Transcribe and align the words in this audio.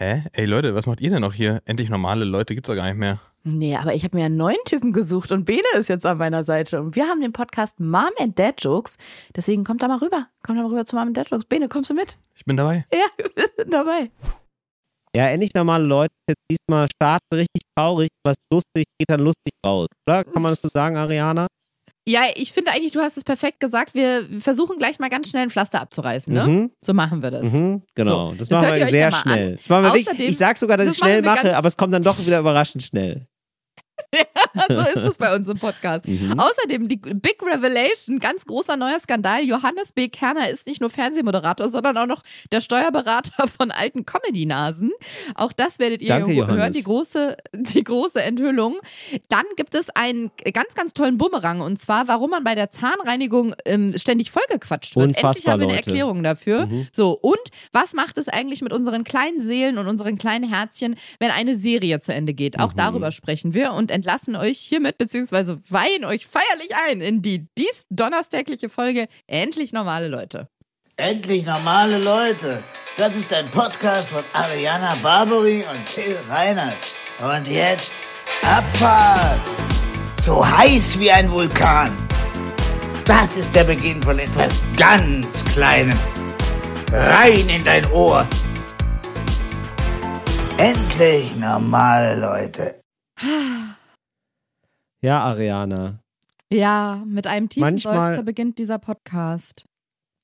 Hä? 0.00 0.22
Ey 0.32 0.44
Leute, 0.44 0.76
was 0.76 0.86
macht 0.86 1.00
ihr 1.00 1.10
denn 1.10 1.22
noch 1.22 1.34
hier? 1.34 1.60
Endlich 1.64 1.90
normale 1.90 2.24
Leute 2.24 2.54
gibt's 2.54 2.68
doch 2.68 2.76
gar 2.76 2.86
nicht 2.86 2.98
mehr. 2.98 3.18
Nee, 3.42 3.74
aber 3.74 3.94
ich 3.94 4.04
habe 4.04 4.16
mir 4.16 4.26
einen 4.26 4.36
neuen 4.36 4.62
Typen 4.64 4.92
gesucht 4.92 5.32
und 5.32 5.44
Bene 5.44 5.66
ist 5.76 5.88
jetzt 5.88 6.06
an 6.06 6.18
meiner 6.18 6.44
Seite. 6.44 6.80
Und 6.80 6.94
wir 6.94 7.08
haben 7.08 7.20
den 7.20 7.32
Podcast 7.32 7.80
Mom 7.80 8.10
and 8.20 8.38
Dad 8.38 8.62
Jokes. 8.62 8.96
Deswegen 9.34 9.64
kommt 9.64 9.82
da 9.82 9.88
mal 9.88 9.98
rüber. 9.98 10.28
Kommt 10.44 10.56
da 10.56 10.62
mal 10.62 10.68
rüber 10.68 10.86
zu 10.86 10.94
Mom 10.94 11.08
and 11.08 11.16
Dad 11.16 11.28
Jokes. 11.28 11.46
Bene, 11.46 11.68
kommst 11.68 11.90
du 11.90 11.94
mit? 11.94 12.16
Ich 12.36 12.44
bin 12.44 12.56
dabei. 12.56 12.86
Ja, 12.92 13.06
wir 13.34 13.48
sind 13.56 13.74
dabei. 13.74 14.12
Ja, 15.16 15.30
endlich 15.30 15.50
normale 15.54 15.82
Leute. 15.82 16.14
Jetzt 16.28 16.44
diesmal 16.48 16.86
starten 16.94 17.34
richtig 17.34 17.62
traurig, 17.76 18.10
was 18.24 18.36
lustig 18.52 18.84
geht 19.00 19.10
dann 19.10 19.22
lustig 19.22 19.52
raus. 19.66 19.88
Oder? 20.06 20.22
Kann 20.22 20.42
man 20.42 20.52
das 20.52 20.62
so 20.62 20.68
sagen, 20.72 20.96
Ariana? 20.96 21.48
Ja, 22.08 22.22
ich 22.34 22.52
finde 22.54 22.70
eigentlich, 22.72 22.92
du 22.92 23.00
hast 23.00 23.18
es 23.18 23.24
perfekt 23.24 23.60
gesagt. 23.60 23.94
Wir 23.94 24.26
versuchen 24.40 24.78
gleich 24.78 24.98
mal 24.98 25.10
ganz 25.10 25.28
schnell 25.28 25.42
ein 25.42 25.50
Pflaster 25.50 25.80
abzureißen, 25.82 26.32
ne? 26.32 26.46
Mhm. 26.46 26.70
So 26.80 26.94
machen 26.94 27.22
wir 27.22 27.30
das. 27.30 27.52
Mhm, 27.52 27.82
genau. 27.94 28.30
So, 28.30 28.36
das, 28.38 28.48
das 28.48 28.62
machen 28.62 28.74
wir 28.76 28.86
sehr 28.86 29.12
schnell. 29.12 29.56
Das 29.56 29.68
machen 29.68 29.82
wir 29.84 29.88
wirklich, 29.90 30.08
Außerdem- 30.08 30.28
ich 30.30 30.38
sag 30.38 30.56
sogar, 30.56 30.78
dass 30.78 30.86
das 30.86 30.94
ich 30.96 31.00
schnell 31.02 31.20
mache, 31.20 31.54
aber 31.54 31.68
es 31.68 31.76
kommt 31.76 31.92
dann 31.92 32.02
doch 32.02 32.18
wieder 32.24 32.38
überraschend 32.38 32.82
schnell. 32.82 33.26
so 34.68 34.80
ist 34.80 34.96
es 34.96 35.16
bei 35.18 35.34
uns 35.34 35.48
im 35.48 35.58
Podcast. 35.58 36.06
Mhm. 36.18 36.38
Außerdem 36.40 36.88
die 36.88 36.96
Big 36.96 37.42
Revelation, 37.42 38.18
ganz 38.18 38.44
großer 38.46 38.76
neuer 38.76 38.98
Skandal. 38.98 39.42
Johannes 39.44 39.92
B. 39.92 40.08
Kerner 40.08 40.48
ist 40.48 40.66
nicht 40.66 40.80
nur 40.80 40.90
Fernsehmoderator, 40.90 41.68
sondern 41.68 41.96
auch 41.98 42.06
noch 42.06 42.22
der 42.50 42.60
Steuerberater 42.60 43.46
von 43.46 43.70
alten 43.70 44.04
Comedy-Nasen. 44.06 44.90
Auch 45.34 45.52
das 45.52 45.78
werdet 45.78 46.00
ihr 46.02 46.08
Danke, 46.08 46.32
Johannes. 46.32 46.56
hören, 46.56 46.72
die 46.72 46.82
große, 46.82 47.36
die 47.52 47.84
große 47.84 48.22
Enthüllung. 48.22 48.78
Dann 49.28 49.44
gibt 49.56 49.74
es 49.74 49.90
einen 49.90 50.30
ganz, 50.52 50.74
ganz 50.74 50.94
tollen 50.94 51.18
Bumerang 51.18 51.60
und 51.60 51.78
zwar, 51.78 52.08
warum 52.08 52.30
man 52.30 52.42
bei 52.44 52.54
der 52.54 52.70
Zahnreinigung 52.70 53.54
ähm, 53.64 53.94
ständig 53.96 54.30
vollgequatscht 54.30 54.96
wird. 54.96 55.06
Endlich 55.08 55.24
Unfassbar, 55.24 55.52
haben 55.52 55.60
wir 55.60 55.66
eine 55.68 55.76
Leute. 55.76 55.86
Erklärung 55.90 56.22
dafür. 56.22 56.66
Mhm. 56.66 56.88
So, 56.92 57.12
und 57.12 57.38
was 57.72 57.92
macht 57.92 58.18
es 58.18 58.28
eigentlich 58.28 58.62
mit 58.62 58.72
unseren 58.72 59.04
kleinen 59.04 59.40
Seelen 59.40 59.78
und 59.78 59.86
unseren 59.88 60.16
kleinen 60.18 60.48
Herzchen, 60.48 60.96
wenn 61.18 61.30
eine 61.30 61.56
Serie 61.56 62.00
zu 62.00 62.12
Ende 62.14 62.34
geht? 62.34 62.58
Auch 62.58 62.72
Mhm. 62.72 62.76
darüber 62.78 63.12
sprechen 63.12 63.54
wir 63.54 63.72
und 63.72 63.87
entlassen 63.90 64.36
euch 64.36 64.58
hiermit, 64.58 64.98
beziehungsweise 64.98 65.58
weihen 65.68 66.04
euch 66.04 66.26
feierlich 66.26 66.74
ein 66.88 67.00
in 67.00 67.22
die 67.22 67.46
dies 67.56 67.86
donnerstägliche 67.90 68.68
Folge 68.68 69.08
Endlich 69.26 69.72
normale 69.72 70.08
Leute. 70.08 70.48
Endlich 70.96 71.46
normale 71.46 71.98
Leute. 71.98 72.64
Das 72.96 73.14
ist 73.14 73.32
ein 73.32 73.50
Podcast 73.50 74.08
von 74.08 74.24
Ariana 74.32 74.96
Barbary 74.96 75.64
und 75.72 75.86
Till 75.86 76.18
Reiners. 76.28 76.92
Und 77.20 77.46
jetzt 77.46 77.94
Abfahrt. 78.42 79.38
So 80.20 80.44
heiß 80.44 80.98
wie 80.98 81.10
ein 81.10 81.30
Vulkan. 81.30 81.92
Das 83.04 83.36
ist 83.36 83.54
der 83.54 83.64
Beginn 83.64 84.02
von 84.02 84.18
etwas 84.18 84.60
ganz 84.76 85.44
Kleinem. 85.46 85.98
Rein 86.92 87.48
in 87.48 87.64
dein 87.64 87.90
Ohr. 87.92 88.26
Endlich 90.58 91.36
normale 91.36 92.16
Leute. 92.20 92.80
Ja, 95.00 95.20
Ariana. 95.20 96.00
Ja, 96.50 97.02
mit 97.06 97.26
einem 97.26 97.48
tiefen 97.48 97.62
Manchmal- 97.62 98.10
Seufzer 98.10 98.22
beginnt 98.22 98.58
dieser 98.58 98.78
Podcast. 98.78 99.64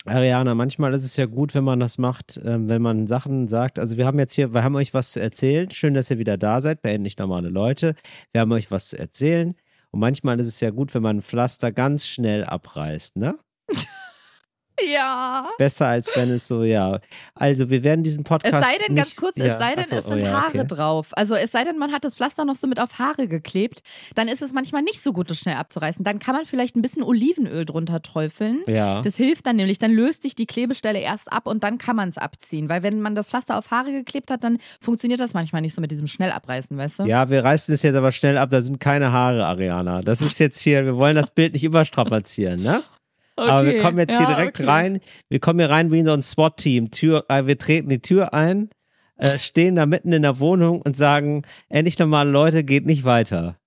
Ariana, 0.06 0.55
manchmal 0.55 0.92
ist 0.92 1.05
es 1.05 1.16
ja 1.16 1.25
gut, 1.27 1.55
wenn 1.55 1.64
man 1.64 1.81
das 1.81 1.97
macht, 1.97 2.39
ähm, 2.44 2.69
wenn 2.69 2.83
man 2.83 3.06
Sachen 3.06 3.48
sagt. 3.48 3.78
Also 3.78 3.97
wir 3.97 4.05
haben 4.05 4.19
jetzt 4.19 4.34
hier, 4.34 4.53
wir 4.53 4.62
haben 4.62 4.77
euch 4.77 4.92
was 4.92 5.12
zu 5.12 5.20
erzählen. 5.20 5.70
Schön, 5.70 5.94
dass 5.94 6.11
ihr 6.11 6.19
wieder 6.19 6.36
da 6.36 6.61
seid, 6.61 6.83
bei 6.83 6.92
endlich 6.92 7.16
normale 7.16 7.48
Leute. 7.48 7.94
Wir 8.33 8.42
haben 8.42 8.53
euch 8.53 8.70
was 8.70 8.89
zu 8.89 8.98
erzählen. 8.98 9.55
Und 9.91 10.00
manchmal 10.00 10.39
ist 10.41 10.48
es 10.48 10.61
ja 10.61 10.70
gut, 10.70 10.92
wenn 10.94 11.03
man 11.03 11.19
ein 11.19 11.22
Pflaster 11.22 11.72
ganz 11.72 12.06
schnell 12.06 12.44
abreißt, 12.44 13.16
ne? 13.16 13.38
Ja. 14.92 15.48
Besser 15.56 15.86
als 15.86 16.11
wenn 16.14 16.30
es 16.30 16.48
so, 16.48 16.64
ja. 16.64 16.98
Also 17.34 17.70
wir 17.70 17.83
werden 17.83 18.03
diesen 18.03 18.22
Es 18.22 18.28
Podcast. 18.28 18.64
sei 18.64 18.77
denn, 18.78 18.94
nicht, 18.94 19.05
ganz 19.05 19.16
kurz, 19.16 19.36
ja, 19.36 19.47
es 19.47 19.58
sei 19.58 19.75
denn, 19.75 19.84
achso, 19.84 19.97
es 19.97 20.06
oh 20.06 20.08
sind 20.11 20.22
ja, 20.22 20.33
Haare 20.33 20.58
okay. 20.61 20.66
drauf. 20.66 21.08
Also 21.12 21.34
es 21.36 21.53
sei 21.53 21.64
denn, 21.64 21.78
man 21.78 21.92
hat 21.92 22.05
das 22.05 22.16
Pflaster 22.16 22.44
noch 22.44 22.56
so 22.56 22.66
mit 22.66 22.81
auf 22.81 22.98
Haare 22.98 23.28
geklebt, 23.28 23.83
dann 24.14 24.28
ist 24.28 24.42
es 24.42 24.53
manchmal 24.53 24.83
nicht 24.83 25.03
so 25.03 25.12
gut, 25.12 25.31
das 25.31 25.39
schnell 25.39 25.56
abzureißen. 25.56 26.05
Dann 26.05 26.19
kann 26.19 26.34
man 26.34 26.44
vielleicht 26.44 26.77
ein 26.77 26.83
bisschen 26.83 27.03
Olivenöl 27.03 27.65
drunter 27.65 28.03
träufeln. 28.03 28.62
Ja. 28.66 29.00
Das 29.03 29.16
hilft 29.16 29.47
dann 29.47 29.56
nämlich, 29.56 29.78
dann 29.78 29.93
löst 29.93 30.22
sich 30.22 30.34
die 30.34 30.47
Klebestelle 30.47 30.98
erst 30.98 31.32
ab 31.32 31.47
und 31.47 31.62
dann 31.62 31.78
kann 31.78 31.97
man 31.97 32.09
es 32.09 32.19
abziehen. 32.19 32.69
Weil 32.69 32.82
wenn 32.82 33.00
man 33.00 33.15
das 33.15 33.31
Pflaster 33.31 33.56
auf 33.56 33.71
Haare 33.71 33.93
geklebt 33.93 34.31
hat, 34.31 34.43
dann 34.43 34.59
funktioniert 34.81 35.21
das 35.21 35.34
manchmal 35.34 35.62
nicht 35.62 35.75
so 35.75 35.81
mit 35.81 35.91
diesem 35.91 36.06
Schnellabreißen, 36.06 36.77
weißt 36.77 37.00
du? 37.00 37.04
Ja, 37.04 37.31
wir 37.31 37.44
reißen 37.44 37.75
es 37.75 37.82
jetzt 37.82 37.97
aber 37.97 38.12
schnell 38.12 38.38
ab, 38.38 38.50
da 38.50 38.60
sind 38.60 38.81
keine 38.81 39.12
Haare, 39.12 39.47
Ariana. 39.47 40.03
Das 40.03 40.21
ist 40.21 40.38
jetzt 40.41 40.60
hier, 40.60 40.84
wir 40.84 40.97
wollen 40.97 41.16
das 41.16 41.31
Bild 41.31 41.53
nicht 41.53 41.65
überstrapazieren, 41.65 42.62
ne? 42.62 42.82
Aber 43.37 43.65
wir 43.65 43.72
Okay, 43.72 43.81
kommen 43.83 43.99
jetzt 43.99 44.17
hier 44.17 44.28
ja, 44.28 44.34
direkt 44.34 44.61
okay. 44.61 44.69
rein. 44.69 45.00
Wir 45.28 45.41
kommen 45.41 45.59
hier 45.59 45.71
rein 45.71 45.91
wie 45.91 45.99
in 45.99 46.06
so 46.06 46.12
ein 46.12 46.22
SWAT-Team. 46.22 46.91
Tür, 46.91 47.25
äh, 47.28 47.47
wir 47.47 47.59
treten 47.59 47.89
die 47.89 48.00
Tür 48.00 48.33
ein, 48.34 48.71
äh, 49.17 49.39
stehen 49.39 49.77
da 49.77 49.87
mitten 49.87 50.12
in 50.12 50.22
der 50.22 50.39
Wohnung 50.39 50.81
und 50.83 50.97
sagen, 50.97 51.43
endlich 51.69 51.99
normale 51.99 52.31
Leute, 52.31 52.62
geht 52.65 52.87
nicht 52.87 53.05
weiter. 53.05 53.59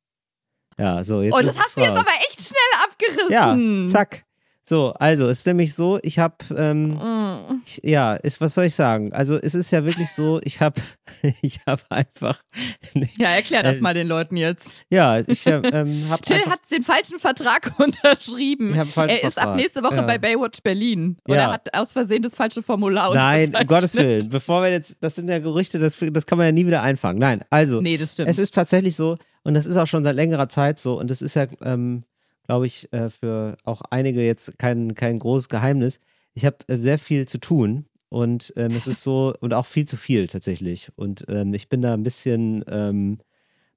Ja, 0.78 1.04
so, 1.04 1.22
jetzt 1.22 1.34
Oh, 1.34 1.42
das 1.42 1.60
hast 1.60 1.76
du 1.78 1.82
jetzt 1.82 1.92
aber 1.92 2.12
echt 2.30 2.40
schnell 2.42 3.32
Ja, 3.32 3.52
abgerissen. 3.52 3.90
zack. 3.90 4.24
So, 4.70 4.92
also, 5.00 5.30
es 5.30 5.40
ist 5.40 5.48
nämlich 5.48 5.74
so, 5.74 5.98
ich 6.04 6.20
habe, 6.20 6.36
ähm, 6.58 6.90
Mm. 6.96 7.62
ich, 7.66 7.80
ja, 7.86 8.16
ist, 8.16 8.42
was 8.42 8.54
soll 8.54 8.66
ich 8.66 8.76
sagen? 8.76 9.14
Also, 9.14 9.38
es 9.38 9.56
ist 9.56 9.72
ja 9.72 9.86
wirklich 9.86 10.12
so, 10.12 10.42
ich 10.44 10.60
habe, 10.60 10.82
ich 11.42 11.62
habe 11.66 11.82
einfach, 11.90 12.44
Ja, 13.18 13.30
erklär 13.30 13.64
das 13.64 13.78
Äh, 13.78 13.82
mal 13.82 13.94
den 13.94 14.08
Leuten 14.08 14.36
jetzt. 14.36 14.72
ja, 14.90 15.20
ich 15.20 15.48
äh, 15.48 15.52
ähm, 15.52 16.06
habe 16.10 16.22
Till 16.24 16.36
einfach, 16.36 16.52
hat 16.52 16.60
den 16.70 16.84
falschen 16.84 17.18
Vertrag 17.18 17.72
unterschrieben. 17.80 18.72
Ich 18.72 18.78
hab 18.78 18.88
falschen 18.90 19.16
er 19.18 19.24
ist 19.24 19.38
ab 19.38 19.44
Vertrag. 19.44 19.56
nächste 19.56 19.84
Woche 19.84 19.96
Ja. 19.96 20.02
bei 20.02 20.18
Baywatch 20.18 20.62
Berlin. 20.62 21.18
Oder 21.30 21.44
Ja. 21.44 21.52
hat 21.54 21.74
aus 21.74 21.94
Versehen 21.94 22.22
das 22.24 22.36
falsche 22.36 22.62
Formular 22.62 23.14
Nein, 23.14 23.56
um. 23.56 23.68
Gottes 23.68 23.96
Willen, 23.96 24.30
bevor 24.30 24.64
wir 24.64 24.70
jetzt, 24.72 24.98
das 25.00 25.16
sind 25.16 25.30
ja 25.30 25.40
Gerüchte, 25.40 25.80
das, 25.80 25.96
das 26.12 26.26
kann 26.26 26.38
man 26.38 26.46
ja 26.48 26.52
nie 26.52 26.66
wieder 26.68 26.82
einfangen. 26.82 27.20
Nein, 27.20 27.42
also, 27.50 27.80
Nee, 27.80 27.96
das 27.96 28.12
stimmt. 28.12 28.30
Es 28.30 28.38
ist 28.38 28.54
tatsächlich 28.54 28.98
so, 28.98 29.18
und 29.46 29.54
das 29.54 29.66
ist 29.66 29.78
auch 29.78 29.88
schon 29.88 30.04
seit 30.04 30.16
längerer 30.18 30.50
Zeit 30.50 30.78
so, 30.78 31.00
und 31.00 31.10
das 31.10 31.22
ist 31.22 31.36
ja, 31.36 31.48
ähm, 31.62 32.04
glaube 32.47 32.66
ich, 32.66 32.91
äh, 32.94 33.09
für 33.09 33.58
auch 33.63 33.81
einige 33.91 34.25
jetzt 34.25 34.58
kein, 34.58 34.96
kein 34.96 35.19
großes 35.19 35.50
Geheimnis. 35.50 36.00
Ich 36.34 36.46
habe 36.46 36.58
äh, 36.68 36.78
sehr 36.78 36.97
viel 36.97 37.28
zu 37.28 37.40
tun 37.40 37.85
und 38.09 38.53
ähm, 38.56 38.72
es 38.72 38.88
ist 38.88 39.03
so, 39.03 39.34
und 39.41 39.53
auch 39.53 39.66
viel 39.66 39.85
zu 39.88 39.97
viel 39.97 40.28
tatsächlich. 40.28 40.90
Und 40.96 41.25
ähm, 41.30 41.53
ich 41.53 41.69
bin 41.69 41.81
da 41.81 41.94
ein 41.94 42.03
bisschen, 42.03 42.63
ähm, 42.69 43.19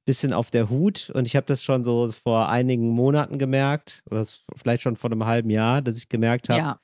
bisschen 0.07 0.33
auf 0.33 0.51
der 0.51 0.71
Hut 0.71 1.11
und 1.15 1.27
ich 1.27 1.37
habe 1.37 1.47
das 1.47 1.63
schon 1.63 1.85
so 1.85 2.11
vor 2.11 2.49
einigen 2.49 2.89
Monaten 2.91 3.39
gemerkt, 3.39 4.03
oder 4.11 4.27
vielleicht 4.57 4.83
schon 4.83 4.97
vor 4.97 5.11
einem 5.11 5.27
halben 5.27 5.51
Jahr, 5.51 5.83
dass 5.83 5.99
ich 5.99 6.09
gemerkt 6.09 6.49
habe, 6.49 6.61
ja. 6.61 6.81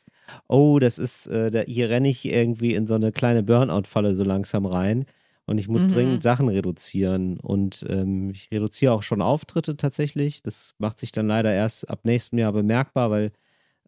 oh, 0.48 0.78
das 0.78 0.98
ist, 0.98 1.26
äh, 1.28 1.50
da, 1.50 1.60
hier 1.60 1.88
renne 1.88 2.08
ich 2.08 2.24
irgendwie 2.26 2.74
in 2.74 2.86
so 2.86 2.94
eine 2.94 3.12
kleine 3.12 3.42
Burnout-Falle 3.42 4.14
so 4.14 4.24
langsam 4.24 4.66
rein. 4.66 5.06
Und 5.46 5.58
ich 5.58 5.68
muss 5.68 5.84
Mhm. 5.84 5.88
dringend 5.88 6.22
Sachen 6.22 6.48
reduzieren. 6.48 7.38
Und 7.40 7.84
ähm, 7.88 8.30
ich 8.30 8.50
reduziere 8.50 8.92
auch 8.92 9.02
schon 9.02 9.22
Auftritte 9.22 9.76
tatsächlich. 9.76 10.42
Das 10.42 10.74
macht 10.78 10.98
sich 10.98 11.12
dann 11.12 11.28
leider 11.28 11.52
erst 11.54 11.88
ab 11.88 12.00
nächstem 12.04 12.38
Jahr 12.38 12.52
bemerkbar, 12.52 13.10
weil 13.10 13.32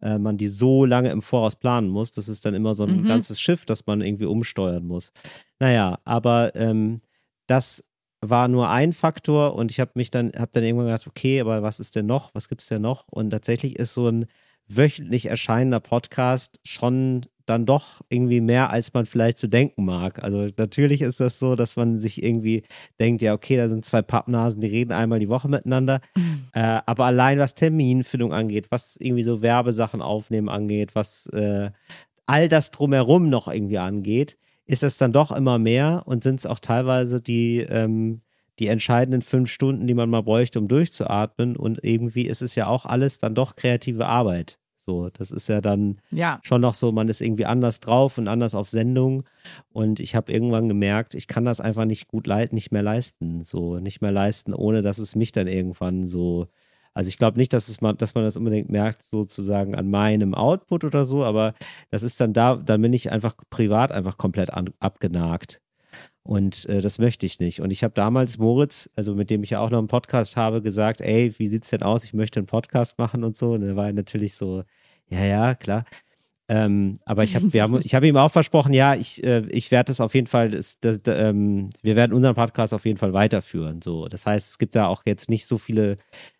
äh, 0.01 0.17
man 0.17 0.37
die 0.37 0.47
so 0.47 0.85
lange 0.85 1.09
im 1.11 1.21
Voraus 1.21 1.55
planen 1.57 1.89
muss. 1.89 2.11
Das 2.11 2.29
ist 2.29 2.45
dann 2.45 2.53
immer 2.53 2.73
so 2.73 2.85
ein 2.85 2.99
Mhm. 2.99 3.05
ganzes 3.05 3.41
Schiff, 3.41 3.65
das 3.65 3.85
man 3.85 4.01
irgendwie 4.01 4.25
umsteuern 4.25 4.85
muss. 4.85 5.11
Naja, 5.59 5.99
aber 6.05 6.55
ähm, 6.55 7.01
das 7.47 7.83
war 8.21 8.47
nur 8.47 8.69
ein 8.69 8.93
Faktor 8.93 9.55
und 9.55 9.71
ich 9.71 9.79
habe 9.79 9.91
mich 9.95 10.11
dann, 10.11 10.31
habe 10.37 10.49
dann 10.53 10.63
irgendwann 10.63 10.87
gedacht, 10.87 11.07
okay, 11.07 11.39
aber 11.41 11.61
was 11.63 11.79
ist 11.79 11.95
denn 11.95 12.05
noch? 12.05 12.33
Was 12.33 12.49
gibt 12.49 12.61
es 12.61 12.67
denn 12.67 12.81
noch? 12.81 13.05
Und 13.09 13.29
tatsächlich 13.31 13.77
ist 13.77 13.93
so 13.93 14.07
ein 14.07 14.25
wöchentlich 14.67 15.25
erscheinender 15.27 15.79
Podcast 15.79 16.59
schon 16.65 17.25
dann 17.49 17.65
doch 17.65 18.01
irgendwie 18.09 18.41
mehr, 18.41 18.69
als 18.69 18.93
man 18.93 19.05
vielleicht 19.05 19.37
so 19.37 19.47
denken 19.47 19.85
mag. 19.85 20.23
Also 20.23 20.49
natürlich 20.57 21.01
ist 21.01 21.19
das 21.19 21.39
so, 21.39 21.55
dass 21.55 21.75
man 21.75 21.99
sich 21.99 22.23
irgendwie 22.23 22.63
denkt, 22.99 23.21
ja, 23.21 23.33
okay, 23.33 23.57
da 23.57 23.67
sind 23.67 23.85
zwei 23.85 24.01
Pappnasen, 24.01 24.61
die 24.61 24.67
reden 24.67 24.91
einmal 24.91 25.19
die 25.19 25.29
Woche 25.29 25.49
miteinander. 25.49 26.01
Äh, 26.53 26.79
aber 26.87 27.05
allein 27.05 27.37
was 27.37 27.53
Terminfindung 27.53 28.33
angeht, 28.33 28.67
was 28.71 28.97
irgendwie 28.99 29.21
so 29.21 29.43
Werbesachen 29.43 30.01
aufnehmen 30.01 30.49
angeht, 30.49 30.95
was 30.95 31.27
äh, 31.27 31.69
all 32.25 32.49
das 32.49 32.71
drumherum 32.71 33.29
noch 33.29 33.47
irgendwie 33.47 33.77
angeht, 33.77 34.37
ist 34.65 34.83
es 34.83 34.97
dann 34.97 35.11
doch 35.11 35.31
immer 35.31 35.57
mehr 35.59 36.03
und 36.05 36.23
sind 36.23 36.39
es 36.39 36.45
auch 36.45 36.59
teilweise 36.59 37.21
die, 37.21 37.59
ähm, 37.59 38.21
die 38.59 38.67
entscheidenden 38.67 39.21
fünf 39.21 39.49
Stunden, 39.49 39.87
die 39.87 39.93
man 39.93 40.09
mal 40.09 40.21
bräuchte, 40.21 40.59
um 40.59 40.67
durchzuatmen. 40.67 41.55
Und 41.55 41.83
irgendwie 41.83 42.27
ist 42.27 42.41
es 42.41 42.55
ja 42.55 42.67
auch 42.67 42.85
alles 42.85 43.17
dann 43.17 43.33
doch 43.35 43.55
kreative 43.55 44.05
Arbeit. 44.05 44.59
So, 44.89 45.09
das 45.13 45.29
ist 45.29 45.47
ja 45.49 45.61
dann 45.61 46.01
Ja. 46.09 46.39
schon 46.41 46.61
noch 46.61 46.73
so, 46.73 46.91
man 46.91 47.09
ist 47.09 47.21
irgendwie 47.21 47.45
anders 47.45 47.79
drauf 47.79 48.17
und 48.17 48.27
anders 48.27 48.55
auf 48.55 48.69
Sendung. 48.69 49.23
Und 49.71 49.99
ich 49.99 50.15
habe 50.15 50.31
irgendwann 50.31 50.67
gemerkt, 50.67 51.13
ich 51.13 51.27
kann 51.27 51.45
das 51.45 51.61
einfach 51.61 51.85
nicht 51.85 52.07
gut 52.07 52.25
leiten, 52.25 52.55
nicht 52.55 52.71
mehr 52.71 52.81
leisten. 52.81 53.43
So, 53.43 53.77
nicht 53.77 54.01
mehr 54.01 54.11
leisten, 54.11 54.51
ohne 54.51 54.81
dass 54.81 54.97
es 54.97 55.15
mich 55.15 55.31
dann 55.31 55.45
irgendwann 55.47 56.07
so. 56.07 56.47
Also 56.95 57.07
ich 57.07 57.19
glaube 57.19 57.37
nicht, 57.37 57.53
dass, 57.53 57.69
es 57.69 57.81
man, 57.81 57.97
dass 57.97 58.15
man 58.15 58.23
das 58.23 58.35
unbedingt 58.35 58.71
merkt, 58.71 59.03
sozusagen 59.03 59.75
an 59.75 59.91
meinem 59.91 60.33
Output 60.33 60.83
oder 60.83 61.05
so, 61.05 61.23
aber 61.23 61.53
das 61.91 62.01
ist 62.01 62.19
dann 62.19 62.33
da, 62.33 62.55
dann 62.55 62.81
bin 62.81 62.91
ich 62.93 63.11
einfach 63.11 63.35
privat 63.51 63.91
einfach 63.91 64.17
komplett 64.17 64.51
an, 64.51 64.71
abgenagt. 64.79 65.61
Und 66.23 66.65
äh, 66.67 66.81
das 66.81 66.99
möchte 66.99 67.25
ich 67.27 67.39
nicht. 67.39 67.61
Und 67.61 67.71
ich 67.71 67.83
habe 67.83 67.93
damals 67.93 68.37
Moritz, 68.37 68.89
also 68.95 69.15
mit 69.15 69.29
dem 69.29 69.43
ich 69.43 69.51
ja 69.51 69.59
auch 69.59 69.69
noch 69.69 69.79
einen 69.79 69.87
Podcast 69.87 70.35
habe, 70.37 70.61
gesagt, 70.61 71.01
ey, 71.01 71.33
wie 71.37 71.47
sieht's 71.47 71.69
denn 71.69 71.81
aus? 71.83 72.03
Ich 72.03 72.13
möchte 72.13 72.39
einen 72.39 72.47
Podcast 72.47 72.97
machen 72.97 73.23
und 73.23 73.37
so. 73.37 73.53
Und 73.53 73.63
er 73.63 73.75
war 73.75 73.91
natürlich 73.93 74.35
so, 74.35 74.63
ja, 75.09 75.23
ja, 75.23 75.55
klar. 75.55 75.85
Ähm, 76.49 76.97
aber 77.05 77.23
ich 77.23 77.35
habe 77.35 77.45
hab 77.53 78.03
ihm 78.03 78.17
auch 78.17 78.31
versprochen, 78.31 78.73
ja, 78.73 78.95
ich, 78.95 79.23
äh, 79.23 79.45
ich 79.49 79.69
werde 79.69 79.89
das 79.89 80.01
auf 80.01 80.15
jeden 80.15 80.25
Fall, 80.25 80.49
das, 80.49 80.79
das, 80.79 80.99
ähm, 81.05 81.69
wir 81.83 81.95
werden 81.95 82.11
unseren 82.11 82.33
Podcast 82.33 82.73
auf 82.73 82.85
jeden 82.85 82.97
Fall 82.97 83.13
weiterführen. 83.13 83.83
So. 83.83 84.07
Das 84.07 84.25
heißt, 84.25 84.49
es 84.49 84.57
gibt 84.57 84.75
da 84.75 84.87
auch 84.87 85.03
jetzt 85.05 85.29
nicht 85.29 85.45
so 85.45 85.59
viele 85.59 85.97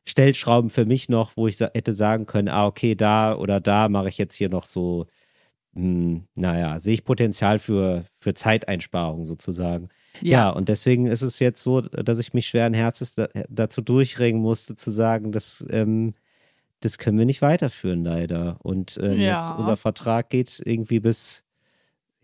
Stellschrauben 0.08 0.72
für 0.72 0.86
mich 0.86 1.10
noch, 1.10 1.38
wo 1.38 1.48
ich 1.48 1.58
sa 1.58 1.70
hätte 1.76 1.94
sagen 1.94 2.26
können, 2.26 2.48
ah, 2.48 2.66
okay, 2.66 2.96
da 2.96 3.36
oder 3.36 3.60
da 3.62 3.88
mache 3.88 4.10
ich 4.10 4.18
jetzt 4.18 4.34
hier 4.34 4.50
noch 4.50 4.66
so, 4.66 5.06
mh, 5.74 5.84
hm, 5.84 6.28
naja, 6.34 6.80
sehe 6.80 6.96
ich 6.96 7.06
Potenzial 7.06 7.60
für, 7.60 8.04
für 8.18 8.34
Zeiteinsparung 8.34 9.26
sozusagen. 9.26 9.90
Ja. 10.22 10.32
ja. 10.32 10.50
und 10.50 10.70
deswegen 10.70 11.06
ist 11.06 11.22
es 11.22 11.38
jetzt 11.38 11.62
so, 11.64 11.82
dass 11.82 12.18
ich 12.18 12.34
mich 12.34 12.48
schweren 12.48 12.74
Herzens 12.74 13.14
da, 13.14 13.28
dazu 13.48 13.82
durchringen 13.82 14.42
musste, 14.42 14.76
zu 14.76 14.90
sagen, 14.90 15.32
dass 15.32 15.64
ähm, 15.70 16.16
das 16.82 16.98
können 16.98 17.18
wir 17.18 17.26
nicht 17.26 17.42
weiterführen, 17.42 18.04
leider. 18.04 18.58
Und 18.64 18.98
äh, 18.98 19.16
ja. 19.16 19.36
jetzt 19.36 19.52
unser 19.58 19.78
Vertrag 19.78 20.30
geht 20.30 20.62
irgendwie 20.64 21.00
bis, 21.00 21.44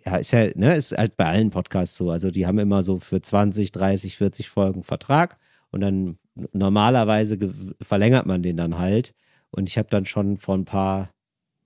ja, 0.05 0.17
ist 0.17 0.31
ja, 0.31 0.47
ne, 0.55 0.75
ist 0.75 0.97
halt 0.97 1.17
bei 1.17 1.25
allen 1.25 1.51
Podcasts 1.51 1.97
so. 1.97 2.09
Also 2.09 2.31
die 2.31 2.45
haben 2.45 2.59
immer 2.59 2.83
so 2.83 2.99
für 2.99 3.21
20, 3.21 3.71
30, 3.71 4.17
40 4.17 4.49
Folgen 4.49 4.83
Vertrag 4.83 5.37
und 5.71 5.81
dann 5.81 6.17
normalerweise 6.53 7.37
verlängert 7.81 8.25
man 8.25 8.43
den 8.43 8.57
dann 8.57 8.77
halt. 8.77 9.13
Und 9.51 9.69
ich 9.69 9.77
habe 9.77 9.89
dann 9.89 10.05
schon 10.05 10.37
vor 10.37 10.55
ein 10.55 10.65
paar 10.65 11.11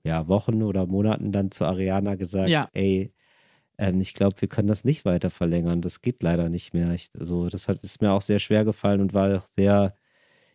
ja, 0.04 0.28
Wochen 0.28 0.64
oder 0.64 0.86
Monaten 0.86 1.32
dann 1.32 1.52
zu 1.52 1.66
Ariana 1.66 2.16
gesagt, 2.16 2.50
ja. 2.50 2.68
ey, 2.74 3.14
ähm, 3.78 4.02
ich 4.02 4.14
glaube, 4.14 4.40
wir 4.40 4.48
können 4.48 4.68
das 4.68 4.84
nicht 4.84 5.06
weiter 5.06 5.30
verlängern. 5.30 5.82
Das 5.82 6.02
geht 6.02 6.22
leider 6.24 6.50
nicht 6.50 6.74
mehr. 6.74 6.92
Ich, 6.94 7.10
also 7.18 7.50
das 7.50 7.68
hat, 7.68 7.84
ist 7.84 8.02
mir 8.02 8.12
auch 8.12 8.22
sehr 8.22 8.40
schwer 8.40 8.66
gefallen 8.66 9.02
und 9.02 9.14
war 9.14 9.44
sehr, 9.56 9.94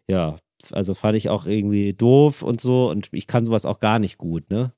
ja, 0.09 0.37
also 0.73 0.95
fand 0.95 1.17
ich 1.17 1.29
auch 1.29 1.47
irgendwie 1.47 1.93
doof 1.93 2.43
und 2.43 2.61
so. 2.61 2.91
Und 2.91 3.09
ich 3.13 3.27
kann 3.27 3.45
sowas 3.45 3.65
auch 3.67 3.81
gar 3.81 3.99
nicht 3.99 4.19
gut, 4.19 4.51
ne? 4.51 4.73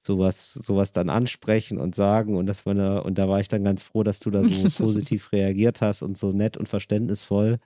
Sowas, 0.00 0.54
sowas 0.54 0.92
dann 0.92 1.10
ansprechen 1.10 1.78
und 1.78 1.94
sagen. 1.94 2.36
Und 2.36 2.46
das 2.46 2.64
war 2.66 2.72
eine, 2.72 3.02
und 3.02 3.18
da 3.18 3.28
war 3.28 3.40
ich 3.40 3.48
dann 3.48 3.64
ganz 3.64 3.82
froh, 3.82 4.02
dass 4.02 4.18
du 4.20 4.30
da 4.30 4.42
so 4.42 4.68
positiv 4.84 5.32
reagiert 5.32 5.80
hast 5.80 6.02
und 6.02 6.16
so 6.18 6.32
nett 6.32 6.56
und 6.56 6.68
verständnisvoll. 6.68 7.58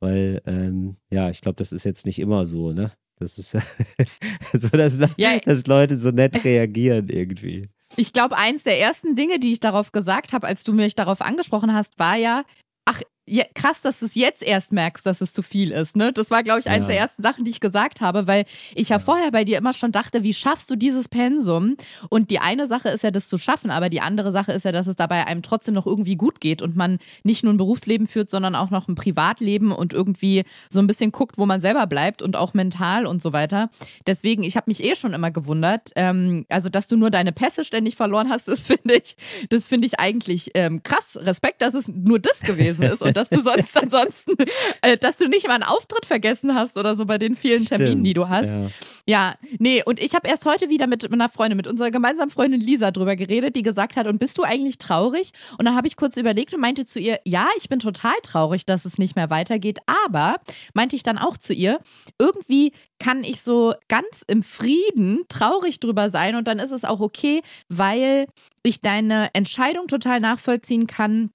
Weil, 0.00 0.42
ähm, 0.46 0.96
ja, 1.10 1.30
ich 1.30 1.40
glaube, 1.40 1.56
das 1.56 1.72
ist 1.72 1.84
jetzt 1.84 2.06
nicht 2.06 2.18
immer 2.18 2.46
so, 2.46 2.72
ne? 2.72 2.92
Das 3.18 3.38
ist 3.38 3.50
so, 4.52 4.68
dass, 4.68 4.98
ja, 5.16 5.38
dass 5.40 5.66
Leute 5.66 5.96
so 5.96 6.10
nett 6.10 6.42
reagieren 6.42 7.08
irgendwie. 7.08 7.68
Ich 7.96 8.12
glaube, 8.12 8.36
eins 8.36 8.64
der 8.64 8.80
ersten 8.80 9.14
Dinge, 9.14 9.38
die 9.38 9.52
ich 9.52 9.60
darauf 9.60 9.92
gesagt 9.92 10.32
habe, 10.32 10.46
als 10.46 10.64
du 10.64 10.72
mich 10.72 10.94
darauf 10.94 11.20
angesprochen 11.20 11.74
hast, 11.74 11.98
war 11.98 12.16
ja, 12.16 12.44
ach, 12.84 13.02
ja, 13.30 13.44
krass, 13.54 13.80
dass 13.80 14.00
du 14.00 14.06
es 14.06 14.14
jetzt 14.14 14.42
erst 14.42 14.72
merkst, 14.72 15.06
dass 15.06 15.20
es 15.20 15.32
zu 15.32 15.42
viel 15.42 15.70
ist. 15.70 15.96
Ne? 15.96 16.12
Das 16.12 16.30
war, 16.30 16.42
glaube 16.42 16.60
ich, 16.60 16.68
eines 16.68 16.88
ja. 16.88 16.94
der 16.94 16.98
ersten 16.98 17.22
Sachen, 17.22 17.44
die 17.44 17.50
ich 17.50 17.60
gesagt 17.60 18.00
habe, 18.00 18.26
weil 18.26 18.44
ich 18.74 18.88
ja, 18.88 18.96
ja, 18.96 18.98
vorher 18.98 19.30
bei 19.30 19.44
dir 19.44 19.58
immer 19.58 19.72
schon 19.72 19.92
dachte, 19.92 20.22
wie 20.22 20.34
schaffst 20.34 20.68
du 20.70 20.76
dieses 20.76 21.08
Pensum? 21.08 21.76
Und 22.08 22.30
die 22.30 22.40
eine 22.40 22.66
Sache 22.66 22.88
ist 22.88 23.04
ja, 23.04 23.10
das 23.10 23.28
zu 23.28 23.38
schaffen, 23.38 23.70
aber 23.70 23.88
die 23.88 24.00
andere 24.00 24.32
Sache 24.32 24.52
ist 24.52 24.64
ja, 24.64 24.72
dass 24.72 24.86
es 24.86 24.96
dabei 24.96 25.26
einem 25.26 25.42
trotzdem 25.42 25.74
noch 25.74 25.86
irgendwie 25.86 26.16
gut 26.16 26.40
geht 26.40 26.60
und 26.60 26.76
man 26.76 26.98
nicht 27.22 27.44
nur 27.44 27.52
ein 27.52 27.56
Berufsleben 27.56 28.06
führt, 28.06 28.30
sondern 28.30 28.56
auch 28.56 28.70
noch 28.70 28.88
ein 28.88 28.96
Privatleben 28.96 29.72
und 29.72 29.92
irgendwie 29.92 30.44
so 30.68 30.80
ein 30.80 30.86
bisschen 30.86 31.12
guckt, 31.12 31.38
wo 31.38 31.46
man 31.46 31.60
selber 31.60 31.86
bleibt 31.86 32.20
und 32.20 32.36
auch 32.36 32.52
mental 32.52 33.06
und 33.06 33.22
so 33.22 33.32
weiter. 33.32 33.70
Deswegen, 34.06 34.42
ich 34.42 34.56
habe 34.56 34.64
mich 34.68 34.82
eh 34.82 34.96
schon 34.96 35.14
immer 35.14 35.30
gewundert, 35.30 35.90
ähm, 35.94 36.46
also 36.48 36.68
dass 36.68 36.88
du 36.88 36.96
nur 36.96 37.10
deine 37.10 37.32
Pässe 37.32 37.64
ständig 37.64 37.94
verloren 37.94 38.28
hast, 38.28 38.48
das 38.48 38.62
finde 38.70 38.94
ich, 38.94 39.16
das 39.50 39.68
finde 39.68 39.86
ich 39.86 40.00
eigentlich 40.00 40.50
ähm, 40.54 40.82
krass. 40.82 41.16
Respekt, 41.20 41.62
dass 41.62 41.74
es 41.74 41.86
nur 41.88 42.18
das 42.18 42.40
gewesen 42.40 42.82
ist 42.82 43.02
und 43.02 43.16
dass 43.20 43.28
du 43.28 43.42
sonst 43.42 43.76
ansonsten, 43.82 44.34
äh, 44.82 44.96
dass 44.96 45.18
du 45.18 45.28
nicht 45.28 45.46
mal 45.46 45.54
einen 45.54 45.62
Auftritt 45.62 46.06
vergessen 46.06 46.54
hast 46.54 46.78
oder 46.78 46.94
so 46.94 47.04
bei 47.04 47.18
den 47.18 47.34
vielen 47.34 47.60
Stimmt, 47.60 47.80
Terminen, 47.80 48.04
die 48.04 48.14
du 48.14 48.28
hast. 48.28 48.48
Ja, 48.48 48.70
ja 49.06 49.34
nee, 49.58 49.82
und 49.84 50.00
ich 50.00 50.14
habe 50.14 50.28
erst 50.28 50.46
heute 50.46 50.70
wieder 50.70 50.86
mit 50.86 51.10
einer 51.10 51.28
Freundin, 51.28 51.56
mit 51.56 51.66
unserer 51.66 51.90
gemeinsamen 51.90 52.30
Freundin 52.30 52.60
Lisa 52.60 52.90
drüber 52.90 53.16
geredet, 53.16 53.56
die 53.56 53.62
gesagt 53.62 53.96
hat, 53.96 54.06
und 54.06 54.18
bist 54.18 54.38
du 54.38 54.42
eigentlich 54.42 54.78
traurig? 54.78 55.32
Und 55.58 55.66
da 55.66 55.74
habe 55.74 55.86
ich 55.86 55.96
kurz 55.96 56.16
überlegt 56.16 56.54
und 56.54 56.60
meinte 56.60 56.84
zu 56.84 56.98
ihr, 56.98 57.20
ja, 57.24 57.48
ich 57.58 57.68
bin 57.68 57.78
total 57.78 58.14
traurig, 58.22 58.64
dass 58.64 58.84
es 58.84 58.98
nicht 58.98 59.16
mehr 59.16 59.30
weitergeht, 59.30 59.78
aber 60.06 60.36
meinte 60.74 60.96
ich 60.96 61.02
dann 61.02 61.18
auch 61.18 61.36
zu 61.36 61.52
ihr, 61.52 61.80
irgendwie 62.18 62.72
kann 62.98 63.24
ich 63.24 63.42
so 63.42 63.74
ganz 63.88 64.22
im 64.26 64.42
Frieden 64.42 65.24
traurig 65.28 65.80
drüber 65.80 66.10
sein 66.10 66.36
und 66.36 66.46
dann 66.48 66.58
ist 66.58 66.70
es 66.70 66.84
auch 66.84 67.00
okay, 67.00 67.42
weil 67.68 68.26
ich 68.62 68.80
deine 68.80 69.30
Entscheidung 69.34 69.88
total 69.88 70.20
nachvollziehen 70.20 70.86
kann, 70.86 71.30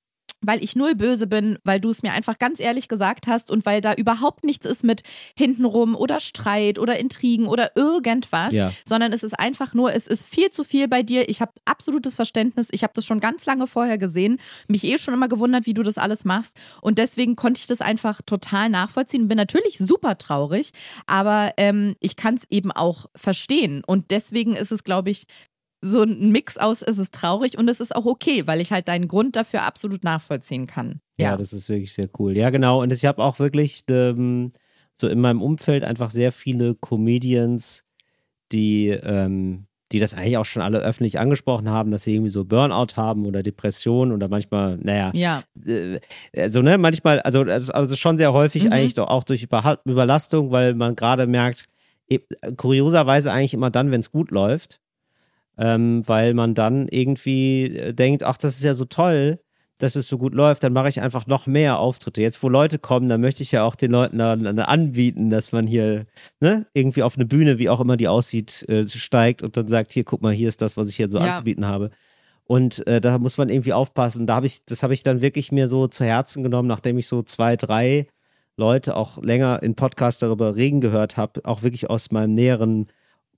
weil 0.47 0.63
ich 0.63 0.75
null 0.75 0.95
böse 0.95 1.27
bin, 1.27 1.57
weil 1.63 1.79
du 1.79 1.89
es 1.89 2.03
mir 2.03 2.13
einfach 2.13 2.39
ganz 2.39 2.59
ehrlich 2.59 2.87
gesagt 2.87 3.27
hast 3.27 3.51
und 3.51 3.65
weil 3.65 3.81
da 3.81 3.93
überhaupt 3.93 4.43
nichts 4.43 4.65
ist 4.65 4.83
mit 4.83 5.03
hintenrum 5.37 5.95
oder 5.95 6.19
Streit 6.19 6.79
oder 6.79 6.99
Intrigen 6.99 7.47
oder 7.47 7.75
irgendwas, 7.75 8.53
ja. 8.53 8.71
sondern 8.85 9.13
es 9.13 9.23
ist 9.23 9.37
einfach 9.39 9.73
nur, 9.73 9.93
es 9.93 10.07
ist 10.07 10.25
viel 10.25 10.49
zu 10.51 10.63
viel 10.63 10.87
bei 10.87 11.03
dir. 11.03 11.29
Ich 11.29 11.41
habe 11.41 11.51
absolutes 11.65 12.15
Verständnis. 12.15 12.69
Ich 12.71 12.83
habe 12.83 12.93
das 12.95 13.05
schon 13.05 13.19
ganz 13.19 13.45
lange 13.45 13.67
vorher 13.67 13.97
gesehen, 13.97 14.39
mich 14.67 14.83
eh 14.83 14.97
schon 14.97 15.13
immer 15.13 15.27
gewundert, 15.27 15.65
wie 15.65 15.73
du 15.73 15.83
das 15.83 15.97
alles 15.97 16.25
machst 16.25 16.57
und 16.81 16.97
deswegen 16.97 17.35
konnte 17.35 17.59
ich 17.59 17.67
das 17.67 17.81
einfach 17.81 18.21
total 18.21 18.69
nachvollziehen. 18.69 19.27
Bin 19.27 19.37
natürlich 19.37 19.77
super 19.77 20.17
traurig, 20.17 20.71
aber 21.07 21.53
ähm, 21.57 21.95
ich 21.99 22.15
kann 22.15 22.35
es 22.35 22.43
eben 22.49 22.71
auch 22.71 23.05
verstehen 23.15 23.83
und 23.85 24.11
deswegen 24.11 24.55
ist 24.55 24.71
es, 24.71 24.83
glaube 24.83 25.09
ich, 25.09 25.27
so 25.85 26.01
ein 26.03 26.31
Mix 26.31 26.57
aus, 26.57 26.81
es 26.81 26.97
ist 26.97 27.13
traurig 27.13 27.57
und 27.57 27.69
es 27.69 27.79
ist 27.79 27.95
auch 27.95 28.05
okay, 28.05 28.47
weil 28.47 28.59
ich 28.59 28.71
halt 28.71 28.87
deinen 28.87 29.07
Grund 29.07 29.35
dafür 29.35 29.63
absolut 29.63 30.03
nachvollziehen 30.03 30.67
kann. 30.67 30.99
Ja, 31.17 31.31
ja 31.31 31.37
das 31.37 31.53
ist 31.53 31.69
wirklich 31.69 31.93
sehr 31.93 32.09
cool. 32.19 32.35
Ja, 32.35 32.49
genau. 32.49 32.81
Und 32.81 32.91
ich 32.91 33.05
habe 33.05 33.23
auch 33.23 33.39
wirklich 33.39 33.83
ähm, 33.89 34.51
so 34.95 35.07
in 35.07 35.21
meinem 35.21 35.41
Umfeld 35.41 35.83
einfach 35.83 36.09
sehr 36.09 36.31
viele 36.31 36.75
Comedians, 36.75 37.83
die, 38.51 38.89
ähm, 38.89 39.67
die 39.91 39.99
das 39.99 40.13
eigentlich 40.13 40.37
auch 40.37 40.45
schon 40.45 40.61
alle 40.61 40.79
öffentlich 40.79 41.19
angesprochen 41.19 41.69
haben, 41.69 41.91
dass 41.91 42.03
sie 42.03 42.15
irgendwie 42.15 42.31
so 42.31 42.45
Burnout 42.45 42.95
haben 42.95 43.25
oder 43.25 43.43
Depressionen 43.43 44.13
oder 44.13 44.27
manchmal, 44.27 44.77
naja, 44.77 45.11
ja. 45.13 45.43
Äh, 45.65 45.99
also 46.35 46.61
ne, 46.61 46.77
manchmal, 46.77 47.19
also, 47.19 47.41
also 47.41 47.95
schon 47.95 48.17
sehr 48.17 48.33
häufig 48.33 48.65
mhm. 48.65 48.71
eigentlich 48.71 48.99
auch 48.99 49.23
durch 49.23 49.43
Überlastung, 49.43 50.51
weil 50.51 50.73
man 50.73 50.95
gerade 50.95 51.27
merkt, 51.27 51.65
e, 52.09 52.19
kurioserweise 52.57 53.31
eigentlich 53.31 53.53
immer 53.53 53.69
dann, 53.69 53.91
wenn 53.91 53.99
es 53.99 54.11
gut 54.11 54.31
läuft, 54.31 54.81
ähm, 55.57 56.07
weil 56.07 56.33
man 56.33 56.53
dann 56.53 56.87
irgendwie 56.87 57.77
äh, 57.77 57.93
denkt, 57.93 58.23
ach, 58.23 58.37
das 58.37 58.57
ist 58.57 58.63
ja 58.63 58.73
so 58.73 58.85
toll, 58.85 59.39
dass 59.77 59.95
es 59.95 60.07
so 60.07 60.17
gut 60.17 60.33
läuft, 60.33 60.63
dann 60.63 60.73
mache 60.73 60.87
ich 60.87 61.01
einfach 61.01 61.27
noch 61.27 61.47
mehr 61.47 61.79
Auftritte. 61.79 62.21
Jetzt, 62.21 62.41
wo 62.41 62.49
Leute 62.49 62.79
kommen, 62.79 63.09
dann 63.09 63.19
möchte 63.19 63.43
ich 63.43 63.51
ja 63.51 63.63
auch 63.63 63.75
den 63.75 63.91
Leuten 63.91 64.17
dann, 64.17 64.43
dann 64.43 64.59
anbieten, 64.59 65.29
dass 65.29 65.51
man 65.51 65.67
hier 65.67 66.05
ne, 66.39 66.65
irgendwie 66.73 67.03
auf 67.03 67.15
eine 67.15 67.25
Bühne, 67.25 67.59
wie 67.59 67.69
auch 67.69 67.81
immer 67.81 67.97
die 67.97 68.07
aussieht, 68.07 68.67
äh, 68.69 68.87
steigt 68.87 69.43
und 69.43 69.57
dann 69.57 69.67
sagt, 69.67 69.91
hier, 69.91 70.05
guck 70.05 70.21
mal, 70.21 70.33
hier 70.33 70.47
ist 70.47 70.61
das, 70.61 70.77
was 70.77 70.87
ich 70.87 70.95
hier 70.95 71.09
so 71.09 71.17
ja. 71.17 71.25
anzubieten 71.25 71.65
habe. 71.65 71.91
Und 72.45 72.85
äh, 72.87 73.01
da 73.01 73.17
muss 73.17 73.37
man 73.37 73.49
irgendwie 73.49 73.73
aufpassen. 73.73 74.27
Da 74.27 74.35
habe 74.35 74.45
ich, 74.45 74.63
das 74.65 74.83
habe 74.83 74.93
ich 74.93 75.03
dann 75.03 75.21
wirklich 75.21 75.51
mir 75.51 75.67
so 75.67 75.87
zu 75.87 76.05
Herzen 76.05 76.43
genommen, 76.43 76.67
nachdem 76.67 76.97
ich 76.97 77.07
so 77.07 77.23
zwei, 77.23 77.57
drei 77.57 78.07
Leute 78.55 78.95
auch 78.95 79.21
länger 79.21 79.61
in 79.61 79.75
Podcast 79.75 80.21
darüber 80.21 80.55
reden 80.55 80.79
gehört 80.79 81.17
habe, 81.17 81.41
auch 81.43 81.63
wirklich 81.63 81.89
aus 81.89 82.11
meinem 82.11 82.33
näheren 82.33 82.87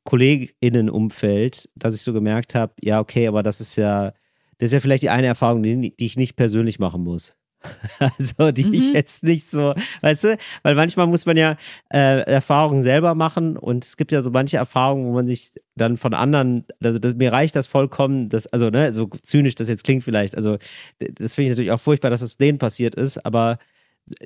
KollegInnenumfeld, 0.08 1.70
dass 1.76 1.94
ich 1.94 2.02
so 2.02 2.14
gemerkt 2.14 2.56
habe, 2.56 2.74
ja, 2.82 3.02
okay, 3.02 3.28
aber 3.28 3.44
das 3.44 3.60
ist 3.60 3.76
ja, 3.76 4.14
das 4.58 4.68
ist 4.68 4.74
ja 4.74 4.80
vielleicht 4.80 5.04
die 5.04 5.10
eine 5.10 5.28
Erfahrung, 5.28 5.64
die, 5.64 5.94
die 5.98 6.06
ich 6.06 6.16
nicht 6.16 6.38
persönlich 6.38 6.80
machen 6.80 7.04
muss. 7.04 7.36
also 8.00 8.52
die 8.52 8.64
mhm. 8.64 8.74
ich 8.74 8.94
jetzt 8.94 9.24
nicht 9.24 9.50
so, 9.50 9.74
weißt 10.02 10.24
du, 10.24 10.38
weil 10.64 10.76
manchmal 10.76 11.08
muss 11.08 11.26
man 11.26 11.36
ja 11.36 11.58
äh, 11.92 12.22
Erfahrungen 12.22 12.84
selber 12.84 13.16
machen 13.16 13.58
und 13.58 13.84
es 13.84 13.98
gibt 13.98 14.14
ja 14.14 14.22
so 14.22 14.32
manche 14.32 14.56
Erfahrungen, 14.56 15.08
wo 15.08 15.12
man 15.12 15.28
sich 15.28 15.50
dann 15.76 15.98
von 15.98 16.14
anderen, 16.14 16.64
also 16.82 17.00
das, 17.00 17.16
mir 17.16 17.34
reicht 17.34 17.58
das 17.58 17.68
vollkommen, 17.68 18.30
das, 18.30 18.48
also 18.48 18.70
ne, 18.70 18.94
so 18.94 19.10
zynisch 19.24 19.56
das 19.56 19.68
jetzt 19.68 19.84
klingt 19.84 20.06
vielleicht, 20.06 20.38
also 20.38 20.58
das 21.00 21.36
finde 21.36 21.48
ich 21.48 21.50
natürlich 21.50 21.72
auch 21.74 21.82
furchtbar, 21.82 22.12
dass 22.12 22.22
das 22.22 22.38
denen 22.38 22.60
passiert 22.60 22.96
ist, 22.96 23.26
aber 23.26 23.58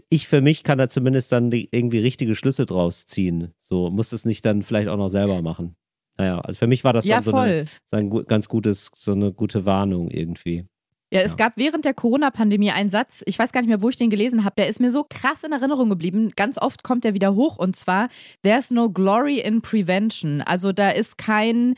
ich 0.10 0.28
für 0.28 0.42
mich 0.42 0.64
kann 0.64 0.78
da 0.78 0.90
zumindest 0.90 1.32
dann 1.32 1.52
irgendwie 1.52 2.00
richtige 2.00 2.36
Schlüsse 2.36 2.66
draus 2.66 3.06
ziehen. 3.06 3.54
So 3.60 3.90
muss 3.90 4.12
es 4.12 4.26
nicht 4.26 4.46
dann 4.46 4.62
vielleicht 4.62 4.88
auch 4.88 4.98
noch 4.98 5.10
selber 5.10 5.42
machen. 5.42 5.76
Naja, 6.18 6.40
also 6.40 6.60
für 6.60 6.68
mich 6.68 6.84
war 6.84 6.94
das 6.94 7.06
ja, 7.06 7.16
dann 7.16 7.24
so, 7.24 7.36
eine, 7.36 7.66
so 7.90 7.98
ein 7.98 8.10
ganz 8.28 8.48
gutes, 8.48 8.92
so 8.94 9.14
eine 9.14 9.34
gute 9.34 9.66
Warnung 9.66 10.10
irgendwie. 10.12 10.68
Ja, 11.14 11.20
es 11.22 11.32
ja. 11.32 11.38
gab 11.38 11.54
während 11.58 11.84
der 11.84 11.94
Corona-Pandemie 11.94 12.72
einen 12.72 12.90
Satz, 12.90 13.22
ich 13.26 13.38
weiß 13.38 13.52
gar 13.52 13.60
nicht 13.60 13.68
mehr, 13.68 13.82
wo 13.82 13.90
ich 13.90 13.98
den 13.98 14.10
gelesen 14.10 14.46
habe, 14.46 14.56
der 14.58 14.70
ist 14.70 14.80
mir 14.80 14.92
so 14.92 15.06
krass 15.08 15.44
in 15.44 15.52
Erinnerung 15.52 15.90
geblieben. 15.90 16.32
Ganz 16.38 16.58
oft 16.58 16.84
kommt 16.84 17.04
er 17.04 17.14
wieder 17.14 17.36
hoch 17.36 17.58
und 17.58 17.76
zwar, 17.76 18.08
there's 18.44 18.72
no 18.72 18.90
glory 18.90 19.40
in 19.40 19.62
prevention. 19.62 20.42
Also 20.42 20.72
da 20.72 20.90
ist 20.90 21.18
kein, 21.18 21.76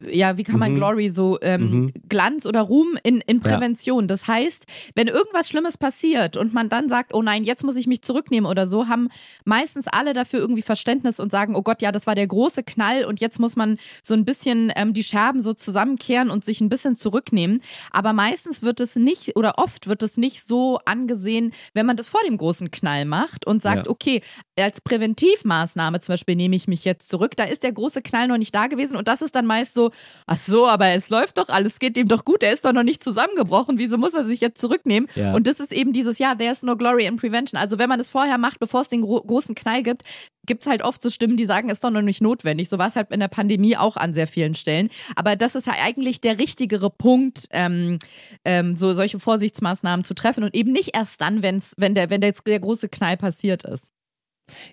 ja, 0.00 0.36
wie 0.36 0.42
kann 0.42 0.58
man 0.58 0.72
mhm. 0.72 0.76
Glory 0.76 1.10
so, 1.10 1.38
ähm, 1.42 1.70
mhm. 1.70 1.92
Glanz 2.08 2.44
oder 2.44 2.62
Ruhm 2.62 2.98
in, 3.04 3.20
in 3.20 3.40
Prävention. 3.40 4.04
Ja. 4.04 4.08
Das 4.08 4.26
heißt, 4.26 4.66
wenn 4.96 5.06
irgendwas 5.06 5.48
Schlimmes 5.48 5.78
passiert 5.78 6.36
und 6.36 6.52
man 6.52 6.68
dann 6.68 6.88
sagt, 6.88 7.14
oh 7.14 7.22
nein, 7.22 7.44
jetzt 7.44 7.62
muss 7.62 7.76
ich 7.76 7.86
mich 7.86 8.02
zurücknehmen 8.02 8.50
oder 8.50 8.66
so, 8.66 8.88
haben 8.88 9.10
meistens 9.44 9.86
alle 9.86 10.12
dafür 10.12 10.40
irgendwie 10.40 10.62
Verständnis 10.62 11.20
und 11.20 11.30
sagen, 11.30 11.54
oh 11.54 11.62
Gott, 11.62 11.82
ja, 11.82 11.92
das 11.92 12.08
war 12.08 12.16
der 12.16 12.26
große 12.26 12.64
Knall 12.64 13.04
und 13.04 13.20
jetzt 13.20 13.38
muss 13.38 13.54
man 13.54 13.78
so 14.02 14.14
ein 14.14 14.24
bisschen 14.24 14.72
ähm, 14.74 14.92
die 14.92 15.04
Scherben 15.04 15.40
so 15.40 15.52
zusammenkehren 15.52 16.30
und 16.30 16.44
sich 16.44 16.60
ein 16.60 16.68
bisschen 16.68 16.96
zurücknehmen. 16.96 17.60
Aber 17.92 18.12
meistens 18.12 18.62
wird 18.62 18.71
wird 18.72 18.80
es 18.80 18.96
nicht 18.96 19.36
oder 19.36 19.58
oft 19.58 19.86
wird 19.86 20.02
es 20.02 20.16
nicht 20.16 20.42
so 20.46 20.78
angesehen, 20.86 21.52
wenn 21.74 21.84
man 21.84 21.98
das 21.98 22.08
vor 22.08 22.22
dem 22.26 22.38
großen 22.38 22.70
Knall 22.70 23.04
macht 23.04 23.46
und 23.46 23.60
sagt, 23.60 23.84
Ja. 23.86 23.90
okay, 23.90 24.22
als 24.58 24.80
Präventivmaßnahme 24.80 26.00
zum 26.00 26.14
Beispiel 26.14 26.36
nehme 26.36 26.56
ich 26.56 26.68
mich 26.68 26.86
jetzt 26.86 27.06
zurück, 27.10 27.36
da 27.36 27.44
ist 27.44 27.64
der 27.64 27.72
große 27.72 28.00
Knall 28.00 28.28
noch 28.28 28.38
nicht 28.38 28.54
da 28.54 28.66
gewesen 28.68 28.96
und 28.96 29.08
das 29.08 29.20
ist 29.20 29.34
dann 29.34 29.44
meist 29.44 29.74
so, 29.74 29.90
ach 30.26 30.38
so, 30.38 30.66
aber 30.66 30.86
es 30.88 31.10
läuft 31.10 31.36
doch, 31.36 31.50
alles 31.50 31.78
geht 31.78 31.98
ihm 31.98 32.08
doch 32.08 32.24
gut, 32.24 32.42
er 32.42 32.52
ist 32.54 32.64
doch 32.64 32.72
noch 32.72 32.82
nicht 32.82 33.04
zusammengebrochen, 33.04 33.76
wieso 33.76 33.98
muss 33.98 34.14
er 34.14 34.24
sich 34.24 34.40
jetzt 34.40 34.58
zurücknehmen? 34.58 35.06
Ja. 35.16 35.34
Und 35.34 35.46
das 35.46 35.60
ist 35.60 35.70
eben 35.72 35.92
dieses, 35.92 36.18
ja, 36.18 36.34
there's 36.34 36.62
no 36.62 36.76
glory 36.76 37.04
in 37.04 37.16
prevention. 37.16 37.60
Also 37.60 37.78
wenn 37.78 37.90
man 37.90 38.00
es 38.00 38.08
vorher 38.08 38.38
macht, 38.38 38.58
bevor 38.58 38.80
es 38.80 38.88
den 38.88 39.02
gro 39.02 39.20
großen 39.20 39.54
Knall 39.54 39.82
gibt, 39.82 40.02
gibt 40.46 40.62
es 40.62 40.70
halt 40.70 40.82
oft 40.82 41.02
so 41.02 41.10
Stimmen, 41.10 41.36
die 41.36 41.46
sagen, 41.46 41.68
ist 41.68 41.84
doch 41.84 41.90
noch 41.90 42.02
nicht 42.02 42.20
notwendig. 42.20 42.68
So 42.68 42.78
war 42.78 42.88
es 42.88 42.96
halt 42.96 43.10
in 43.10 43.20
der 43.20 43.28
Pandemie 43.28 43.76
auch 43.76 43.96
an 43.96 44.14
sehr 44.14 44.26
vielen 44.26 44.54
Stellen. 44.54 44.88
Aber 45.16 45.36
das 45.36 45.54
ist 45.54 45.66
ja 45.66 45.74
eigentlich 45.80 46.20
der 46.20 46.38
richtigere 46.38 46.90
Punkt, 46.90 47.46
ähm, 47.50 47.98
ähm, 48.44 48.76
so 48.76 48.92
solche 48.92 49.20
Vorsichtsmaßnahmen 49.20 50.04
zu 50.04 50.14
treffen 50.14 50.44
und 50.44 50.54
eben 50.54 50.72
nicht 50.72 50.96
erst 50.96 51.20
dann, 51.20 51.42
wenn's, 51.42 51.74
wenn 51.76 51.94
der, 51.94 52.10
wenn 52.10 52.20
der, 52.20 52.32
der 52.32 52.60
große 52.60 52.88
Knall 52.88 53.16
passiert 53.16 53.64
ist. 53.64 53.92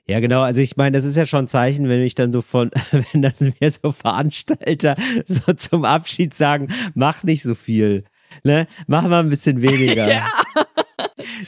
Ja, 0.08 0.20
genau. 0.20 0.42
Also 0.42 0.62
ich 0.62 0.78
meine, 0.78 0.98
das 0.98 1.06
ist 1.06 1.16
ja 1.16 1.26
schon 1.26 1.46
ein 1.46 1.48
Zeichen, 1.48 1.88
wenn 1.88 2.02
ich 2.02 2.16
dann 2.16 2.32
so 2.32 2.42
von, 2.42 2.72
wenn 2.92 3.22
dann 3.22 3.34
mir 3.60 3.72
so 3.72 3.92
Veranstalter 3.92 4.96
so 5.26 5.54
zum 5.54 5.86
Abschied 5.86 6.34
sagen, 6.34 6.70
mach 6.96 7.24
nicht 7.24 7.44
so 7.44 7.56
viel. 7.56 8.06
Ne? 8.44 8.68
Mach 8.88 9.08
mal 9.08 9.22
ein 9.22 9.30
bisschen 9.30 9.62
weniger. 9.62 10.08
Ja. 10.10 10.32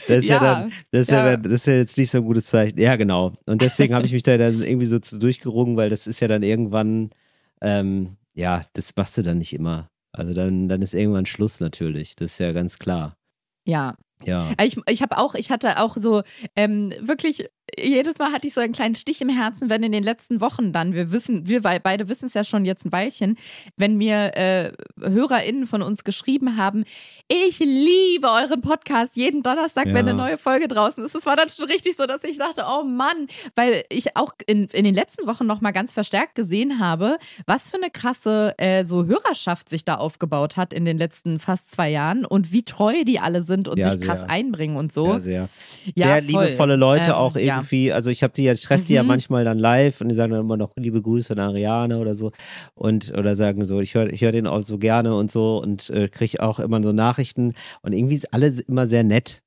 Das 0.08 0.18
ist 0.18 0.28
ja, 0.28 0.36
Ja, 0.36 0.40
dann, 0.40 0.72
das 0.90 1.00
ist 1.02 1.10
ja. 1.10 1.26
ja. 1.30 1.36
das 1.36 1.52
ist 1.52 1.66
ja 1.66 1.74
jetzt 1.74 1.98
nicht 1.98 2.10
so 2.10 2.18
ein 2.18 2.24
gutes 2.24 2.46
Zeichen. 2.46 2.78
Ja, 2.78 2.96
genau. 2.96 3.32
Und 3.46 3.62
deswegen 3.62 3.94
habe 3.94 4.06
ich 4.06 4.12
mich 4.12 4.22
da 4.22 4.36
dann 4.36 4.62
irgendwie 4.62 4.86
so 4.86 4.98
zu 4.98 5.18
durchgerungen, 5.18 5.76
weil 5.76 5.90
das 5.90 6.06
ist 6.06 6.20
ja 6.20 6.28
dann 6.28 6.42
irgendwann, 6.42 7.10
ähm, 7.60 8.16
ja, 8.34 8.62
das 8.74 8.94
machst 8.96 9.16
du 9.18 9.22
dann 9.22 9.38
nicht 9.38 9.52
immer. 9.52 9.88
Also 10.12 10.34
dann, 10.34 10.68
dann 10.68 10.82
ist 10.82 10.94
irgendwann 10.94 11.26
Schluss 11.26 11.60
natürlich. 11.60 12.16
Das 12.16 12.32
ist 12.32 12.38
ja 12.38 12.52
ganz 12.52 12.78
klar. 12.78 13.16
Ja, 13.66 13.96
Ja. 14.24 14.50
Ich, 14.62 14.76
ich 14.88 15.02
habe 15.02 15.18
auch, 15.18 15.34
ich 15.34 15.50
hatte 15.50 15.80
auch 15.80 15.96
so 15.96 16.22
ähm, 16.56 16.92
wirklich, 17.00 17.48
jedes 17.78 18.18
Mal 18.18 18.32
hatte 18.32 18.46
ich 18.46 18.54
so 18.54 18.60
einen 18.60 18.72
kleinen 18.72 18.94
Stich 18.94 19.20
im 19.22 19.28
Herzen, 19.28 19.70
wenn 19.70 19.82
in 19.82 19.92
den 19.92 20.02
letzten 20.04 20.40
Wochen 20.40 20.72
dann, 20.72 20.92
wir 20.92 21.10
wissen, 21.12 21.46
wir 21.48 21.60
beide 21.62 22.08
wissen 22.08 22.26
es 22.26 22.34
ja 22.34 22.44
schon 22.44 22.64
jetzt 22.64 22.84
ein 22.84 22.92
Weilchen, 22.92 23.36
wenn 23.76 23.96
mir 23.96 24.36
äh, 24.36 24.72
HörerInnen 25.00 25.66
von 25.66 25.82
uns 25.82 26.04
geschrieben 26.04 26.56
haben, 26.56 26.84
ich 27.28 27.58
liebe 27.60 28.28
euren 28.28 28.60
Podcast 28.60 29.16
jeden 29.16 29.42
Donnerstag, 29.42 29.86
Ja. 29.86 29.94
wenn 29.94 30.08
eine 30.08 30.14
neue 30.14 30.38
Folge 30.38 30.68
draußen 30.68 31.04
ist. 31.04 31.14
Es 31.14 31.24
war 31.26 31.36
dann 31.36 31.48
schon 31.48 31.64
richtig 31.66 31.96
so, 31.96 32.06
dass 32.06 32.24
ich 32.24 32.38
dachte, 32.38 32.64
oh 32.68 32.84
Mann, 32.84 33.26
weil 33.54 33.84
ich 33.88 34.16
auch 34.16 34.32
in, 34.46 34.66
in 34.66 34.84
den 34.84 34.94
letzten 34.94 35.26
Wochen 35.26 35.46
nochmal 35.46 35.72
ganz 35.72 35.92
verstärkt 35.92 36.34
gesehen 36.34 36.78
habe, 36.78 37.16
was 37.46 37.70
für 37.70 37.76
eine 37.76 37.90
krasse 37.90 38.54
äh, 38.58 38.84
so 38.84 39.06
Hörerschaft 39.06 39.68
sich 39.68 39.84
da 39.84 39.94
aufgebaut 39.96 40.56
hat 40.56 40.72
in 40.74 40.84
den 40.84 40.98
letzten 40.98 41.38
fast 41.38 41.70
zwei 41.70 41.90
Jahren 41.90 42.24
und 42.24 42.52
wie 42.52 42.64
treu 42.64 43.04
die 43.04 43.18
alle 43.18 43.42
sind 43.42 43.68
und 43.68 43.78
Ja, 43.78 43.90
sich 43.92 44.00
krass 44.06 44.20
sehr. 44.20 44.30
einbringen 44.30 44.76
und 44.76 44.92
so. 44.92 45.06
Ja, 45.14 45.20
sehr. 45.20 45.48
Ja, 45.94 46.06
sehr 46.20 46.22
voll. 46.30 46.44
liebevolle 46.44 46.76
Leute 46.76 47.10
Ähm, 47.10 47.14
auch 47.16 47.36
ja. 47.36 47.61
Irgendwie. 47.62 47.92
Also 47.92 48.10
ich 48.10 48.22
habe 48.22 48.32
die 48.32 48.44
ja, 48.44 48.52
ich 48.52 48.62
treffe 48.62 48.84
die 48.84 48.94
ja 48.94 49.02
Mhm. 49.02 49.08
manchmal 49.08 49.44
dann 49.44 49.58
live 49.58 50.00
und 50.00 50.08
die 50.08 50.14
sagen 50.14 50.32
dann 50.32 50.40
immer 50.42 50.56
noch 50.56 50.72
liebe 50.76 51.00
Grüße 51.02 51.32
an 51.32 51.38
Ariane 51.40 51.98
oder 51.98 52.14
so 52.14 52.32
und 52.74 53.12
oder 53.16 53.34
sagen 53.36 53.64
so, 53.64 53.80
ich 53.80 53.94
höre 53.94 54.12
ich 54.12 54.22
hör 54.22 54.32
den 54.32 54.46
auch 54.46 54.62
so 54.62 54.78
gerne 54.78 55.14
und 55.16 55.30
so 55.30 55.58
und 55.58 55.90
äh, 55.90 56.08
kriege 56.08 56.42
auch 56.42 56.58
immer 56.58 56.82
so 56.82 56.92
Nachrichten 56.92 57.54
und 57.82 57.92
irgendwie 57.92 58.16
ist 58.16 58.32
alles 58.34 58.60
immer 58.60 58.86
sehr 58.86 59.04
nett. 59.04 59.42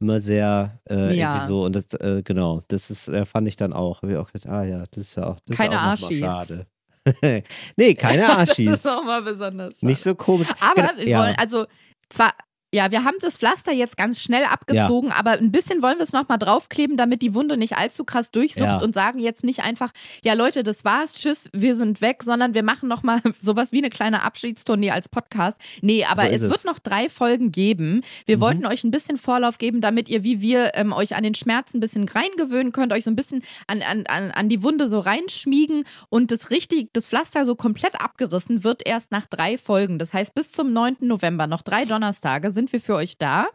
Immer 0.00 0.18
sehr 0.20 0.80
äh, 0.90 1.16
Ja. 1.16 1.34
irgendwie 1.36 1.46
so 1.46 1.64
und 1.64 1.74
das 1.76 1.94
äh, 1.94 2.22
genau, 2.24 2.62
das 2.68 2.90
ist 2.90 3.08
äh, 3.08 3.24
fand 3.24 3.46
ich 3.48 3.56
dann 3.56 3.72
auch. 3.72 4.02
Hab 4.02 4.10
ich 4.10 4.16
auch 4.16 4.30
gedacht, 4.32 4.48
ah 4.52 4.64
ja, 4.64 4.84
das 4.90 4.98
ist 5.08 5.16
ja 5.16 5.28
auch 5.28 5.38
das 5.46 5.56
Keine 5.56 5.76
ist 5.94 6.04
auch 6.04 6.12
schade. 6.12 6.66
nee, 7.76 7.94
keine 7.94 8.22
Das 8.26 8.36
Arschis. 8.50 8.68
ist 8.70 8.86
auch 8.88 9.04
mal 9.04 9.22
besonders. 9.22 9.82
Nicht 9.82 10.00
so 10.00 10.14
komisch. 10.14 10.48
Aber 10.60 10.74
Genau, 10.82 10.96
wir 10.98 11.08
ja. 11.08 11.20
wollen, 11.22 11.34
also 11.38 11.66
zwar, 12.08 12.32
ja, 12.74 12.90
wir 12.90 13.04
haben 13.04 13.16
das 13.20 13.36
Pflaster 13.36 13.72
jetzt 13.72 13.96
ganz 13.96 14.20
schnell 14.20 14.44
abgezogen, 14.44 15.12
aber 15.12 15.32
ein 15.32 15.52
bisschen 15.52 15.80
wollen 15.82 15.96
wir 15.98 16.02
es 16.02 16.12
nochmal 16.12 16.38
draufkleben, 16.38 16.96
damit 16.96 17.22
die 17.22 17.34
Wunde 17.34 17.56
nicht 17.56 17.76
allzu 17.76 18.04
krass 18.04 18.30
durchsucht 18.32 18.64
Ja. 18.64 18.78
und 18.78 18.94
sagen 18.94 19.18
jetzt 19.20 19.44
nicht 19.44 19.62
einfach, 19.62 19.90
ja 20.24 20.34
Leute, 20.34 20.62
das 20.64 20.84
war's, 20.84 21.14
tschüss, 21.14 21.48
wir 21.52 21.76
sind 21.76 22.00
weg, 22.00 22.22
sondern 22.24 22.52
wir 22.54 22.62
machen 22.64 22.88
nochmal 22.88 23.20
sowas 23.40 23.70
wie 23.72 23.78
eine 23.78 23.90
kleine 23.90 24.22
Abschiedstournee 24.22 24.90
als 24.90 25.08
Podcast. 25.08 25.56
Nee, 25.82 26.04
aber 26.04 26.22
So 26.22 26.28
ist 26.28 26.40
es 26.42 26.48
wird 26.48 26.56
es. 26.58 26.64
noch 26.64 26.78
drei 26.80 27.08
Folgen 27.08 27.52
geben. 27.52 28.02
Wir 28.26 28.38
Mhm. 28.38 28.40
wollten 28.40 28.66
euch 28.66 28.82
ein 28.84 28.90
bisschen 28.90 29.18
Vorlauf 29.18 29.58
geben, 29.58 29.80
damit 29.80 30.08
ihr, 30.08 30.24
wie 30.24 30.40
wir, 30.40 30.72
ähm, 30.74 30.92
euch 30.92 31.14
an 31.14 31.22
den 31.22 31.34
Schmerz 31.36 31.74
ein 31.74 31.80
bisschen 31.80 32.08
reingewöhnen 32.08 32.72
könnt, 32.72 32.92
euch 32.92 33.04
so 33.04 33.10
ein 33.10 33.16
bisschen 33.16 33.42
an, 33.68 33.82
an, 33.82 34.04
an, 34.06 34.30
an 34.32 34.48
die 34.48 34.62
Wunde 34.64 34.88
so 34.88 34.98
reinschmiegen 34.98 35.84
und 36.08 36.30
das 36.32 36.50
richtig, 36.50 36.88
das 36.92 37.08
Pflaster 37.08 37.44
so 37.44 37.54
komplett 37.54 38.00
abgerissen 38.00 38.64
wird 38.64 38.86
erst 38.86 39.10
nach 39.12 39.26
drei 39.26 39.58
Folgen. 39.58 39.98
Das 39.98 40.12
heißt, 40.12 40.34
bis 40.34 40.52
zum 40.52 40.72
9. 40.72 40.96
November, 41.00 41.46
noch 41.46 41.62
drei 41.62 41.84
Donnerstage, 41.84 42.50
sind 42.50 42.63
wir 42.72 42.80
für 42.80 42.94
euch 42.94 43.18
da. 43.18 43.46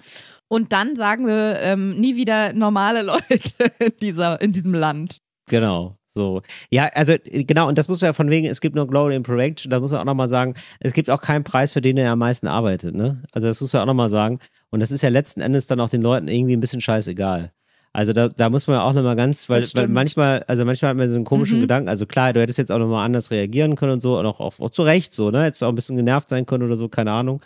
Und 0.48 0.74
dann 0.74 0.96
sagen 0.96 1.28
wir 1.28 1.60
ähm, 1.60 2.00
nie 2.00 2.16
wieder 2.16 2.54
normale 2.54 3.01
Leute 3.04 3.72
in, 3.80 3.94
dieser, 4.01 4.42
in 4.42 4.51
diesem 4.51 4.74
Land. 4.74 5.20
Genau. 5.48 5.96
So. 6.12 6.42
Ja, 6.72 6.88
also 6.96 7.13
genau, 7.24 7.68
und 7.68 7.78
das 7.78 7.88
muss 7.88 8.01
ja 8.01 8.13
von 8.13 8.30
wegen, 8.32 8.48
es 8.48 8.62
gibt 8.62 8.75
nur 8.75 8.88
Glory 8.88 9.16
in 9.16 9.24
Prevention, 9.24 9.70
da 9.70 9.80
muss 9.80 9.92
man 9.92 10.01
auch 10.01 10.06
nochmal 10.06 10.28
sagen, 10.28 10.56
es 10.80 10.94
gibt 10.94 11.10
auch 11.10 11.22
keinen 11.22 11.44
Preis, 11.44 11.72
für 11.72 11.82
den 11.82 11.98
er 11.98 12.12
am 12.12 12.20
meisten 12.20 12.48
arbeitet, 12.48 12.96
ne? 12.96 13.22
Also 13.32 13.48
das 13.48 13.62
muss 13.62 13.72
man 13.74 13.84
auch 13.84 13.86
nochmal 13.86 14.10
sagen. 14.10 14.39
Und 14.72 14.80
das 14.80 14.92
ist 14.92 15.04
ja 15.04 15.10
letzten 15.10 15.39
Endes 15.39 15.68
dann 15.68 15.80
auch 15.80 15.89
den 15.89 16.01
Leuten 16.01 16.28
irgendwie 16.28 16.58
ein 16.58 16.60
bisschen 16.60 16.82
scheißegal. 16.82 17.51
Also 17.94 18.13
da, 18.13 18.28
da 18.30 18.50
muss 18.50 18.68
man 18.68 18.78
ja 18.78 18.84
auch 18.84 18.94
nochmal 18.94 19.16
ganz, 19.16 19.50
weil, 19.50 19.63
weil 19.74 19.88
manchmal, 19.88 20.44
also 20.48 20.66
manchmal 20.66 20.89
hat 20.89 20.98
man 20.98 21.10
so 21.10 21.16
einen 21.16 21.25
komischen 21.25 21.58
Mhm. 21.58 21.62
Gedanken, 21.62 21.89
also 21.89 22.06
klar, 22.06 22.34
du 22.34 22.42
hättest 22.42 22.58
jetzt 22.58 22.72
auch 22.72 22.80
nochmal 22.80 23.06
anders 23.06 23.32
reagieren 23.32 23.75
können 23.75 23.94
und 23.94 24.01
so, 24.01 24.20
und 24.20 24.25
auch, 24.25 24.39
auch, 24.39 24.60
auch 24.60 24.70
zu 24.70 24.84
Recht 24.84 25.13
so, 25.13 25.32
ne? 25.32 25.44
Hättest 25.44 25.63
auch 25.63 25.70
ein 25.70 25.75
bisschen 25.75 25.96
genervt 25.98 26.30
sein 26.30 26.46
können 26.46 26.63
oder 26.63 26.75
so, 26.75 26.89
keine 26.89 27.12
Ahnung. 27.12 27.42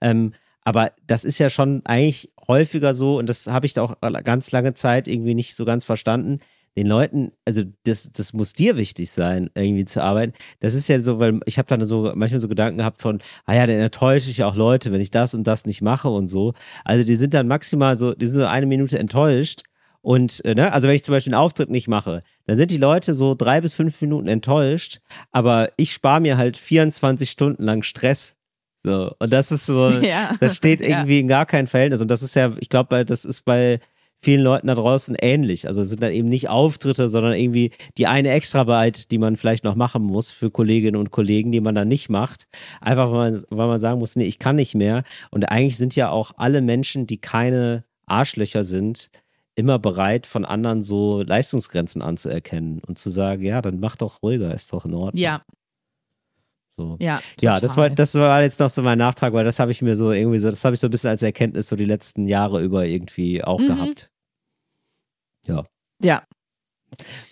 Ähm, 0.00 0.32
aber 0.66 0.90
das 1.06 1.24
ist 1.24 1.38
ja 1.38 1.48
schon 1.48 1.82
eigentlich 1.84 2.32
häufiger 2.48 2.92
so, 2.92 3.18
und 3.18 3.28
das 3.28 3.46
habe 3.46 3.66
ich 3.66 3.72
da 3.72 3.82
auch 3.82 3.94
ganz 4.24 4.50
lange 4.50 4.74
Zeit 4.74 5.06
irgendwie 5.06 5.34
nicht 5.34 5.54
so 5.54 5.64
ganz 5.64 5.84
verstanden. 5.84 6.40
Den 6.76 6.88
Leuten, 6.88 7.30
also 7.44 7.62
das, 7.84 8.10
das 8.12 8.32
muss 8.32 8.52
dir 8.52 8.76
wichtig 8.76 9.12
sein, 9.12 9.48
irgendwie 9.54 9.84
zu 9.84 10.02
arbeiten. 10.02 10.32
Das 10.58 10.74
ist 10.74 10.88
ja 10.88 11.00
so, 11.00 11.20
weil 11.20 11.38
ich 11.46 11.58
habe 11.58 11.68
dann 11.68 11.86
so 11.86 12.12
manchmal 12.16 12.40
so 12.40 12.48
Gedanken 12.48 12.78
gehabt 12.78 13.00
von, 13.00 13.20
ah 13.44 13.54
ja, 13.54 13.64
dann 13.64 13.76
enttäusche 13.78 14.28
ich 14.28 14.42
auch 14.42 14.56
Leute, 14.56 14.90
wenn 14.90 15.00
ich 15.00 15.12
das 15.12 15.34
und 15.34 15.46
das 15.46 15.66
nicht 15.66 15.82
mache 15.82 16.08
und 16.08 16.26
so. 16.26 16.52
Also 16.84 17.04
die 17.06 17.14
sind 17.16 17.32
dann 17.32 17.46
maximal 17.46 17.96
so, 17.96 18.12
die 18.14 18.26
sind 18.26 18.34
so 18.34 18.46
eine 18.46 18.66
Minute 18.66 18.98
enttäuscht. 18.98 19.62
Und, 20.02 20.44
äh, 20.44 20.56
ne, 20.56 20.72
also 20.72 20.88
wenn 20.88 20.96
ich 20.96 21.04
zum 21.04 21.12
Beispiel 21.12 21.32
einen 21.32 21.42
Auftritt 21.42 21.70
nicht 21.70 21.86
mache, 21.86 22.24
dann 22.46 22.58
sind 22.58 22.72
die 22.72 22.76
Leute 22.76 23.14
so 23.14 23.36
drei 23.36 23.60
bis 23.60 23.74
fünf 23.74 24.00
Minuten 24.00 24.26
enttäuscht, 24.26 24.98
aber 25.30 25.70
ich 25.76 25.92
spare 25.92 26.20
mir 26.20 26.36
halt 26.36 26.56
24 26.56 27.30
Stunden 27.30 27.62
lang 27.62 27.82
Stress. 27.84 28.35
So, 28.86 29.10
und 29.18 29.32
das 29.32 29.50
ist 29.50 29.66
so, 29.66 29.90
Ja. 30.00 30.36
das 30.38 30.54
steht 30.56 30.80
Ja. 30.80 30.86
irgendwie 31.00 31.18
in 31.18 31.26
gar 31.26 31.44
keinem 31.44 31.66
Verhältnis. 31.66 32.00
Und 32.00 32.08
das 32.08 32.22
ist 32.22 32.36
ja, 32.36 32.52
ich 32.60 32.68
glaube, 32.68 33.04
das 33.04 33.24
ist 33.24 33.44
bei 33.44 33.80
vielen 34.22 34.42
Leuten 34.42 34.68
da 34.68 34.76
draußen 34.76 35.16
ähnlich. 35.20 35.66
Also 35.66 35.82
es 35.82 35.88
sind 35.88 36.02
dann 36.04 36.12
eben 36.12 36.28
nicht 36.28 36.48
Auftritte, 36.48 37.08
sondern 37.08 37.34
irgendwie 37.34 37.72
die 37.98 38.06
eine 38.06 38.30
Extraarbeit, 38.30 39.10
die 39.10 39.18
man 39.18 39.36
vielleicht 39.36 39.64
noch 39.64 39.74
machen 39.74 40.02
muss 40.04 40.30
für 40.30 40.50
Kolleginnen 40.52 40.96
und 40.96 41.10
Kollegen, 41.10 41.50
die 41.50 41.60
man 41.60 41.74
dann 41.74 41.88
nicht 41.88 42.08
macht. 42.10 42.46
Einfach 42.80 43.10
weil 43.10 43.32
man, 43.32 43.42
weil 43.50 43.66
man 43.66 43.80
sagen 43.80 43.98
muss, 43.98 44.14
nee, 44.14 44.24
ich 44.24 44.38
kann 44.38 44.54
nicht 44.56 44.74
mehr. 44.76 45.02
Und 45.32 45.50
eigentlich 45.50 45.76
sind 45.76 45.96
ja 45.96 46.10
auch 46.10 46.30
alle 46.36 46.60
Menschen, 46.62 47.08
die 47.08 47.18
keine 47.18 47.84
Arschlöcher 48.06 48.62
sind, 48.64 49.10
immer 49.56 49.78
bereit, 49.80 50.26
von 50.26 50.44
anderen 50.44 50.82
so 50.82 51.22
Leistungsgrenzen 51.22 52.02
anzuerkennen 52.02 52.80
und 52.86 52.98
zu 52.98 53.10
sagen, 53.10 53.42
ja, 53.42 53.60
dann 53.62 53.80
mach 53.80 53.96
doch 53.96 54.22
ruhiger, 54.22 54.54
ist 54.54 54.72
doch 54.72 54.84
in 54.84 54.94
Ordnung. 54.94 55.20
Ja, 55.22 55.42
So. 56.76 56.96
ja. 57.00 57.20
Ja, 57.40 57.58
das 57.58 57.76
war, 57.76 57.88
das 57.88 58.14
war 58.14 58.42
jetzt 58.42 58.60
noch 58.60 58.68
so 58.68 58.82
mein 58.82 58.98
Nachtrag, 58.98 59.32
weil 59.32 59.44
das 59.44 59.58
habe 59.58 59.70
ich 59.72 59.80
mir 59.80 59.96
so 59.96 60.12
irgendwie 60.12 60.38
so, 60.38 60.50
das 60.50 60.64
habe 60.64 60.74
ich 60.74 60.80
so 60.80 60.88
ein 60.88 60.90
bisschen 60.90 61.08
als 61.10 61.22
Erkenntnis 61.22 61.68
so 61.68 61.76
die 61.76 61.86
letzten 61.86 62.28
Jahre 62.28 62.62
über 62.62 62.84
irgendwie 62.84 63.42
auch 63.42 63.58
Mhm. 63.58 63.66
gehabt. 63.66 64.10
Ja. 66.02 66.22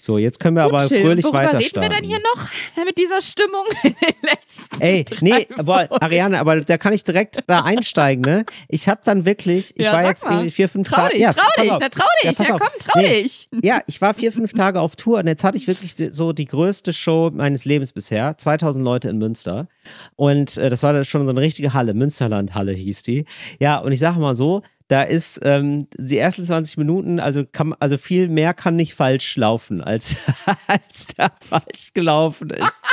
So, 0.00 0.18
jetzt 0.18 0.40
können 0.40 0.56
wir 0.56 0.64
Gut, 0.64 0.72
aber 0.74 0.88
fröhlich 0.88 1.24
worüber 1.24 1.38
weiter 1.38 1.58
reden 1.58 1.80
wir 1.80 1.88
denn 1.88 2.04
hier 2.04 2.18
noch 2.34 2.48
mit 2.84 2.98
dieser 2.98 3.20
Stimmung 3.22 3.64
in 3.82 3.94
den 3.94 4.14
letzten 4.22 4.63
Ey, 4.84 5.04
nee, 5.20 5.46
Folgen? 5.64 5.92
Ariane, 6.00 6.38
aber 6.38 6.60
da 6.60 6.76
kann 6.78 6.92
ich 6.92 7.04
direkt 7.04 7.42
da 7.46 7.62
einsteigen, 7.62 8.20
ne? 8.22 8.44
Ich 8.68 8.88
habe 8.88 9.00
dann 9.04 9.24
wirklich, 9.24 9.72
ich 9.76 9.84
Ja, 9.84 9.92
war 9.94 10.04
jetzt 10.04 10.24
mal. 10.24 10.32
irgendwie 10.32 10.50
vier, 10.50 10.68
fünf 10.68 10.88
Trau 10.88 10.96
Tage. 10.96 11.14
dich, 11.14 11.22
ja, 11.22 11.32
trau 11.32 11.62
dich, 11.62 11.70
auf. 11.72 11.78
na 11.80 11.88
trau 11.88 12.04
Ja, 12.22 12.30
dich, 12.30 12.38
ja, 12.48 12.54
auf. 12.54 12.60
komm, 12.60 12.70
trau 12.80 13.00
Nee. 13.00 13.22
dich. 13.22 13.48
Ja, 13.62 13.80
ich 13.86 14.00
war 14.00 14.12
vier, 14.14 14.30
fünf 14.32 14.52
Tage 14.52 14.80
auf 14.80 14.96
Tour 14.96 15.18
und 15.20 15.26
jetzt 15.26 15.42
hatte 15.42 15.56
ich 15.56 15.66
wirklich 15.66 15.94
so 16.12 16.32
die 16.32 16.44
größte 16.44 16.92
Show 16.92 17.30
meines 17.32 17.64
Lebens 17.64 17.92
bisher. 17.92 18.36
2000 18.36 18.84
Leute 18.84 19.08
in 19.08 19.18
Münster. 19.18 19.68
Und 20.16 20.56
äh, 20.58 20.68
das 20.68 20.82
war 20.82 20.92
dann 20.92 21.04
schon 21.04 21.24
so 21.24 21.30
eine 21.30 21.40
richtige 21.40 21.72
Halle. 21.72 21.94
Münsterland-Halle 21.94 22.72
hieß 22.72 23.02
die. 23.04 23.24
Ja, 23.60 23.78
und 23.78 23.92
ich 23.92 24.00
sage 24.00 24.20
mal 24.20 24.34
so, 24.34 24.60
da 24.88 25.02
ist 25.02 25.40
ähm, 25.44 25.88
die 25.96 26.18
ersten 26.18 26.44
20 26.44 26.76
Minuten, 26.76 27.18
also 27.20 27.44
kann, 27.50 27.74
also 27.80 27.96
viel 27.96 28.28
mehr 28.28 28.52
kann 28.52 28.76
nicht 28.76 28.94
falsch 28.94 29.34
laufen, 29.38 29.80
als, 29.80 30.14
als 30.66 31.06
da 31.16 31.28
falsch 31.40 31.92
gelaufen 31.94 32.50
ist. 32.50 32.82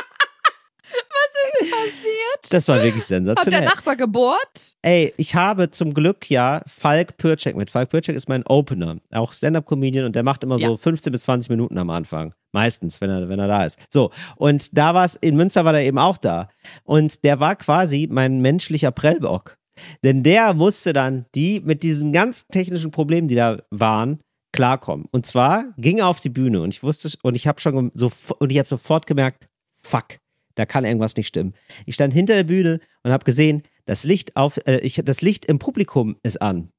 Passiert? 1.69 2.51
Das 2.51 2.67
war 2.67 2.77
wirklich 2.77 3.03
Hat 3.03 3.09
der 3.11 3.17
sensationell. 3.17 3.65
Nachbar 3.65 3.95
gebohrt? 3.95 4.75
Ey, 4.81 5.13
ich 5.17 5.35
habe 5.35 5.69
zum 5.71 5.93
Glück 5.93 6.29
ja 6.29 6.61
Falk 6.67 7.17
Pürcek 7.17 7.55
mit. 7.55 7.69
Falk 7.69 7.89
Pürcek 7.89 8.15
ist 8.15 8.27
mein 8.29 8.45
Opener, 8.47 8.97
auch 9.11 9.33
Stand-Up-Comedian 9.33 10.05
und 10.05 10.15
der 10.15 10.23
macht 10.23 10.43
immer 10.43 10.57
so 10.59 10.65
Ja. 10.71 10.77
15 10.77 11.11
bis 11.11 11.23
20 11.23 11.49
Minuten 11.49 11.77
am 11.77 11.89
Anfang. 11.89 12.33
Meistens, 12.53 12.99
wenn 12.99 13.09
er, 13.09 13.29
wenn 13.29 13.39
er 13.39 13.47
da 13.47 13.65
ist. 13.65 13.77
So, 13.89 14.11
und 14.35 14.77
da 14.77 14.93
war 14.93 15.05
es, 15.05 15.15
in 15.15 15.35
Münster 15.35 15.63
war 15.65 15.73
er 15.73 15.83
eben 15.83 15.97
auch 15.97 16.17
da. 16.17 16.49
Und 16.83 17.23
der 17.23 17.39
war 17.39 17.55
quasi 17.55 18.07
mein 18.11 18.41
menschlicher 18.41 18.91
Prellbock. 18.91 19.57
Denn 20.03 20.21
der 20.21 20.53
musste 20.53 20.91
dann 20.93 21.25
die 21.33 21.61
mit 21.61 21.81
diesen 21.81 22.11
ganzen 22.11 22.47
technischen 22.51 22.91
Problemen, 22.91 23.27
die 23.29 23.35
da 23.35 23.59
waren, 23.71 24.19
klarkommen. 24.53 25.07
Und 25.11 25.25
zwar 25.25 25.65
ging 25.77 25.99
er 25.99 26.07
auf 26.07 26.19
die 26.19 26.29
Bühne 26.29 26.61
und 26.61 26.73
ich 26.73 26.83
wusste 26.83 27.09
und 27.23 27.37
ich 27.37 27.47
habe 27.47 27.61
schon 27.61 27.89
so 27.93 28.11
und 28.39 28.51
ich 28.51 28.57
habe 28.57 28.67
sofort 28.67 29.07
gemerkt, 29.07 29.47
fuck, 29.81 30.17
da 30.55 30.65
kann 30.65 30.85
irgendwas 30.85 31.15
nicht 31.15 31.27
stimmen. 31.27 31.53
Ich 31.85 31.95
stand 31.95 32.13
hinter 32.13 32.35
der 32.35 32.43
Bühne 32.43 32.79
und 33.03 33.11
habe 33.11 33.25
gesehen, 33.25 33.63
das 33.85 34.03
Licht 34.03 34.35
auf 34.35 34.57
äh, 34.67 34.79
ich, 34.79 35.01
das 35.03 35.21
Licht 35.21 35.45
im 35.45 35.59
Publikum 35.59 36.17
ist 36.23 36.41
an. 36.41 36.71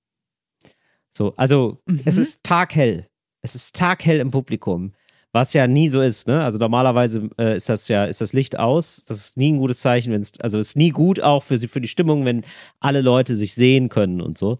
So, 1.10 1.34
also 1.36 1.80
Mhm. 1.86 2.00
es 2.04 2.16
ist 2.18 2.42
taghell. 2.44 3.08
Es 3.42 3.54
ist 3.54 3.74
taghell 3.76 4.20
im 4.20 4.30
Publikum. 4.30 4.94
Was 5.34 5.54
ja 5.54 5.66
nie 5.66 5.88
so 5.88 6.02
ist, 6.02 6.26
ne? 6.28 6.44
Also 6.44 6.58
normalerweise 6.58 7.30
äh, 7.38 7.56
ist 7.56 7.68
das 7.70 7.88
ja, 7.88 8.04
ist 8.04 8.20
das 8.20 8.34
Licht 8.34 8.58
aus. 8.58 9.04
Das 9.06 9.16
ist 9.18 9.36
nie 9.38 9.52
ein 9.52 9.58
gutes 9.58 9.78
Zeichen, 9.78 10.12
wenn 10.12 10.20
es, 10.20 10.32
also 10.40 10.58
ist 10.58 10.76
nie 10.76 10.90
gut 10.90 11.22
auch 11.22 11.42
für, 11.42 11.56
für 11.58 11.80
die 11.80 11.88
Stimmung, 11.88 12.26
wenn 12.26 12.44
alle 12.80 13.00
Leute 13.00 13.34
sich 13.34 13.54
sehen 13.54 13.88
können 13.88 14.20
und 14.20 14.36
so. 14.36 14.58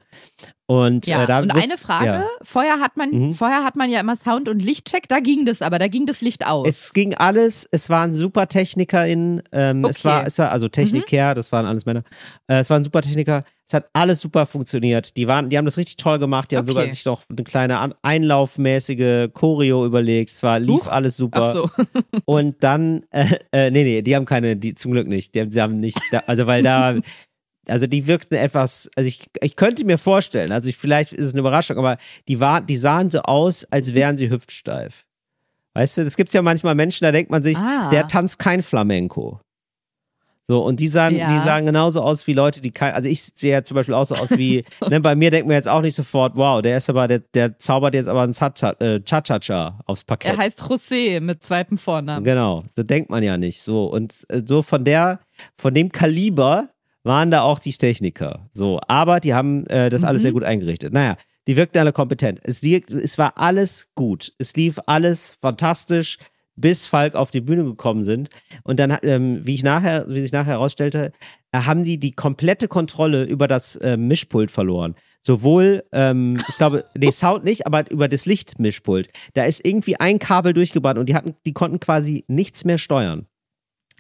Und, 0.67 1.07
Ja, 1.07 1.25
äh, 1.25 1.27
da 1.27 1.41
und 1.41 1.51
eine 1.51 1.77
Frage, 1.77 2.07
ja. 2.07 2.27
vorher 2.43 2.81
hat 2.81 2.97
man, 2.97 3.11
Mhm. 3.11 3.35
vorher 3.35 3.63
hat 3.65 3.77
man 3.77 3.91
ja 3.91 4.01
immer 4.01 4.17
Sound- 4.17 4.49
und 4.49 4.61
Lichtcheck, 4.63 5.07
da 5.09 5.21
ging 5.21 5.45
das 5.45 5.61
aber, 5.61 5.79
da 5.79 5.89
ging 5.89 6.07
das 6.07 6.23
Licht 6.23 6.47
aus. 6.47 6.67
Es 6.67 6.95
ging 6.95 7.15
alles, 7.15 7.69
es 7.71 7.91
waren 7.91 8.15
super 8.15 8.49
TechnikerInnen, 8.49 9.43
ähm, 9.53 9.85
es 9.85 9.99
Okay. 10.01 10.09
Mhm. 10.09 10.11
war, 10.13 10.27
es 10.27 10.39
war, 10.39 10.51
also 10.53 10.69
Techniker, 10.69 11.35
das 11.35 11.53
waren 11.53 11.67
alles 11.67 11.85
Männer, 11.85 12.05
äh, 12.49 12.61
es 12.61 12.71
waren 12.71 12.83
super 12.83 13.03
Techniker, 13.03 13.45
es 13.73 13.75
hat 13.75 13.89
alles 13.95 14.21
super 14.21 14.45
funktioniert. 14.45 15.17
Die 15.17 15.27
waren, 15.27 15.49
die 15.49 15.57
haben 15.57 15.65
das 15.65 15.79
richtig 15.79 15.97
toll 15.97 16.19
gemacht, 16.19 16.51
die 16.51 16.57
haben 16.59 16.65
Okay. 16.65 16.73
sogar 16.73 16.89
sich 16.91 17.05
noch 17.07 17.23
eine 17.31 17.43
kleine 17.45 17.95
einlaufmäßige 18.03 19.29
Choreo 19.33 19.87
überlegt, 19.87 20.31
es 20.31 20.43
war, 20.43 20.59
lief 20.59 20.83
Huch. 20.83 20.87
alles 20.89 21.17
super. 21.17 21.43
Ach 21.43 21.53
so. 21.55 21.71
Und 22.27 22.63
dann, 22.63 23.05
äh, 23.11 23.27
äh, 23.53 23.71
nee, 23.71 23.85
nee, 23.85 24.03
die 24.03 24.15
haben 24.15 24.25
keine, 24.27 24.57
die 24.57 24.75
zum 24.75 24.93
Glück 24.93 25.07
nicht. 25.09 25.35
Die 25.35 25.41
haben, 25.41 25.51
die 25.51 25.61
haben 25.61 25.77
nicht, 25.77 25.99
da, 26.11 26.19
also 26.27 26.47
weil 26.47 26.63
da, 26.63 26.97
also 27.69 27.87
die 27.87 28.07
wirkten 28.07 28.35
etwas, 28.37 28.91
also 28.97 29.09
ich, 29.09 29.29
ich 29.41 29.57
könnte 29.57 29.85
mir 29.85 29.97
vorstellen, 29.99 30.53
also 30.53 30.69
ich, 30.69 30.77
vielleicht 30.77 31.13
ist 31.13 31.27
es 31.27 31.33
eine 31.33 31.41
Überraschung, 31.41 31.79
aber 31.79 31.97
die, 32.29 32.41
war, 32.41 32.61
die 32.61 32.77
sahen 32.77 33.11
so 33.11 33.21
aus, 33.23 33.65
als 33.71 33.95
wären 33.95 34.17
sie 34.17 34.29
hüftsteif. 34.31 35.05
Weißt 35.75 35.97
du, 35.97 36.05
das 36.05 36.17
gibt 36.17 36.31
ja 36.35 36.43
manchmal 36.43 36.75
Menschen, 36.75 37.05
da 37.05 37.13
denkt 37.13 37.31
man 37.31 37.43
sich, 37.43 37.57
Ah. 37.57 37.89
der 37.91 38.07
tanzt 38.09 38.39
kein 38.39 38.63
Flamenco. 38.63 39.41
So, 40.53 40.61
und 40.63 40.81
die 40.81 40.89
sahen, 40.89 41.17
Ja. 41.17 41.29
die 41.33 41.39
sahen 41.39 41.65
genauso 41.65 42.03
aus 42.03 42.27
wie 42.27 42.35
Leute, 42.35 42.61
die 42.61 42.73
kein, 42.73 42.93
also 42.93 43.09
ich 43.09 43.23
sehe 43.23 43.53
ja 43.53 43.65
zum 43.65 43.75
Beispiel 43.75 43.95
auch 43.95 44.05
so 44.05 44.15
aus 44.15 44.33
wie, 44.33 44.65
ne, 44.91 45.01
bei 45.01 45.15
mir 45.15 45.31
denkt 45.31 45.49
man 45.49 45.55
jetzt 45.55 45.67
auch 45.67 45.81
nicht 45.81 45.95
sofort, 45.95 46.33
wow, 46.37 46.61
der 46.61 46.77
ist 46.77 46.91
aber, 46.91 47.09
der, 47.09 47.21
der 47.21 47.59
zaubert 47.59 47.95
jetzt 47.95 48.07
aber 48.07 48.21
ein 48.21 48.33
äh, 48.33 49.01
Cha-Cha-Cha 49.01 49.81
aufs 49.87 50.05
Parkett. 50.05 50.33
Er 50.33 50.37
heißt 50.37 50.61
José 50.65 51.21
mit 51.21 51.43
zweitem 51.43 51.79
Vornamen. 51.79 52.23
Genau, 52.23 52.65
so 52.77 52.83
denkt 52.83 53.09
man 53.09 53.23
ja 53.23 53.39
nicht. 53.39 53.63
So 53.63 53.87
und 53.87 54.27
äh, 54.29 54.43
so 54.47 54.61
von 54.61 54.85
der, 54.85 55.21
von 55.57 55.73
dem 55.73 55.91
Kaliber 55.91 56.69
waren 57.03 57.31
da 57.31 57.41
auch 57.41 57.59
die 57.59 57.73
Techniker. 57.73 58.51
So, 58.53 58.79
aber 58.89 59.21
die 59.21 59.33
haben 59.33 59.67
äh, 59.69 59.89
das 59.89 60.05
alles 60.05 60.21
Mhm. 60.21 60.23
sehr 60.25 60.33
gut 60.33 60.45
eingerichtet. 60.45 60.93
Naja, 60.93 61.17
die 61.47 61.57
wirkten 61.57 61.79
alle 61.79 61.93
kompetent. 61.95 62.41
Es, 62.45 62.61
lief, 62.61 62.91
es 62.91 63.17
war 63.17 63.39
alles 63.39 63.89
gut. 63.95 64.35
Es 64.39 64.55
lief 64.55 64.79
alles 64.85 65.35
fantastisch, 65.41 66.19
bis 66.57 66.87
Falk 66.87 67.15
auf 67.15 67.31
die 67.31 67.41
Bühne 67.41 67.65
gekommen 67.65 68.03
sind. 68.03 68.29
Und 68.63 68.79
dann, 68.79 68.97
ähm, 69.03 69.41
wie 69.47 69.55
ich 69.55 69.63
nachher, 69.63 70.07
wie 70.09 70.21
sich 70.21 70.33
nachher 70.33 70.53
herausstellte, 70.53 71.13
äh, 71.53 71.61
haben 71.61 71.85
die 71.85 71.99
die 71.99 72.13
komplette 72.13 72.69
Kontrolle 72.69 73.25
über 73.25 73.49
das 73.49 73.77
äh, 73.77 73.97
Mischpult 73.97 74.51
verloren. 74.51 74.95
Sowohl, 75.23 75.85
ähm, 75.93 76.39
ich 76.49 76.57
glaube, 76.57 76.85
nee, 76.97 77.11
Sound 77.11 77.45
nicht, 77.45 77.67
aber 77.67 77.91
über 77.91 78.09
das 78.09 78.27
Lichtmischpult. 78.27 79.09
Da 79.35 79.45
ist 79.45 79.65
irgendwie 79.65 79.97
ein 79.99 80.19
Kabel 80.19 80.53
durchgebrannt 80.53 80.99
und 80.99 81.09
die 81.09 81.15
hatten, 81.15 81.37
die 81.47 81.53
konnten 81.53 81.81
quasi 81.81 82.25
nichts 82.29 82.65
mehr 82.65 82.79
steuern. 82.79 83.27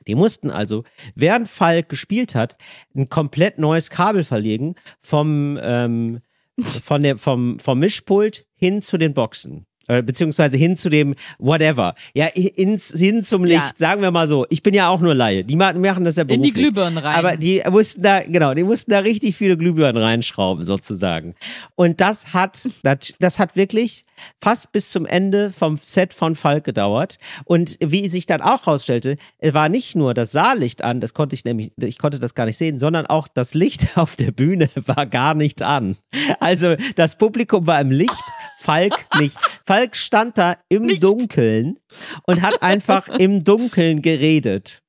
Die 0.09 0.16
mussten 0.16 0.50
also, 0.50 0.82
während 1.14 1.49
Falk 1.49 1.88
gespielt 1.88 2.35
hat, 2.35 2.56
ein 2.94 3.09
komplett 3.09 3.59
neues 3.59 3.88
Kabel 3.88 4.25
verlegen 4.25 4.75
vom, 5.00 5.59
ähm, 5.62 6.21
von 6.59 7.02
der, 7.02 7.18
vom, 7.18 7.59
vom 7.59 7.78
Mischpult 7.78 8.47
hin 8.54 8.82
zu 8.82 8.99
den 8.99 9.14
Boxen. 9.14 9.66
Äh, 9.88 10.02
Beziehungsweise 10.02 10.56
hin 10.56 10.76
zu 10.76 10.88
dem 10.90 11.14
Whatever. 11.38 11.94
Ja, 12.14 12.26
ins, 12.26 12.92
hin 12.96 13.22
zum 13.22 13.44
Licht, 13.44 13.58
Ja. 13.60 13.70
sagen 13.76 14.02
wir 14.02 14.10
mal 14.10 14.28
so. 14.28 14.46
Ich 14.50 14.62
bin 14.62 14.74
ja 14.74 14.88
auch 14.88 15.00
nur 15.00 15.14
Laie. 15.14 15.44
Die 15.44 15.56
ma- 15.56 15.72
machen 15.72 16.04
das 16.04 16.16
ja 16.16 16.22
In 16.22 16.28
beruflich. 16.28 16.54
die 16.54 16.60
Glühbirnen 16.60 16.98
rein. 16.98 17.16
Aber 17.16 17.36
die 17.36 17.62
mussten 17.70 18.02
da, 18.02 18.20
genau, 18.20 18.54
die 18.54 18.64
mussten 18.64 18.90
da 18.92 19.00
richtig 19.00 19.34
viele 19.36 19.56
Glühbirnen 19.56 20.00
reinschrauben, 20.02 20.64
sozusagen. 20.64 21.34
Und 21.74 22.00
das 22.00 22.32
hat, 22.32 22.68
das, 22.82 23.14
das 23.18 23.38
hat 23.38 23.56
wirklich 23.56 24.04
fast 24.41 24.73
bis 24.73 24.91
zum 24.91 25.07
Ende 25.07 25.50
vom 25.50 25.76
Set 25.76 26.14
von 26.14 26.35
Falk 26.35 26.65
gedauert. 26.65 27.19
Und 27.45 27.76
wie 27.80 28.08
sich 28.08 28.26
dann 28.26 28.41
auch 28.41 28.67
rausstellte, 28.67 29.17
es 29.39 29.54
war 29.54 29.69
nicht 29.69 29.95
nur 29.95 30.15
das 30.15 30.32
Saallicht 30.32 30.82
an, 30.82 31.00
das 31.00 31.15
konnte 31.15 31.35
ich 31.35 31.45
nämlich, 31.45 31.73
ich 31.76 31.99
konnte 31.99 32.19
das 32.19 32.35
gar 32.35 32.47
nicht 32.47 32.58
sehen, 32.58 32.78
sondern 32.78 33.06
auch 33.06 33.28
das 33.28 33.54
Licht 33.54 33.87
auf 33.97 34.17
der 34.17 34.32
Bühne 34.32 34.69
war 34.75 35.06
gar 35.06 35.35
nicht 35.35 35.63
an. 35.63 35.97
Also 36.41 36.76
das 36.97 37.17
Publikum 37.17 37.67
war 37.67 37.80
im 37.80 37.91
Licht, 37.91 38.25
Falk 38.58 39.06
nicht. 39.19 39.37
Falk 39.67 39.97
stand 39.97 40.39
da 40.39 40.56
im 40.69 40.87
Nicht. 40.87 41.02
Dunkeln 41.02 41.78
und 42.26 42.43
hat 42.43 42.63
einfach 42.63 43.08
im 43.08 43.43
Dunkeln 43.43 44.02
geredet. 44.02 44.82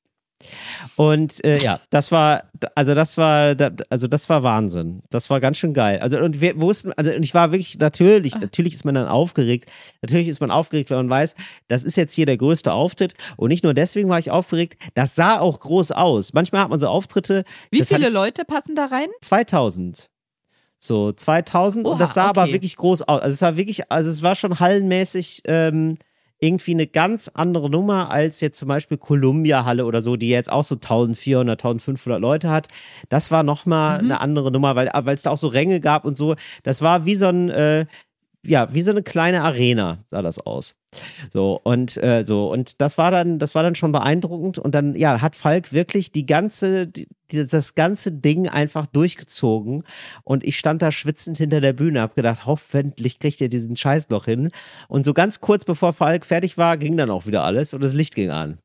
Und 0.95 1.43
äh, 1.43 1.57
ja, 1.57 1.79
das 1.89 2.11
war, 2.11 2.43
also 2.75 2.93
das 2.93 3.17
war, 3.17 3.55
also 3.89 4.07
das 4.07 4.29
war 4.29 4.43
Wahnsinn. 4.43 5.01
Das 5.09 5.29
war 5.29 5.39
ganz 5.39 5.57
schön 5.57 5.73
geil. 5.73 5.99
Also 5.99 6.19
und 6.19 6.39
wir 6.39 6.59
wussten, 6.59 6.93
also 6.93 7.11
und 7.11 7.23
ich 7.23 7.33
war 7.33 7.51
wirklich 7.51 7.79
natürlich, 7.79 8.35
natürlich 8.35 8.75
ist 8.75 8.85
man 8.85 8.95
dann 8.95 9.07
aufgeregt. 9.07 9.71
Natürlich 10.01 10.27
ist 10.27 10.39
man 10.39 10.51
aufgeregt, 10.51 10.89
wenn 10.89 10.97
man 10.97 11.09
weiß, 11.09 11.35
das 11.67 11.83
ist 11.83 11.97
jetzt 11.97 12.13
hier 12.13 12.25
der 12.25 12.37
größte 12.37 12.71
Auftritt. 12.71 13.13
Und 13.37 13.49
nicht 13.49 13.63
nur 13.63 13.73
deswegen 13.73 14.09
war 14.09 14.19
ich 14.19 14.29
aufgeregt, 14.29 14.77
das 14.93 15.15
sah 15.15 15.39
auch 15.39 15.59
groß 15.59 15.91
aus. 15.91 16.33
Manchmal 16.33 16.61
hat 16.61 16.69
man 16.69 16.79
so 16.79 16.87
Auftritte. 16.87 17.43
Wie 17.71 17.83
viele 17.83 18.09
Leute 18.09 18.45
passen 18.45 18.75
da 18.75 18.85
rein? 18.85 19.07
2000. 19.21 20.09
So 20.77 21.13
2000 21.13 21.85
Oha, 21.85 21.93
und 21.93 22.01
das 22.01 22.13
sah 22.13 22.25
aber 22.25 22.43
okay. 22.43 22.53
wirklich 22.53 22.75
groß 22.75 23.03
aus. 23.03 23.21
Also 23.21 23.33
es 23.33 23.41
war 23.41 23.55
wirklich, 23.55 23.89
also 23.89 24.11
es 24.11 24.21
war 24.21 24.35
schon 24.35 24.59
hallenmäßig 24.59 25.41
ähm, 25.45 25.97
irgendwie 26.43 26.73
eine 26.73 26.87
ganz 26.87 27.29
andere 27.33 27.69
Nummer 27.69 28.11
als 28.11 28.41
jetzt 28.41 28.59
zum 28.59 28.67
Beispiel 28.67 28.97
Columbia 28.97 29.63
Halle 29.65 29.85
oder 29.85 30.01
so, 30.01 30.15
die 30.17 30.29
jetzt 30.29 30.51
auch 30.51 30.63
so 30.63 30.75
1400, 30.75 31.59
1500 31.63 32.19
Leute 32.21 32.49
hat. 32.49 32.67
Das 33.09 33.31
war 33.31 33.43
nochmal 33.43 33.99
Mhm. 33.99 34.05
eine 34.11 34.19
andere 34.21 34.51
Nummer, 34.51 34.75
weil 34.75 34.89
weil 34.93 35.15
es 35.15 35.21
da 35.23 35.31
auch 35.31 35.37
so 35.37 35.47
Ränge 35.47 35.79
gab 35.79 36.05
und 36.05 36.15
so. 36.15 36.35
Das 36.63 36.81
war 36.81 37.05
wie 37.05 37.15
so 37.15 37.27
ein 37.27 37.49
äh, 37.49 37.85
ja, 38.45 38.73
wie 38.73 38.81
so 38.81 38.91
eine 38.91 39.03
kleine 39.03 39.43
Arena 39.43 39.99
sah 40.07 40.21
das 40.21 40.39
aus. 40.39 40.75
So 41.31 41.59
und 41.63 41.97
äh, 42.03 42.23
so 42.23 42.51
und 42.51 42.81
das 42.81 42.97
war 42.97 43.09
dann, 43.09 43.39
das 43.39 43.55
war 43.55 43.63
dann 43.63 43.75
schon 43.75 43.91
beeindruckend 43.91 44.59
und 44.59 44.75
dann 44.75 44.95
ja 44.95 45.21
hat 45.21 45.35
Falk 45.35 45.73
wirklich 45.73 46.11
die 46.11 46.25
ganze, 46.25 46.87
die, 46.87 47.07
das 47.31 47.73
ganze 47.73 48.11
Ding 48.11 48.47
einfach 48.47 48.85
durchgezogen 48.85 49.83
und 50.23 50.43
ich 50.43 50.59
stand 50.59 50.81
da 50.81 50.91
schwitzend 50.91 51.37
hinter 51.37 51.61
der 51.61 51.73
Bühne, 51.73 52.01
hab 52.01 52.15
gedacht, 52.15 52.45
hoffentlich 52.45 53.17
kriegt 53.17 53.41
ihr 53.41 53.49
diesen 53.49 53.75
Scheiß 53.75 54.09
noch 54.09 54.25
hin 54.25 54.51
und 54.87 55.05
so 55.05 55.13
ganz 55.13 55.39
kurz 55.39 55.65
bevor 55.65 55.93
Falk 55.93 56.25
fertig 56.25 56.57
war, 56.57 56.77
ging 56.77 56.97
dann 56.97 57.09
auch 57.09 57.25
wieder 57.25 57.43
alles 57.43 57.73
und 57.73 57.81
das 57.81 57.93
Licht 57.93 58.13
ging 58.13 58.29
an. 58.29 58.59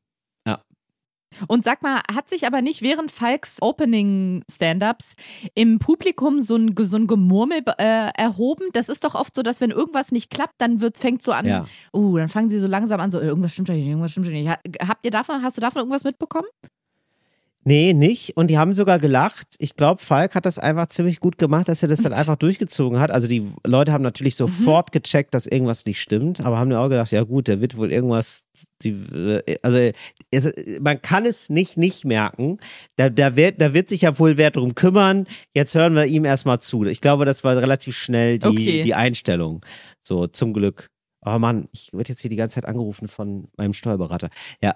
Und 1.47 1.63
sag 1.63 1.81
mal, 1.83 2.01
hat 2.13 2.27
sich 2.29 2.45
aber 2.47 2.61
nicht 2.61 2.81
während 2.81 3.11
Falks 3.11 3.57
Opening-Stand-Ups 3.61 5.13
im 5.55 5.79
Publikum 5.79 6.41
so 6.41 6.55
ein, 6.55 6.75
so 6.77 6.97
ein 6.97 7.07
Gemurmel 7.07 7.61
äh, 7.77 8.09
erhoben? 8.17 8.67
Das 8.73 8.89
ist 8.89 9.03
doch 9.03 9.15
oft 9.15 9.35
so, 9.35 9.41
dass 9.43 9.61
wenn 9.61 9.71
irgendwas 9.71 10.11
nicht 10.11 10.29
klappt, 10.29 10.55
dann 10.59 10.81
wird, 10.81 10.97
fängt 10.97 11.21
so 11.23 11.31
an, 11.31 11.45
Ja. 11.45 11.65
uh, 11.93 12.17
dann 12.17 12.29
fangen 12.29 12.49
sie 12.49 12.59
so 12.59 12.67
langsam 12.67 12.99
an, 12.99 13.11
so, 13.11 13.19
irgendwas 13.19 13.53
stimmt 13.53 13.69
ja 13.69 13.75
nicht, 13.75 13.87
irgendwas 13.87 14.11
stimmt 14.11 14.27
ja 14.27 14.31
nicht. 14.33 14.49
Ha- 14.49 14.87
Habt 14.87 15.05
ihr 15.05 15.11
davon, 15.11 15.41
hast 15.43 15.57
du 15.57 15.61
davon 15.61 15.79
irgendwas 15.81 16.03
mitbekommen? 16.03 16.47
Nee, 17.69 17.93
nicht. 17.93 18.35
Und 18.35 18.47
die 18.47 18.57
haben 18.57 18.73
sogar 18.73 18.97
gelacht. 18.97 19.45
Ich 19.59 19.75
glaube, 19.75 20.01
Falk 20.01 20.33
hat 20.33 20.47
das 20.47 20.57
einfach 20.57 20.87
ziemlich 20.87 21.19
gut 21.19 21.37
gemacht, 21.37 21.67
dass 21.67 21.83
er 21.83 21.87
das 21.87 22.01
dann 22.01 22.13
einfach 22.13 22.35
durchgezogen 22.35 22.99
hat. 22.99 23.11
Also 23.11 23.27
die 23.27 23.45
Leute 23.63 23.91
haben 23.91 24.01
natürlich 24.01 24.35
sofort 24.35 24.91
gecheckt, 24.91 25.35
dass 25.35 25.45
irgendwas 25.45 25.85
nicht 25.85 26.01
stimmt, 26.01 26.41
aber 26.41 26.57
haben 26.57 26.69
mir 26.69 26.79
auch 26.79 26.89
gedacht, 26.89 27.11
ja 27.11 27.23
gut, 27.23 27.47
der 27.47 27.61
wird 27.61 27.77
wohl 27.77 27.91
irgendwas, 27.91 28.43
die, 28.81 28.89
äh, 28.89 29.57
also 29.61 29.77
es, 30.31 30.51
man 30.81 30.99
kann 31.03 31.27
es 31.27 31.49
nicht 31.49 31.77
nicht 31.77 32.05
merken. 32.05 32.57
Da, 32.95 33.09
da, 33.09 33.35
wird, 33.35 33.61
da 33.61 33.71
wird 33.71 33.89
sich 33.89 34.01
ja 34.01 34.17
wohl 34.17 34.37
wer 34.37 34.49
drum 34.49 34.73
kümmern. 34.73 35.27
Jetzt 35.53 35.75
hören 35.75 35.93
wir 35.93 36.07
ihm 36.07 36.25
erstmal 36.25 36.59
zu. 36.59 36.85
Ich 36.85 37.01
glaube, 37.01 37.25
das 37.25 37.43
war 37.43 37.55
relativ 37.55 37.95
schnell 37.95 38.39
die, 38.39 38.47
Okay. 38.47 38.81
die 38.81 38.95
Einstellung. 38.95 39.63
So, 40.01 40.25
zum 40.25 40.53
Glück. 40.53 40.87
Oh 41.23 41.37
Mann, 41.37 41.67
ich 41.71 41.93
werde 41.93 42.09
jetzt 42.09 42.21
hier 42.21 42.31
die 42.31 42.35
ganze 42.35 42.55
Zeit 42.55 42.65
angerufen 42.65 43.07
von 43.07 43.47
meinem 43.57 43.73
Steuerberater. 43.73 44.31
Ja, 44.59 44.73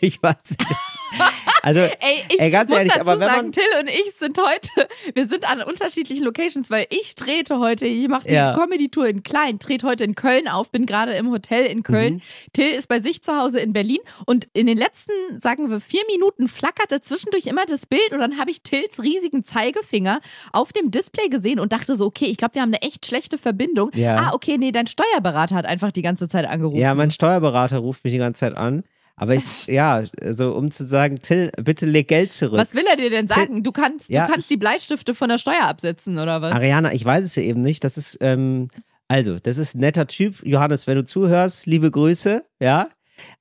ich 0.00 0.22
weiß 0.22 0.34
jetzt. 0.48 1.52
Also, 1.66 1.80
Ey, 1.80 1.90
ich 2.28 2.38
Ey, 2.38 2.50
ganz 2.52 2.70
muss 2.70 2.78
ehrlich, 2.78 2.92
dazu 2.92 3.08
aber 3.08 3.18
wenn 3.18 3.26
sagen, 3.26 3.50
Till 3.50 3.64
und 3.80 3.88
ich 3.88 4.12
sind 4.16 4.38
heute, 4.38 4.88
wir 5.14 5.26
sind 5.26 5.50
an 5.50 5.62
unterschiedlichen 5.62 6.24
Locations, 6.24 6.70
weil 6.70 6.86
ich 6.90 7.16
trete 7.16 7.58
heute, 7.58 7.86
ich 7.86 8.06
mache 8.06 8.28
die 8.28 8.34
Ja. 8.34 8.52
Comedy-Tour 8.52 9.08
in 9.08 9.24
Klein, 9.24 9.58
trete 9.58 9.84
heute 9.84 10.04
in 10.04 10.14
Köln 10.14 10.46
auf, 10.46 10.70
bin 10.70 10.86
gerade 10.86 11.14
im 11.14 11.28
Hotel 11.32 11.66
in 11.66 11.82
Köln. 11.82 12.14
Mhm. 12.14 12.20
Till 12.52 12.70
ist 12.70 12.86
bei 12.86 13.00
sich 13.00 13.20
zu 13.24 13.36
Hause 13.36 13.58
in 13.58 13.72
Berlin 13.72 13.98
und 14.26 14.46
in 14.52 14.68
den 14.68 14.78
letzten, 14.78 15.10
sagen 15.42 15.68
wir, 15.68 15.80
vier 15.80 16.02
Minuten 16.08 16.46
flackerte 16.46 17.00
zwischendurch 17.00 17.46
immer 17.46 17.66
das 17.66 17.84
Bild 17.86 18.12
und 18.12 18.20
dann 18.20 18.38
habe 18.38 18.52
ich 18.52 18.62
Tills 18.62 19.02
riesigen 19.02 19.44
Zeigefinger 19.44 20.20
auf 20.52 20.72
dem 20.72 20.92
Display 20.92 21.28
gesehen 21.30 21.58
und 21.58 21.72
dachte 21.72 21.96
so, 21.96 22.06
okay, 22.06 22.26
ich 22.26 22.36
glaube, 22.36 22.54
wir 22.54 22.62
haben 22.62 22.72
eine 22.72 22.82
echt 22.82 23.06
schlechte 23.06 23.38
Verbindung. 23.38 23.90
Ja. 23.94 24.14
Ah, 24.16 24.34
okay, 24.34 24.56
nee, 24.56 24.70
dein 24.70 24.86
Steuerberater 24.86 25.56
hat 25.56 25.66
einfach 25.66 25.90
die 25.90 26.02
ganze 26.02 26.28
Zeit 26.28 26.46
angerufen. 26.46 26.78
Ja, 26.78 26.94
mein 26.94 27.10
Steuerberater 27.10 27.78
ruft 27.78 28.04
mich 28.04 28.12
die 28.12 28.20
ganze 28.20 28.38
Zeit 28.38 28.56
an. 28.56 28.84
Aber 29.18 29.34
ich, 29.34 29.66
ja, 29.66 30.02
also 30.22 30.54
um 30.54 30.70
zu 30.70 30.84
sagen, 30.84 31.22
Till, 31.22 31.50
bitte 31.62 31.86
leg 31.86 32.06
Geld 32.08 32.34
zurück. 32.34 32.58
Was 32.58 32.74
will 32.74 32.84
er 32.88 32.96
dir 32.96 33.08
denn 33.08 33.26
sagen? 33.26 33.62
Du 33.62 33.72
kannst, 33.72 34.10
Ja, 34.10 34.26
du 34.26 34.32
kannst 34.32 34.50
die 34.50 34.58
Bleistifte 34.58 35.14
von 35.14 35.30
der 35.30 35.38
Steuer 35.38 35.62
absetzen, 35.62 36.18
oder 36.18 36.42
was? 36.42 36.52
Ariana, 36.52 36.92
ich 36.92 37.04
weiß 37.04 37.24
es 37.24 37.34
ja 37.34 37.42
eben 37.42 37.62
nicht. 37.62 37.82
Das 37.82 37.96
ist, 37.96 38.18
ähm, 38.20 38.68
also, 39.08 39.38
das 39.38 39.56
ist 39.56 39.74
ein 39.74 39.78
netter 39.80 40.06
Typ. 40.06 40.44
Johannes, 40.44 40.86
wenn 40.86 40.96
du 40.96 41.04
zuhörst, 41.04 41.64
liebe 41.64 41.90
Grüße, 41.90 42.44
ja. 42.60 42.88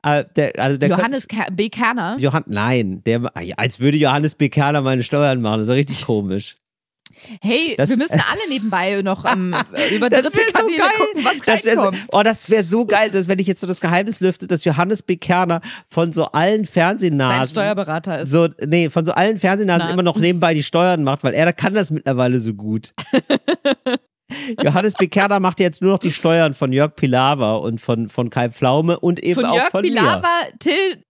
Äh, 0.02 0.24
der, 0.38 0.58
also 0.60 0.78
der 0.78 0.90
Johannes 0.90 1.28
B. 1.52 1.70
Kerner. 1.70 2.16
Johann, 2.20 2.44
nein, 2.48 3.04
der, 3.04 3.24
als 3.58 3.82
würde 3.82 3.98
Johannes 3.98 4.36
B. 4.36 4.48
Kerner 4.48 4.82
meine 4.82 5.04
Steuern 5.04 5.42
machen. 5.42 5.60
Das 5.60 5.64
ist 5.68 5.70
ja 5.70 5.76
richtig 5.76 6.02
komisch. 6.06 6.56
Hey, 7.42 7.76
Das- 7.78 7.90
wir 7.90 7.98
müssen 7.98 8.22
alle 8.32 8.50
nebenbei 8.50 9.02
noch 9.02 9.26
ähm, 9.26 9.56
über 9.96 10.10
Das 10.10 10.24
dritte 10.24 10.40
so 10.48 10.60
Kanäle 10.60 10.78
geil. 10.78 10.90
gucken, 10.98 11.26
was 11.26 11.40
Das 11.40 11.64
wär 11.66 11.76
so, 11.76 11.82
reinkommt. 11.82 12.06
oh, 12.12 12.22
das 12.24 12.50
wäre 12.50 12.64
so 12.64 12.86
geil, 12.86 13.10
dass, 13.10 13.28
wenn 13.28 13.40
ich 13.40 13.48
jetzt 13.48 13.62
so 13.62 13.68
das 13.68 13.80
Geheimnis 13.82 14.20
lüfte, 14.20 14.48
dass 14.48 14.64
Johannes 14.66 15.02
B. 15.02 15.16
Kerner 15.18 15.62
von 15.90 16.12
so 16.12 16.26
allen 16.26 16.64
Dein 16.64 16.66
Fernsehnasen. 16.66 17.52
Steuerberater 17.54 18.22
ist. 18.22 18.32
so, 18.32 18.48
nee, 18.66 18.90
von 18.90 19.06
so 19.06 19.12
allen 19.14 19.38
Fernsehnasen 19.38 19.86
Na. 19.88 19.94
immer 19.94 20.04
noch 20.04 20.18
nebenbei 20.18 20.54
die 20.54 20.64
Steuern 20.64 21.04
macht, 21.04 21.24
weil 21.24 21.34
er 21.34 21.52
kann 21.54 21.74
das 21.74 21.92
mittlerweile 21.92 22.40
so 22.40 22.54
gut. 22.54 22.94
Johannes 24.62 24.94
B. 24.96 25.08
Kerner 25.08 25.40
macht 25.40 25.60
jetzt 25.60 25.82
nur 25.82 25.92
noch 25.92 26.00
die 26.00 26.12
Steuern 26.12 26.54
von 26.54 26.72
Jörg 26.74 26.96
Pilawa 26.96 27.56
und 27.56 27.80
von, 27.80 28.10
von 28.10 28.30
Kai 28.30 28.50
Pflaume 28.50 29.00
und 29.00 29.24
eben 29.24 29.36
von 29.36 29.46
auch 29.46 29.56
Jörg 29.56 29.70
von 29.70 29.84
Pilawa, 29.84 30.30
Till, 30.60 31.04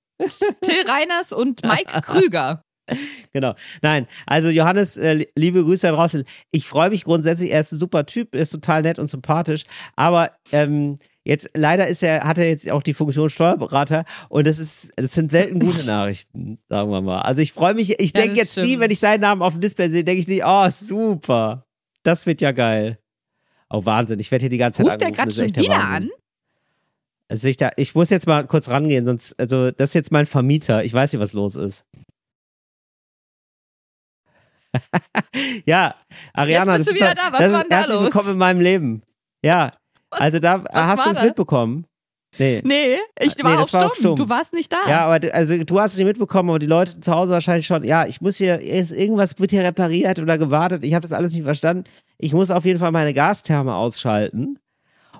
Till 0.61 0.85
Reiners 0.87 1.31
und 1.31 1.63
Mike 1.63 2.01
Krüger. 2.01 2.61
Genau. 3.33 3.53
Nein, 3.81 4.07
also 4.25 4.47
Johannes, 4.49 4.95
äh, 4.95 5.25
liebe 5.35 5.61
Grüße 5.63 5.87
da 5.87 5.93
draußen. 5.93 6.23
Ich 6.51 6.65
freue 6.67 6.89
mich 6.89 7.03
grundsätzlich, 7.03 7.51
er 7.51 7.59
ist 7.59 7.73
ein 7.73 7.77
super 7.77 8.05
Typ, 8.05 8.33
er 8.33 8.41
ist 8.41 8.51
total 8.51 8.81
nett 8.83 8.97
und 8.97 9.09
sympathisch, 9.09 9.63
aber 9.95 10.31
ähm, 10.51 10.95
Jetzt 11.27 11.49
leider 11.55 11.87
ist 11.87 12.03
er, 12.03 12.23
hat 12.23 12.37
er 12.37 12.47
jetzt 12.47 12.69
auch 12.69 12.83
die 12.83 12.93
Funktion 12.93 13.31
Steuerberater 13.31 14.05
und 14.29 14.45
das 14.45 14.59
ist, 14.59 14.91
das 14.95 15.11
sind 15.15 15.31
selten 15.31 15.57
gute 15.59 15.83
Nachrichten, 15.87 16.57
sagen 16.69 16.91
wir 16.91 17.01
mal. 17.01 17.21
Also 17.21 17.41
ich 17.41 17.51
freue 17.51 17.73
mich, 17.73 17.99
ich 17.99 18.13
Ja, 18.15 18.21
denke 18.21 18.37
jetzt 18.37 18.55
nie, 18.57 18.63
stimmt. 18.65 18.81
wenn 18.83 18.91
ich 18.91 18.99
seinen 18.99 19.21
Namen 19.21 19.41
auf 19.41 19.53
dem 19.53 19.59
Display 19.61 19.89
sehe, 19.89 20.03
denke 20.03 20.19
ich 20.21 20.27
nicht, 20.27 20.43
oh 20.45 20.69
super, 20.69 21.65
das 22.03 22.27
wird 22.27 22.41
ja 22.41 22.51
geil. 22.51 22.99
Oh 23.71 23.83
Wahnsinn, 23.85 24.19
ich 24.19 24.29
werde 24.29 24.43
hier 24.43 24.49
die 24.51 24.59
ganze 24.59 24.83
Zeit 24.83 24.85
Ruft 24.85 25.01
er 25.01 25.07
angerufen, 25.07 25.15
gerade 25.15 25.27
das 25.29 25.37
ist 25.39 25.55
schon 25.55 25.63
wieder 25.63 25.73
Wahnsinn. 25.77 26.11
an? 26.11 26.17
Also 27.27 27.47
ich, 27.47 27.57
da, 27.57 27.71
ich 27.75 27.95
muss 27.95 28.11
jetzt 28.11 28.27
mal 28.27 28.45
kurz 28.45 28.69
rangehen, 28.69 29.05
sonst, 29.05 29.33
also 29.39 29.71
das 29.71 29.89
ist 29.89 29.93
jetzt 29.95 30.11
mein 30.11 30.27
Vermieter. 30.27 30.83
Ich 30.83 30.93
weiß 30.93 31.11
nicht, 31.11 31.19
was 31.19 31.33
los 31.33 31.55
ist. 31.55 31.85
ja, 35.65 35.95
Ariana, 36.33 36.77
das 36.77 36.85
du 36.85 36.91
ist 36.91 36.95
wieder 36.95 37.07
halt- 37.07 37.17
da. 37.17 37.31
Was 37.31 37.39
das 37.39 37.53
ist 37.53 37.65
da 37.69 37.75
herzlich 37.77 37.95
los? 37.95 38.03
willkommen 38.05 38.31
in 38.31 38.37
meinem 38.37 38.59
Leben. 38.61 39.01
Ja, 39.43 39.71
Was- 40.09 40.21
also 40.21 40.39
da 40.39 40.63
hast 40.71 41.05
du 41.05 41.09
es 41.09 41.21
mitbekommen. 41.21 41.85
Nee. 42.37 42.61
Nee, 42.65 42.97
ich 43.19 43.41
war 43.41 43.55
nee, 43.55 43.61
auf 43.63 43.71
war 43.71 43.85
auf 43.85 43.95
stumm. 43.95 44.17
Du 44.17 44.27
warst 44.27 44.51
nicht 44.51 44.69
da. 44.71 44.89
Ja, 44.89 45.05
aber 45.05 45.33
also 45.33 45.57
du 45.63 45.79
hast 45.79 45.93
es 45.93 45.97
nicht 45.97 46.05
mitbekommen, 46.07 46.49
aber 46.49 46.59
die 46.59 46.65
Leute 46.65 46.99
zu 46.99 47.13
Hause 47.13 47.31
wahrscheinlich 47.31 47.65
schon. 47.65 47.85
Ja, 47.85 48.05
ich 48.05 48.19
muss 48.19 48.35
hier, 48.35 48.59
ist 48.61 48.91
irgendwas 48.91 49.39
wird 49.39 49.51
hier 49.51 49.63
repariert 49.63 50.19
oder 50.19 50.37
gewartet. 50.37 50.83
Ich 50.83 50.93
habe 50.93 51.01
das 51.03 51.13
alles 51.13 51.33
nicht 51.33 51.45
verstanden. 51.45 51.85
Ich 52.17 52.33
muss 52.33 52.51
auf 52.51 52.65
jeden 52.65 52.79
Fall 52.79 52.91
meine 52.91 53.13
Gastherme 53.13 53.73
ausschalten. 53.73 54.59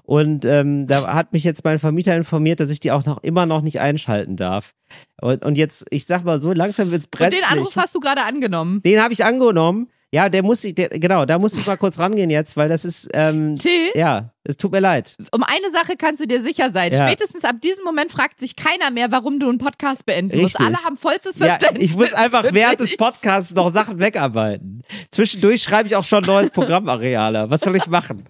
Und 0.06 0.46
ähm, 0.46 0.86
da 0.88 1.14
hat 1.14 1.34
mich 1.34 1.44
jetzt 1.44 1.64
mein 1.64 1.80
Vermieter 1.80 2.16
informiert, 2.16 2.60
dass 2.60 2.70
ich 2.70 2.80
die 2.80 2.92
auch 2.92 3.06
noch 3.06 3.24
immer 3.24 3.46
noch 3.46 3.62
nicht 3.62 3.80
einschalten 3.80 4.36
darf. 4.36 4.74
Und, 5.20 5.44
und 5.44 5.58
jetzt, 5.58 5.86
ich 5.90 6.06
sag 6.06 6.24
mal 6.24 6.38
so, 6.40 6.54
langsam 6.54 6.92
wird's 6.92 7.06
und 7.06 7.12
brenzlig. 7.12 7.42
den 7.44 7.58
Anruf 7.58 7.76
hast 7.76 7.96
du 7.96 8.00
gerade 8.00 8.22
angenommen. 8.24 8.82
Den 8.84 9.02
habe 9.02 9.14
ich 9.14 9.26
angenommen. 9.26 9.90
Ja, 10.12 10.30
der 10.30 10.44
muss 10.44 10.64
ich, 10.64 10.76
der, 10.76 10.90
genau, 10.90 11.26
da 11.26 11.40
muss 11.40 11.58
ich 11.58 11.66
mal 11.68 11.76
kurz 11.76 12.00
rangehen 12.00 12.30
jetzt, 12.30 12.56
weil 12.56 12.70
das 12.70 12.86
ist, 12.86 13.10
ähm, 13.14 13.58
Till, 13.58 13.90
ja, 13.96 14.32
es 14.46 14.56
tut 14.56 14.72
mir 14.72 14.80
leid. 14.80 15.18
um 15.32 15.44
eine 15.44 15.72
Sache 15.72 15.96
kannst 15.98 16.22
du 16.22 16.28
dir 16.28 16.42
sicher 16.42 16.72
sein. 16.72 16.94
Ja. 16.94 17.06
Spätestens 17.06 17.44
ab 17.44 17.60
diesem 17.62 17.84
Moment 17.84 18.12
fragt 18.12 18.40
sich 18.40 18.56
keiner 18.56 18.92
mehr, 18.92 19.12
warum 19.12 19.40
du 19.40 19.50
einen 19.50 19.58
Podcast 19.58 20.06
beenden 20.06 20.40
musst. 20.40 20.58
Richtig. 20.60 20.68
Alle 20.68 20.86
haben 20.86 20.96
vollstes 20.96 21.38
Ja, 21.40 21.48
Verständnis. 21.48 21.84
ich 21.84 21.98
muss 21.98 22.14
einfach 22.14 22.46
während 22.52 22.80
des. 22.80 22.96
Podcasts 22.96 23.54
noch 23.56 23.74
Sachen 23.74 24.00
wegarbeiten. 24.00 24.84
Zwischendurch 25.12 25.64
schreibe 25.64 25.88
ich 25.88 25.96
auch 25.98 26.06
schon 26.06 26.24
neues 26.24 26.50
Programmareale. 26.50 27.50
Was 27.50 27.62
soll 27.62 27.76
ich 27.76 27.88
machen? 27.88 28.24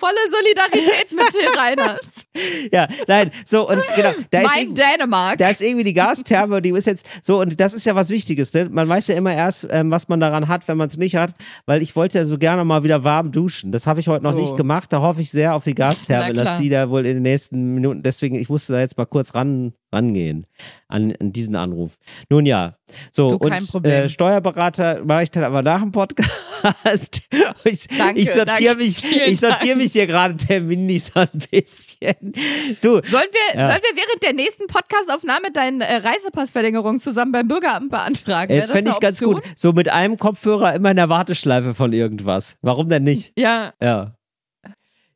Volle 0.00 0.30
Solidarität 0.30 1.10
mit 1.10 1.30
Till 1.30 1.48
Reiners. 1.48 2.27
Ja, 2.72 2.86
nein, 3.06 3.30
so 3.44 3.68
und 3.68 3.82
genau, 3.96 4.12
da 4.30 4.40
ist, 4.40 4.54
Mike 4.54 4.60
eben- 4.66 4.74
Dänemark. 4.74 5.38
da 5.38 5.48
ist 5.48 5.60
irgendwie 5.60 5.84
die 5.84 5.92
Gastherme, 5.92 6.62
die 6.62 6.70
ist 6.70 6.86
jetzt 6.86 7.04
so 7.22 7.40
und 7.40 7.58
das 7.58 7.74
ist 7.74 7.84
ja 7.86 7.94
was 7.94 8.10
Wichtiges. 8.10 8.52
Ne? 8.52 8.68
Man 8.70 8.88
weiß 8.88 9.08
ja 9.08 9.16
immer 9.16 9.34
erst, 9.34 9.66
ähm, 9.70 9.90
was 9.90 10.08
man 10.08 10.20
daran 10.20 10.46
hat, 10.48 10.68
wenn 10.68 10.76
man 10.76 10.88
es 10.88 10.96
nicht 10.98 11.16
hat, 11.16 11.34
weil 11.66 11.82
ich 11.82 11.96
wollte 11.96 12.18
ja 12.18 12.24
so 12.24 12.38
gerne 12.38 12.64
mal 12.64 12.84
wieder 12.84 13.02
warm 13.04 13.32
duschen. 13.32 13.72
Das 13.72 13.86
habe 13.86 14.00
ich 14.00 14.08
heute 14.08 14.24
noch 14.24 14.32
So. 14.32 14.38
nicht 14.40 14.56
gemacht. 14.56 14.92
Da 14.92 15.00
hoffe 15.00 15.22
ich 15.22 15.30
sehr 15.30 15.54
auf 15.54 15.64
die 15.64 15.74
Gastherme, 15.74 16.32
dass 16.34 16.58
die 16.60 16.68
da 16.68 16.90
wohl 16.90 17.06
in 17.06 17.14
den 17.14 17.22
nächsten 17.22 17.74
Minuten. 17.74 18.02
Deswegen, 18.02 18.36
ich 18.36 18.48
musste 18.48 18.72
da 18.74 18.80
jetzt 18.80 18.96
mal 18.96 19.06
kurz 19.06 19.34
ran 19.34 19.72
rangehen 19.90 20.46
an, 20.88 21.14
an 21.18 21.32
diesen 21.32 21.56
Anruf. 21.56 21.96
Nun 22.28 22.44
ja, 22.44 22.76
so 23.10 23.30
Du, 23.30 23.36
und. 23.36 23.84
Äh, 23.86 24.08
Steuerberater 24.10 25.02
mache 25.04 25.22
ich 25.22 25.30
dann 25.30 25.44
aber 25.44 25.62
nach 25.62 25.80
dem 25.80 25.92
Podcast. 25.92 26.28
ich, 27.64 27.86
Danke, 27.96 28.20
ich 28.20 28.30
sortiere 28.30 28.74
mich, 28.76 29.02
ich 29.02 29.40
sortiere 29.40 29.76
mich 29.76 29.92
hier 29.92 30.06
gerade 30.06 30.36
terminlich 30.36 31.04
so 31.04 31.20
ein 31.20 31.28
bisschen. 31.50 32.14
Du, 32.20 33.00
Sollen 33.04 33.04
wir, 33.04 33.60
Ja. 33.60 33.68
sollen 33.68 33.80
wir 33.82 33.96
während 33.96 34.22
der 34.22 34.32
nächsten 34.34 34.66
Podcastaufnahme 34.66 35.50
deine 35.52 35.86
äh, 35.86 35.96
Reisepassverlängerung 35.96 37.00
zusammen 37.00 37.32
beim 37.32 37.48
Bürgeramt 37.48 37.90
beantragen? 37.90 38.52
Jetzt 38.52 38.68
das 38.68 38.72
fände 38.76 38.90
ich 38.90 39.00
ganz 39.00 39.20
gut. 39.20 39.42
So 39.56 39.72
mit 39.72 39.88
einem 39.88 40.16
Kopfhörer 40.18 40.74
immer 40.74 40.90
in 40.90 40.96
der 40.96 41.08
Warteschleife 41.08 41.74
von 41.74 41.92
irgendwas. 41.92 42.56
Warum 42.62 42.88
denn 42.88 43.04
nicht? 43.04 43.32
Ja, 43.38 43.72
Ja. 43.82 44.14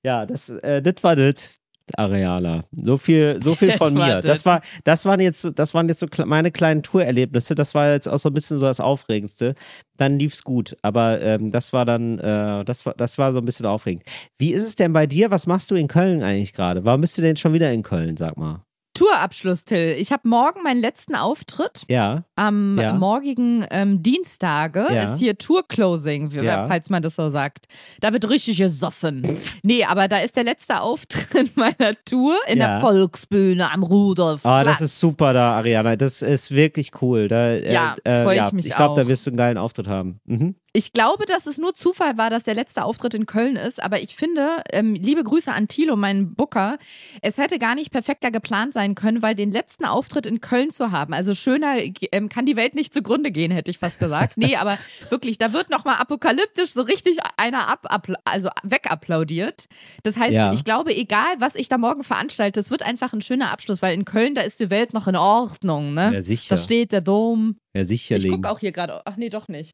Ja, 0.04 0.26
das, 0.26 0.48
äh, 0.48 0.82
das 0.82 0.94
war 1.02 1.14
das. 1.14 1.50
Areala. 1.96 2.64
So 2.72 2.96
viel, 2.96 3.40
so 3.42 3.54
viel 3.54 3.72
von 3.72 3.94
mir. 3.94 4.20
das. 4.20 4.44
War, 4.46 4.60
das 4.84 5.04
waren 5.04 5.20
jetzt, 5.20 5.52
das 5.56 5.74
waren 5.74 5.88
jetzt 5.88 6.00
so 6.00 6.06
meine 6.24 6.50
kleinen 6.50 6.82
Tourerlebnisse. 6.82 7.54
Das 7.54 7.74
war 7.74 7.92
jetzt 7.92 8.08
auch 8.08 8.18
so 8.18 8.30
ein 8.30 8.34
bisschen 8.34 8.58
so 8.58 8.64
das 8.64 8.80
Aufregendste. 8.80 9.54
Dann 9.96 10.18
lief's 10.18 10.42
gut. 10.42 10.76
Aber 10.82 11.20
ähm, 11.20 11.50
das 11.50 11.72
war 11.72 11.84
dann, 11.84 12.18
äh, 12.18 12.64
das 12.64 12.86
war, 12.86 12.94
das 12.94 13.18
war 13.18 13.32
so 13.32 13.38
ein 13.38 13.44
bisschen 13.44 13.66
aufregend. 13.66 14.04
Wie 14.38 14.52
ist 14.52 14.66
es 14.66 14.76
denn 14.76 14.92
bei 14.92 15.06
dir? 15.06 15.30
Was 15.30 15.46
machst 15.46 15.70
du 15.70 15.74
in 15.74 15.88
Köln 15.88 16.22
eigentlich 16.22 16.52
gerade? 16.52 16.84
Warum 16.84 17.00
bist 17.00 17.16
du 17.18 17.22
denn 17.22 17.36
schon 17.36 17.52
wieder 17.52 17.72
in 17.72 17.82
Köln? 17.82 18.16
Sag 18.16 18.36
mal. 18.36 18.64
Tourabschluss, 19.06 19.64
Till. 19.64 19.96
Ich 19.98 20.12
habe 20.12 20.28
morgen 20.28 20.62
meinen 20.62 20.80
letzten 20.80 21.14
Auftritt. 21.14 21.82
Ja. 21.88 22.24
Am 22.36 22.78
Ja. 22.78 22.92
morgigen 22.92 23.66
ähm, 23.70 24.02
Dienstage 24.02 24.86
Ja. 24.92 25.02
ist 25.02 25.18
hier 25.18 25.36
Tour-Closing, 25.36 26.30
Ja. 26.30 26.66
falls 26.66 26.88
man 26.90 27.02
das 27.02 27.16
so 27.16 27.28
sagt. 27.28 27.66
Da 28.00 28.12
wird 28.12 28.28
richtig 28.28 28.58
gesoffen. 28.58 29.22
nee, 29.62 29.84
aber 29.84 30.08
da 30.08 30.18
ist 30.18 30.36
der 30.36 30.44
letzte 30.44 30.80
Auftritt 30.80 31.56
meiner 31.56 31.92
Tour 32.04 32.36
in 32.46 32.58
der 32.58 32.80
Volksbühne 32.80 33.70
am 33.72 33.82
Rudolf. 33.82 34.44
Ah, 34.46 34.62
das 34.64 34.80
ist 34.80 34.98
super 35.00 35.32
da, 35.32 35.56
Ariana. 35.56 35.96
Das 35.96 36.22
ist 36.22 36.50
wirklich 36.52 36.90
cool. 37.00 37.28
Da, 37.28 37.48
äh, 37.50 37.72
Ja, 37.72 37.96
äh, 38.04 38.22
freu 38.22 38.36
ich 38.46 38.52
mich 38.52 38.66
Ich 38.66 38.74
glaube, 38.76 39.00
da 39.00 39.08
wirst 39.08 39.26
du 39.26 39.30
einen 39.30 39.36
geilen 39.36 39.58
Auftritt 39.58 39.88
haben. 39.88 40.20
Mhm. 40.24 40.54
Ich 40.74 40.92
glaube, 40.94 41.26
dass 41.26 41.46
es 41.46 41.58
nur 41.58 41.74
Zufall 41.74 42.16
war, 42.16 42.30
dass 42.30 42.44
der 42.44 42.54
letzte 42.54 42.84
Auftritt 42.84 43.12
in 43.12 43.26
Köln 43.26 43.56
ist, 43.56 43.82
aber 43.82 44.00
ich 44.00 44.16
finde, 44.16 44.62
ähm, 44.72 44.94
liebe 44.94 45.22
Grüße 45.22 45.52
an 45.52 45.68
Thilo, 45.68 45.96
meinen 45.96 46.34
Booker, 46.34 46.78
es 47.20 47.36
hätte 47.36 47.58
gar 47.58 47.74
nicht 47.74 47.90
perfekter 47.90 48.30
geplant 48.30 48.72
sein 48.72 48.94
können, 48.94 49.20
weil 49.20 49.34
den 49.34 49.50
letzten 49.52 49.84
Auftritt 49.84 50.24
in 50.24 50.40
Köln 50.40 50.70
zu 50.70 50.90
haben, 50.90 51.12
also 51.12 51.34
schöner 51.34 51.74
ähm, 52.12 52.30
kann 52.30 52.46
die 52.46 52.56
Welt 52.56 52.74
nicht 52.74 52.94
zugrunde 52.94 53.30
gehen, 53.30 53.50
hätte 53.52 53.70
ich 53.70 53.76
fast 53.78 53.98
gesagt. 53.98 54.38
Nee, 54.38 54.56
aber 54.56 54.78
wirklich, 55.10 55.36
da 55.36 55.52
wird 55.52 55.68
nochmal 55.68 55.96
apokalyptisch 55.96 56.72
so 56.72 56.80
richtig 56.80 57.18
einer 57.36 57.68
ab, 57.68 57.86
also 58.24 58.48
wegapplaudiert. 58.62 59.66
Das 60.04 60.16
heißt, 60.16 60.32
Ja. 60.32 60.52
ich 60.54 60.64
glaube, 60.64 60.96
egal, 60.96 61.34
was 61.38 61.54
ich 61.54 61.68
da 61.68 61.76
morgen 61.76 62.02
veranstalte, 62.02 62.60
es 62.60 62.70
wird 62.70 62.82
einfach 62.82 63.12
ein 63.12 63.20
schöner 63.20 63.50
Abschluss, 63.50 63.82
weil 63.82 63.94
in 63.94 64.06
Köln, 64.06 64.34
da 64.34 64.40
ist 64.40 64.58
die 64.58 64.70
Welt 64.70 64.94
noch 64.94 65.06
in 65.06 65.16
Ordnung, 65.16 65.92
ne? 65.92 66.12
Ja, 66.14 66.22
sicher. 66.22 66.56
Da 66.56 66.60
steht 66.62 66.92
der 66.92 67.02
Dom. 67.02 67.56
Ja, 67.74 67.82
Ich 67.82 67.88
sicherlich. 67.88 68.30
gucke 68.30 68.50
auch 68.50 68.58
hier 68.58 68.72
gerade. 68.72 69.02
Ach 69.04 69.16
nee, 69.16 69.28
doch 69.28 69.48
nicht. 69.48 69.72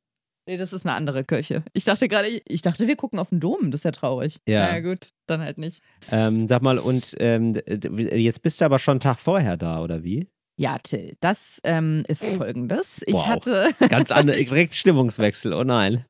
Nee, 0.49 0.57
das 0.57 0.73
ist 0.73 0.87
eine 0.87 0.95
andere 0.95 1.25
Kirche. 1.25 1.63
Ich 1.75 1.85
dachte 1.85 2.09
gerade, 2.09 2.27
ich, 2.27 2.43
ich 2.47 2.63
dachte, 2.63 2.87
wir 2.87 2.97
gucken 2.97 3.19
auf 3.19 3.29
den 3.29 3.39
Dom. 3.39 3.71
Das 3.71 3.81
ist 3.81 3.85
ja 3.85 3.91
traurig. 3.91 4.39
Ja. 4.49 4.63
Naja, 4.63 4.81
gut, 4.81 5.11
dann 5.27 5.43
halt 5.43 5.59
nicht. 5.59 5.83
Ähm, 6.11 6.47
sag 6.47 6.63
mal, 6.63 6.79
und 6.79 7.15
ähm, 7.21 7.55
jetzt 7.67 8.41
bist 8.41 8.59
du 8.59 8.65
aber 8.65 8.79
schon 8.79 8.93
einen 8.93 9.01
Tag 9.01 9.19
vorher 9.19 9.59
da, 9.59 9.83
oder 9.83 10.05
wie? 10.05 10.27
Ja, 10.61 10.77
Till, 10.79 11.17
das 11.21 11.61
ähm, 11.63 12.03
ist 12.09 12.29
folgendes. 12.31 13.03
Ich 13.07 13.15
Wow. 13.15 13.27
hatte. 13.29 13.71
Ganz 13.89 14.11
andere, 14.11 14.37
direkt 14.43 14.75
Stimmungswechsel, 14.75 15.53
oh 15.53 15.63
nein. 15.63 16.05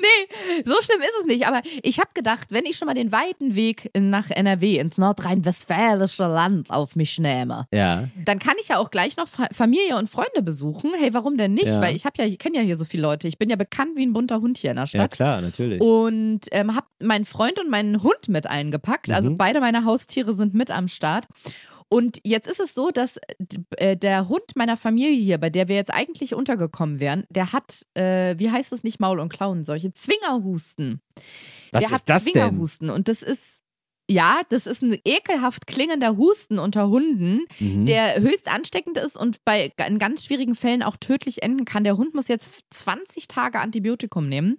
nee, 0.00 0.62
so 0.64 0.74
schlimm 0.82 1.00
ist 1.00 1.14
es 1.20 1.26
nicht. 1.28 1.46
Aber 1.46 1.62
ich 1.84 2.00
habe 2.00 2.10
gedacht, 2.14 2.48
wenn 2.50 2.64
ich 2.64 2.76
schon 2.76 2.86
mal 2.86 2.94
den 2.94 3.12
weiten 3.12 3.54
Weg 3.54 3.92
nach 3.96 4.28
NRW, 4.28 4.76
ins 4.78 4.98
nordrhein-westfälische 4.98 6.24
Land 6.26 6.68
auf 6.68 6.96
mich 6.96 7.18
nehme, 7.18 7.66
Ja. 7.72 8.08
dann 8.24 8.40
kann 8.40 8.54
ich 8.60 8.68
ja 8.68 8.78
auch 8.78 8.90
gleich 8.90 9.16
noch 9.16 9.28
Fa 9.28 9.46
Familie 9.52 9.96
und 9.96 10.10
Freunde 10.10 10.42
besuchen. 10.42 10.90
Hey, 10.98 11.14
warum 11.14 11.36
denn 11.36 11.54
nicht? 11.54 11.66
Ja. 11.68 11.80
Weil 11.80 11.94
ich 11.94 12.04
habe 12.04 12.20
ja, 12.20 12.26
ich 12.28 12.38
kenne 12.40 12.56
ja 12.56 12.62
hier 12.62 12.76
so 12.76 12.84
viele 12.84 13.02
Leute. 13.04 13.28
Ich 13.28 13.38
bin 13.38 13.50
ja 13.50 13.56
bekannt 13.56 13.92
wie 13.94 14.04
ein 14.04 14.12
bunter 14.12 14.40
Hund 14.40 14.58
hier 14.58 14.70
in 14.70 14.76
der 14.76 14.84
Ja, 14.84 14.86
Stadt. 14.88 15.12
klar, 15.12 15.40
natürlich. 15.40 15.80
und 15.80 16.40
ähm, 16.50 16.74
habe 16.74 16.86
meinen 17.00 17.24
Freund 17.24 17.60
und 17.60 17.70
meinen 17.70 18.02
Hund 18.02 18.28
mit 18.28 18.48
eingepackt. 18.48 19.10
Also 19.10 19.30
Mhm. 19.30 19.36
beide 19.36 19.60
meine 19.60 19.84
Haustiere 19.84 20.34
sind 20.34 20.54
mit 20.54 20.72
am 20.72 20.88
Start. 20.88 21.26
Und 21.92 22.20
jetzt 22.24 22.48
ist 22.48 22.58
es 22.58 22.72
so, 22.74 22.90
dass 22.90 23.18
äh, 23.76 23.96
der 23.98 24.28
Hund 24.28 24.56
meiner 24.56 24.78
Familie 24.78 25.22
hier, 25.22 25.36
bei 25.38 25.50
der 25.50 25.68
wir 25.68 25.76
jetzt 25.76 25.92
eigentlich 25.92 26.34
untergekommen 26.34 27.00
wären, 27.00 27.24
der 27.28 27.52
hat, 27.52 27.84
äh, 27.94 28.34
wie 28.38 28.50
heißt 28.50 28.72
es 28.72 28.82
nicht 28.82 28.98
Maul- 28.98 29.20
und 29.20 29.30
Klauenseuche, 29.30 29.92
Zwingerhusten. 29.92 31.00
Was 31.70 31.80
der 31.80 31.88
ist 31.88 31.92
hat 31.94 32.02
das 32.08 32.24
denn? 32.24 32.32
Zwingerhusten 32.32 32.88
und 32.90 33.08
das 33.08 33.22
ist 33.22 33.60
Ja, 34.10 34.40
das 34.48 34.66
ist 34.66 34.82
ein 34.82 34.98
ekelhaft 35.04 35.66
klingender 35.66 36.16
Husten 36.16 36.58
unter 36.58 36.88
Hunden, 36.88 37.44
Mhm. 37.60 37.86
der 37.86 38.20
höchst 38.20 38.48
ansteckend 38.52 38.96
ist 38.98 39.16
und 39.16 39.36
bei 39.44 39.70
in 39.86 39.98
ganz 39.98 40.24
schwierigen 40.24 40.54
Fällen 40.54 40.82
auch 40.82 40.96
tödlich 40.96 41.42
enden 41.42 41.64
kann. 41.66 41.84
Der 41.84 41.96
Hund 41.98 42.12
muss 42.14 42.26
jetzt 42.28 42.64
20 42.70 43.28
Tage 43.28 43.60
Antibiotikum 43.60 44.28
nehmen 44.28 44.56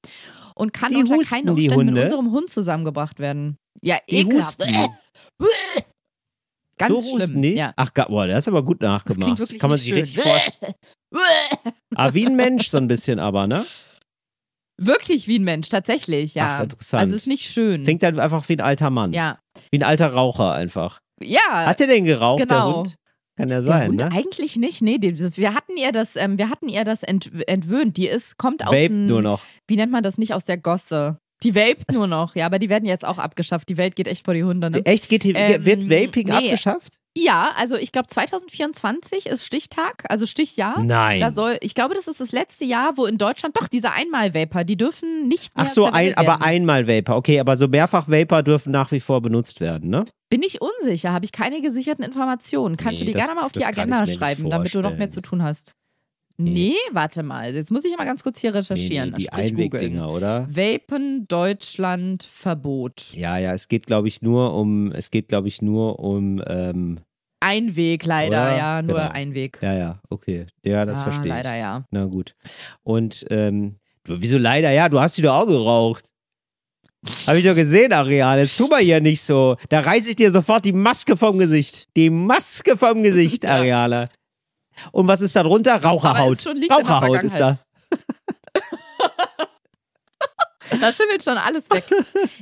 und 0.56 0.72
kann 0.72 0.92
Die 0.92 0.98
unter 0.98 1.16
husten, 1.16 1.34
keinen 1.36 1.50
Umständen 1.50 1.94
mit 1.94 2.04
unserem 2.04 2.32
Hund 2.32 2.50
zusammengebracht 2.52 3.20
werden. 3.20 3.58
Ja, 3.82 3.98
Die 4.10 4.18
ekelhaft. 4.18 4.62
husten. 4.64 4.90
Ganz 6.88 7.06
so 7.10 7.20
schlimm. 7.20 7.42
die? 7.42 7.54
Ja. 7.56 7.74
Ach, 7.76 7.92
boah, 7.92 8.28
das 8.28 8.40
ist 8.40 8.48
aber 8.48 8.64
gut 8.64 8.82
Das 8.82 8.90
nachgemacht. 8.90 9.40
wirklich 9.40 9.60
Kann 9.60 9.70
man 9.70 9.78
sich 9.80 9.90
schön. 9.90 10.00
richtig 10.00 10.20
vorstellen. 10.22 10.74
Ah, 11.96 12.12
wie 12.16 12.26
ein 12.26 12.36
Mensch 12.36 12.68
so 12.70 12.78
ein 12.78 12.88
bisschen 12.88 13.20
aber, 13.20 13.46
ne? 13.46 13.66
Wirklich 14.82 15.28
wie 15.28 15.38
ein 15.38 15.44
Mensch, 15.44 15.70
tatsächlich, 15.70 16.34
ja. 16.34 16.58
Ach, 16.58 16.64
interessant. 16.64 17.02
Also 17.02 17.16
ist 17.16 17.28
nicht 17.28 17.44
schön. 17.44 17.84
Klingt 17.84 18.02
dann 18.02 18.20
einfach 18.20 18.50
wie 18.50 18.54
ein 18.56 18.62
alter 18.62 18.90
Mann. 18.90 19.14
ja. 19.14 19.38
Wie 19.70 19.78
ein 19.78 19.84
alter 19.84 20.08
Raucher 20.12 20.54
einfach. 20.54 21.00
Ja. 21.22 21.68
Hat 21.68 21.80
der 21.80 21.86
denn 21.88 22.06
geraucht, 22.06 22.40
der 22.40 22.48
genau. 22.48 22.78
Hund? 22.78 22.96
Kann 23.38 23.50
ja 23.50 23.58
Der 23.62 23.64
sein, 23.64 23.88
Hund 23.90 24.00
ne? 24.00 24.12
eigentlich 24.12 24.56
nicht, 24.58 24.82
nee. 24.82 24.98
Das, 24.98 25.38
wir 25.38 25.54
hatten 25.54 25.78
ihr 25.78 25.92
das, 25.92 26.16
ähm, 26.16 26.40
wir 26.40 26.50
hatten 26.50 26.70
ihr 26.70 26.84
das 26.84 27.04
ent, 27.04 27.32
entwöhnt. 27.48 27.98
Die 27.98 28.08
ist, 28.08 28.38
kommt 28.38 28.64
aus 28.64 28.70
Vape 28.72 28.90
dem, 28.90 29.06
nur 29.06 29.22
noch. 29.22 29.42
wie 29.68 29.76
nennt 29.76 29.92
man 29.92 30.02
das 30.04 30.18
nicht, 30.18 30.34
aus 30.34 30.46
der 30.46 30.58
Gosse. 30.58 31.20
Die 31.44 31.56
vaped 31.56 31.92
nur 31.92 32.08
noch, 32.08 32.36
ja, 32.36 32.46
aber 32.46 32.60
die 32.60 32.70
werden 32.70 32.86
jetzt 32.86 33.06
auch 33.06 33.18
abgeschafft. 33.18 33.70
Die 33.70 33.78
Welt 33.78 33.96
geht 33.96 34.08
echt 34.08 34.26
vor 34.26 34.34
die 34.34 34.44
Hunde, 34.44 34.70
ne? 34.70 34.82
Echt? 34.86 35.10
Geht, 35.10 35.26
Ähm, 35.26 35.66
wird 35.66 35.90
Vaping 35.90 36.28
nee. 36.28 36.32
abgeschafft? 36.34 36.94
Ja, 37.16 37.52
also 37.58 37.76
ich 37.76 37.92
glaube 37.92 38.08
2024 38.08 39.28
ist 39.28 39.46
Stichtag, 39.46 40.04
also 40.10 40.26
Stichjahr. 40.26 40.82
Nein. 40.82 41.20
Da 41.20 41.30
soll, 41.30 41.58
ich 41.62 41.76
glaube, 41.76 41.94
das 41.94 42.08
ist 42.08 42.20
das 42.20 42.32
letzte 42.32 42.66
Jahr, 42.66 42.98
wo 42.98 43.06
in 43.06 43.20
Deutschland 43.20 43.56
doch 43.56 43.68
diese 43.68 43.92
Einmal-Vapor, 43.92 44.64
die 44.64 44.78
dürfen 44.78 45.28
nicht 45.28 45.56
mehr 45.56 45.68
Ach 45.68 45.72
so, 45.72 45.86
ein, 45.86 46.18
aber 46.18 46.30
werden. 46.30 46.42
einmal 46.42 46.88
Vapor. 46.88 47.18
Okay, 47.18 47.40
aber 47.40 47.56
so 47.56 47.68
mehrfach 47.68 48.08
Vapor 48.10 48.42
dürfen 48.42 48.72
nach 48.72 48.92
wie 48.92 49.00
vor 49.00 49.22
benutzt 49.22 49.60
werden, 49.60 49.90
ne? 49.92 50.06
Bin 50.30 50.42
ich 50.42 50.60
unsicher, 50.62 51.14
habe 51.14 51.26
ich 51.26 51.32
keine 51.32 51.62
gesicherten 51.62 52.04
Informationen. 52.04 52.78
Kannst 52.78 53.00
Nee, 53.02 53.06
du 53.06 53.12
dir 53.12 53.20
gerne 53.20 53.36
mal 53.36 53.46
auf 53.46 53.52
die 53.52 53.64
Agenda 53.64 54.08
schreiben, 54.08 54.50
damit 54.50 54.74
du 54.74 54.82
noch 54.82 54.98
mehr 54.98 55.10
zu 55.12 55.22
tun 55.22 55.44
hast. 55.44 55.76
Nee. 56.44 56.76
Warte 56.92 57.24
mal. 57.24 57.54
Jetzt 57.54 57.72
muss 57.72 57.86
ich 57.86 57.96
mal 57.98 58.06
ganz 58.06 58.24
kurz 58.24 58.40
hier 58.40 58.54
recherchieren. 58.54 59.10
Nee, 59.12 59.16
nee, 59.18 59.24
die 59.24 59.32
Einwegdinger, 59.32 60.10
oder? 60.10 60.48
Vapen 60.50 61.28
Deutschland 61.28 62.24
Verbot. 62.24 63.14
Ja, 63.16 63.38
ja, 63.38 63.54
es 63.54 63.68
geht, 63.68 63.88
glaube 63.88 64.08
ich, 64.08 64.22
nur 64.22 64.54
um, 64.54 64.92
es 64.92 65.12
geht, 65.12 65.28
glaube 65.28 65.48
ich, 65.48 65.62
nur 65.62 66.00
um, 66.00 66.42
ähm, 66.48 67.00
Einweg 67.44 68.06
leider, 68.06 68.48
Oder? 68.48 68.58
ja, 68.58 68.82
nur 68.82 68.96
Genau. 69.00 69.12
Einweg. 69.12 69.60
ja, 69.62 69.74
ja, 69.74 70.02
okay. 70.10 70.48
Ja, 70.64 70.86
das 70.86 71.00
ah, 71.00 71.04
verstehe 71.04 71.26
ich. 71.26 71.30
leider 71.30 71.56
ja. 71.56 71.86
Na 71.92 72.06
gut. 72.06 72.36
Und, 72.84 73.26
ähm, 73.30 73.76
wieso 74.06 74.38
leider? 74.38 74.72
Ja, 74.72 74.88
du 74.88 75.00
hast 75.00 75.18
die 75.18 75.22
doch 75.22 75.34
auch 75.36 75.46
geraucht. 75.46 76.06
Hab 77.28 77.36
ich 77.36 77.44
doch 77.44 77.56
gesehen, 77.56 77.92
Ariane. 77.92 78.42
Jetzt 78.42 78.58
tu 78.58 78.68
mal 78.68 78.80
hier 78.80 79.02
nicht 79.02 79.22
so. 79.22 79.58
Da 79.68 79.82
reiße 79.82 80.12
ich 80.12 80.16
dir 80.16 80.32
sofort 80.32 80.64
die 80.64 80.72
Maske 80.72 81.18
vom 81.18 81.38
Gesicht. 81.38 81.88
Die 81.98 82.10
Maske 82.10 82.78
vom 82.78 83.04
Gesicht, 83.04 83.44
Ja. 83.44 84.08
Und 84.92 85.08
was 85.08 85.22
ist 85.22 85.36
da 85.36 85.44
drunter? 85.44 85.82
Raucherhaut. 85.84 86.46
der 86.46 86.70
Raucherhaut 86.70 87.24
ist 87.24 87.40
da. 87.40 87.58
Da 90.82 90.92
schimmelt 90.92 91.22
schon 91.24 91.38
alles 91.38 91.70
weg. 91.70 91.84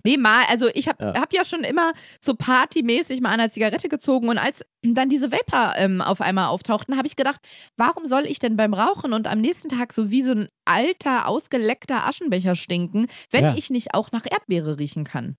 Nee, 0.05 0.15
mal, 0.15 0.45
also 0.47 0.67
ich 0.73 0.87
habe 0.87 1.03
Ja. 1.03 1.19
hab 1.19 1.33
ja 1.33 1.43
schon 1.43 1.63
immer 1.65 1.91
so 2.21 2.33
partymäßig 2.33 3.19
mal 3.19 3.29
eine 3.31 3.51
Zigarette 3.51 3.89
gezogen 3.89 4.29
und 4.29 4.37
als 4.37 4.63
dann 4.83 5.09
diese 5.09 5.31
Vapor 5.33 5.73
ähm, 5.75 6.01
auf 6.01 6.21
einmal 6.21 6.47
auftauchten, 6.47 6.95
habe 6.97 7.07
ich 7.07 7.15
gedacht, 7.17 7.41
warum 7.77 8.05
soll 8.05 8.25
ich 8.25 8.39
denn 8.39 8.55
beim 8.55 8.73
Rauchen 8.73 9.11
und 9.11 9.27
am 9.27 9.41
nächsten 9.41 9.67
Tag 9.69 9.91
so 9.91 10.11
wie 10.11 10.23
so 10.23 10.31
ein 10.31 10.47
alter, 10.65 11.27
ausgeleckter 11.27 12.07
Aschenbecher 12.07 12.55
stinken, 12.55 13.07
wenn 13.31 13.43
Ja. 13.43 13.53
ich 13.57 13.69
nicht 13.69 13.93
auch 13.95 14.11
nach 14.11 14.23
Erdbeere 14.29 14.77
riechen 14.79 15.03
kann? 15.03 15.35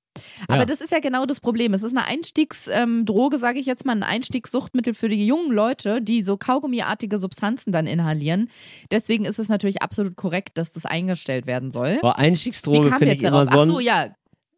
Aber 0.49 0.59
Ja. 0.61 0.65
das 0.67 0.81
ist 0.81 0.91
ja 0.93 1.01
genau 1.01 1.25
das 1.27 1.41
Problem. 1.41 1.75
Es 1.75 1.83
ist 1.83 1.97
eine 1.97 2.07
Einstiegsdroge, 2.07 3.39
sage 3.39 3.59
ich 3.59 3.67
jetzt 3.67 3.85
mal, 3.85 3.93
ein 3.93 4.03
Einstiegssuchtmittel 4.03 4.95
für 4.95 5.09
die 5.09 5.27
jungen 5.27 5.53
Leute, 5.53 6.03
die 6.03 6.23
so 6.23 6.37
kaugummiartige 6.37 7.19
Substanzen 7.19 7.73
dann 7.73 7.87
inhalieren. 7.87 8.49
Deswegen 8.91 9.25
ist 9.25 9.39
es 9.39 9.49
natürlich 9.49 9.83
absolut 9.83 10.17
korrekt, 10.17 10.59
dass 10.59 10.73
das 10.73 10.87
eingestellt 10.87 11.47
werden 11.47 11.71
soll. 11.71 11.99
Boah, 12.01 12.19
Einstiegsdroge 12.19 12.93
finde 12.93 13.15
ich 13.15 13.23
immer 13.23 13.47
so 13.47 13.53
Ach 13.53 13.63
ein. 13.63 13.69
so, 13.69 13.81
ja. 13.81 14.15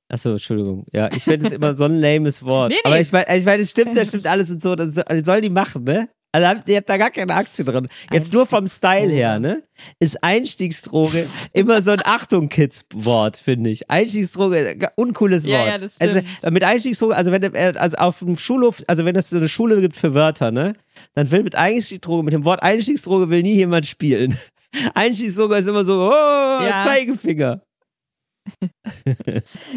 Achso, 0.08 0.32
Entschuldigung. 0.32 0.84
Ja, 0.92 1.10
ich 1.12 1.22
finde 1.24 1.46
es 1.46 1.52
immer 1.52 1.74
so 1.74 1.84
ein 1.84 1.98
lames 1.98 2.44
Wort. 2.44 2.70
Nee, 2.72 2.76
nee. 2.84 2.90
Aber 2.90 3.00
ich 3.00 3.10
meine, 3.12 3.36
ich 3.38 3.44
mein, 3.44 3.58
das 3.58 3.70
stimmt, 3.70 3.96
das 3.96 4.08
stimmt 4.08 4.26
alles 4.26 4.50
und 4.50 4.62
so. 4.62 4.74
Das 4.76 4.94
soll- 4.94 5.04
das 5.08 5.24
sollen 5.24 5.42
die 5.42 5.50
machen, 5.50 5.84
ne? 5.84 6.08
Also 6.34 6.48
habt, 6.48 6.68
ihr 6.68 6.78
habt 6.78 6.88
da 6.88 6.96
gar 6.96 7.12
keine 7.12 7.32
Aktie 7.32 7.64
drin. 7.64 7.86
Jetzt 8.10 8.32
nur 8.32 8.44
vom 8.44 8.66
Style 8.66 9.08
her, 9.08 9.38
ne? 9.38 9.62
Ist 10.00 10.24
Einstiegsdroge 10.24 11.28
immer 11.52 11.80
so 11.80 11.92
ein 11.92 12.00
Achtung-Kids-Wort, 12.02 13.36
finde 13.36 13.70
ich. 13.70 13.88
Einstiegsdroge, 13.88 14.76
uncooles 14.96 15.44
Wort. 15.44 15.52
Ja, 15.52 15.64
ja, 15.64 15.78
das 15.78 16.00
also 16.00 16.18
stimmt. 16.18 16.54
mit 16.54 16.64
Einstiegsdroge, 16.64 17.14
also 17.14 17.30
wenn 17.30 17.44
äh, 17.44 17.74
also 17.76 17.96
auf 17.98 18.18
dem 18.18 18.36
Schulhof, 18.36 18.82
also 18.88 19.04
wenn 19.04 19.14
es 19.14 19.30
so 19.30 19.36
eine 19.36 19.48
Schule 19.48 19.80
gibt 19.80 19.94
für 19.94 20.12
Wörter, 20.12 20.50
ne? 20.50 20.72
Dann 21.14 21.30
will 21.30 21.44
mit 21.44 21.54
Einstiegsdroge, 21.54 22.24
mit 22.24 22.32
dem 22.34 22.44
Wort 22.44 22.64
Einstiegsdroge 22.64 23.30
will 23.30 23.44
nie 23.44 23.54
jemand 23.54 23.86
spielen. 23.86 24.36
Einstiegsdroge 24.94 25.54
ist 25.54 25.68
immer 25.68 25.84
so, 25.84 26.10
oh, 26.10 26.64
Ja. 26.64 26.82
Zeigefinger. 26.82 27.62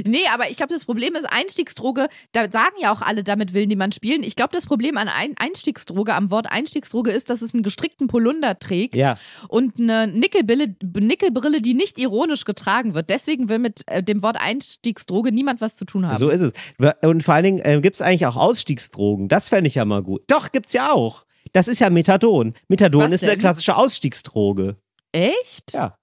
Nee, 0.03 0.23
aber 0.34 0.49
ich 0.49 0.58
glaube, 0.58 0.73
das 0.73 0.86
Problem 0.86 1.15
ist 1.15 1.25
Einstiegsdroge, 1.25 2.08
da 2.32 2.49
sagen 2.51 2.75
ja 2.82 2.91
auch 2.91 3.01
alle, 3.01 3.23
damit 3.23 3.53
will 3.53 3.67
niemand 3.67 3.95
spielen. 3.95 4.23
Ich 4.23 4.36
glaube, 4.36 4.53
das 4.53 4.65
Problem 4.65 4.97
an 4.97 5.08
Ein 5.08 5.36
Einstiegsdroge, 5.38 6.13
am 6.13 6.32
Wort 6.32 6.47
Einstiegsdroge 6.49 7.12
ist, 7.12 7.30
dass 7.30 7.41
es 7.41 7.53
einen 7.53 7.63
gestrickten 7.63 8.08
Polunder 8.08 8.60
trägt 8.60 8.95
Ja. 8.95 9.17
und 9.47 9.80
eine 9.80 10.08
Nickelbrille, 10.08 10.75
Nickelbrille, 10.84 11.62
die 11.62 11.73
nicht 11.73 11.97
ironisch 11.97 12.45
getragen 12.45 12.93
wird. 12.93 13.10
Deswegen 13.10 13.49
will 13.49 13.60
mit 13.60 13.82
äh, 13.88 14.03
dem 14.03 14.21
Wort 14.21 14.38
Einstiegsdroge 14.39 15.32
niemand 15.32 15.62
was 15.62 15.75
zu 15.75 15.86
tun 15.86 16.06
haben. 16.08 16.17
So 16.17 16.30
ist 16.30 16.41
es. 16.41 16.53
Und 17.01 17.23
vor 17.23 17.34
allen 17.34 17.43
Dingen 17.43 17.60
äh, 17.60 17.80
gibt 17.82 17.95
es 17.95 18.01
eigentlich 18.01 18.25
auch 18.25 18.36
Ausstiegsdrogen. 18.36 19.27
Das 19.27 19.49
fände 19.49 19.67
ich 19.67 19.75
ja 19.75 19.86
mal 19.86 20.03
gut. 20.03 20.23
Doch, 20.27 20.51
gibt's 20.51 20.73
ja 20.73 20.91
auch. 20.91 21.25
Das 21.53 21.67
ist 21.67 21.80
ja 21.80 21.89
Methadon. 21.89 22.53
Methadon 22.67 23.03
Was 23.03 23.12
ist 23.13 23.23
eine 23.23 23.32
denn? 23.34 23.39
klassische 23.39 23.75
Ausstiegsdroge. 23.77 24.77
Echt? 25.12 25.73
Ja. 25.73 25.97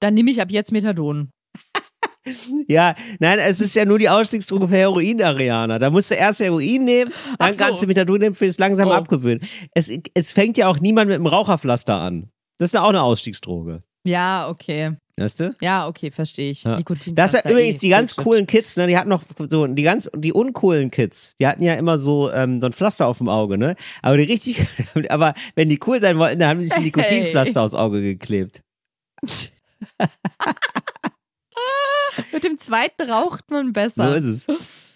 Dann 0.00 0.14
nehme 0.14 0.30
ich 0.30 0.40
ab 0.40 0.50
jetzt 0.50 0.72
Methadon. 0.72 1.30
Ja, 2.68 2.94
nein, 3.18 3.38
es 3.40 3.60
ist 3.60 3.74
ja 3.74 3.84
nur 3.84 3.98
die 3.98 4.08
Ausstiegsdroge 4.08 4.68
für 4.68 4.76
Heroin, 4.76 5.22
Ariana. 5.22 5.78
Da 5.78 5.90
musst 5.90 6.10
du 6.10 6.14
erst 6.14 6.40
Heroin 6.40 6.84
nehmen, 6.84 7.12
dann 7.38 7.52
so. 7.54 7.64
kannst 7.64 7.82
du 7.82 7.86
Methadon 7.86 8.18
nehmen 8.20 8.34
für 8.34 8.46
das 8.46 8.58
langsam 8.58 8.88
Oh. 8.88 8.92
abgewöhnen. 8.92 9.40
Es, 9.74 9.90
es 10.14 10.32
fängt 10.32 10.56
ja 10.58 10.68
auch 10.68 10.80
niemand 10.80 11.08
mit 11.08 11.14
einem 11.16 11.26
Raucherpflaster 11.26 11.98
an. 12.00 12.30
Das 12.58 12.68
ist 12.70 12.74
ja 12.74 12.82
auch 12.82 12.88
eine 12.90 13.02
Ausstiegsdroge. 13.02 13.82
Ja, 14.04 14.48
okay. 14.48 14.96
Weißt 15.16 15.40
du? 15.40 15.54
Ja, 15.60 15.88
okay, 15.88 16.12
verstehe 16.12 16.52
ich. 16.52 16.62
Ja. 16.62 16.76
Nikotin. 16.76 17.14
Das 17.16 17.32
sind 17.32 17.44
übrigens 17.44 17.74
eh. 17.76 17.78
die 17.78 17.88
ganz 17.88 18.14
Bullshit. 18.14 18.24
coolen 18.24 18.46
Kids, 18.46 18.76
ne? 18.76 18.86
Die 18.86 18.96
hatten 18.96 19.08
noch 19.08 19.22
so, 19.50 19.66
die 19.66 19.82
ganz, 19.82 20.08
die 20.14 20.32
uncoolen 20.32 20.92
Kids, 20.92 21.34
die 21.40 21.46
hatten 21.48 21.62
ja 21.64 21.74
immer 21.74 21.98
so, 21.98 22.30
ähm, 22.30 22.60
so 22.60 22.66
ein 22.66 22.72
Pflaster 22.72 23.06
auf 23.08 23.18
dem 23.18 23.28
Auge, 23.28 23.58
ne? 23.58 23.74
Aber 24.00 24.16
die 24.16 24.22
richtig, 24.24 24.64
aber 25.08 25.34
wenn 25.56 25.68
die 25.68 25.80
cool 25.86 26.00
sein 26.00 26.18
wollten, 26.18 26.38
dann 26.38 26.50
haben 26.50 26.60
die 26.60 26.66
sich 26.66 26.76
ein 26.76 26.84
Nikotinpflaster 26.84 27.60
aufs 27.62 27.74
Auge 27.74 28.00
geklebt. 28.00 28.62
Mit 32.32 32.44
dem 32.44 32.58
zweiten 32.58 33.10
raucht 33.10 33.50
man 33.50 33.72
besser. 33.72 34.20
So 34.20 34.28
ist 34.30 34.48
es. 34.48 34.88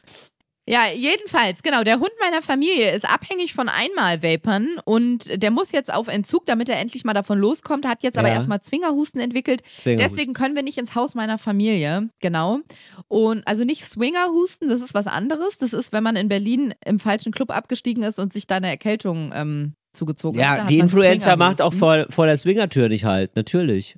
Ja, 0.65 0.83
jedenfalls, 0.95 1.65
genau. 1.65 1.83
Der 1.83 1.99
Hund 1.99 2.13
meiner 2.21 2.41
Familie 2.41 2.93
ist 2.93 3.05
abhängig 3.05 3.53
von 3.53 3.69
Einmal-Vapern 3.69 4.79
und 4.85 5.43
der 5.43 5.51
muss 5.51 5.73
jetzt 5.73 5.93
auf 5.93 6.07
Entzug, 6.07 6.47
damit 6.47 6.69
er 6.69 6.79
endlich 6.79 7.03
mal 7.05 7.15
davon 7.15 7.41
loskommt, 7.41 7.85
hat 7.85 8.05
jetzt 8.05 8.17
aber 8.17 8.29
Ja. 8.29 8.35
erstmal 8.35 8.61
Zwingerhusten 8.61 9.21
entwickelt. 9.21 9.63
Zwingerhusten. 9.79 10.17
Deswegen 10.17 10.35
können 10.35 10.55
wir 10.55 10.63
nicht 10.63 10.79
ins 10.79 10.95
Haus 10.95 11.17
meiner 11.17 11.39
Familie, 11.39 12.11
genau. 12.21 12.61
Und 13.09 13.45
also 13.47 13.65
nicht 13.65 13.85
Swingerhusten, 13.85 14.69
das 14.69 14.81
ist 14.83 14.95
was 14.95 15.09
anderes. 15.09 15.59
Das 15.59 15.73
ist, 15.73 15.93
wenn 15.93 16.05
man 16.05 16.15
in 16.15 16.29
Berlin 16.29 16.75
im 16.87 17.01
falschen 17.01 17.33
Club 17.33 17.51
abgestiegen 17.51 18.05
ist 18.05 18.21
und 18.21 18.33
sich 18.33 18.47
da 18.47 18.57
eine 18.57 18.69
Erkältung 18.69 19.33
ähm, 19.35 19.75
zugezogen 19.93 20.39
hat. 20.41 20.59
Ja, 20.59 20.63
hat 20.63 20.71
die 20.71 20.79
man 20.79 20.87
Influencer 20.87 21.37
macht 21.37 21.61
auch 21.61 21.75
vor, 21.75 22.07
vor 22.09 22.27
der 22.27 22.37
Swingertür 22.37 22.89
nicht 22.89 23.05
halt, 23.05 23.35
natürlich. 23.35 23.97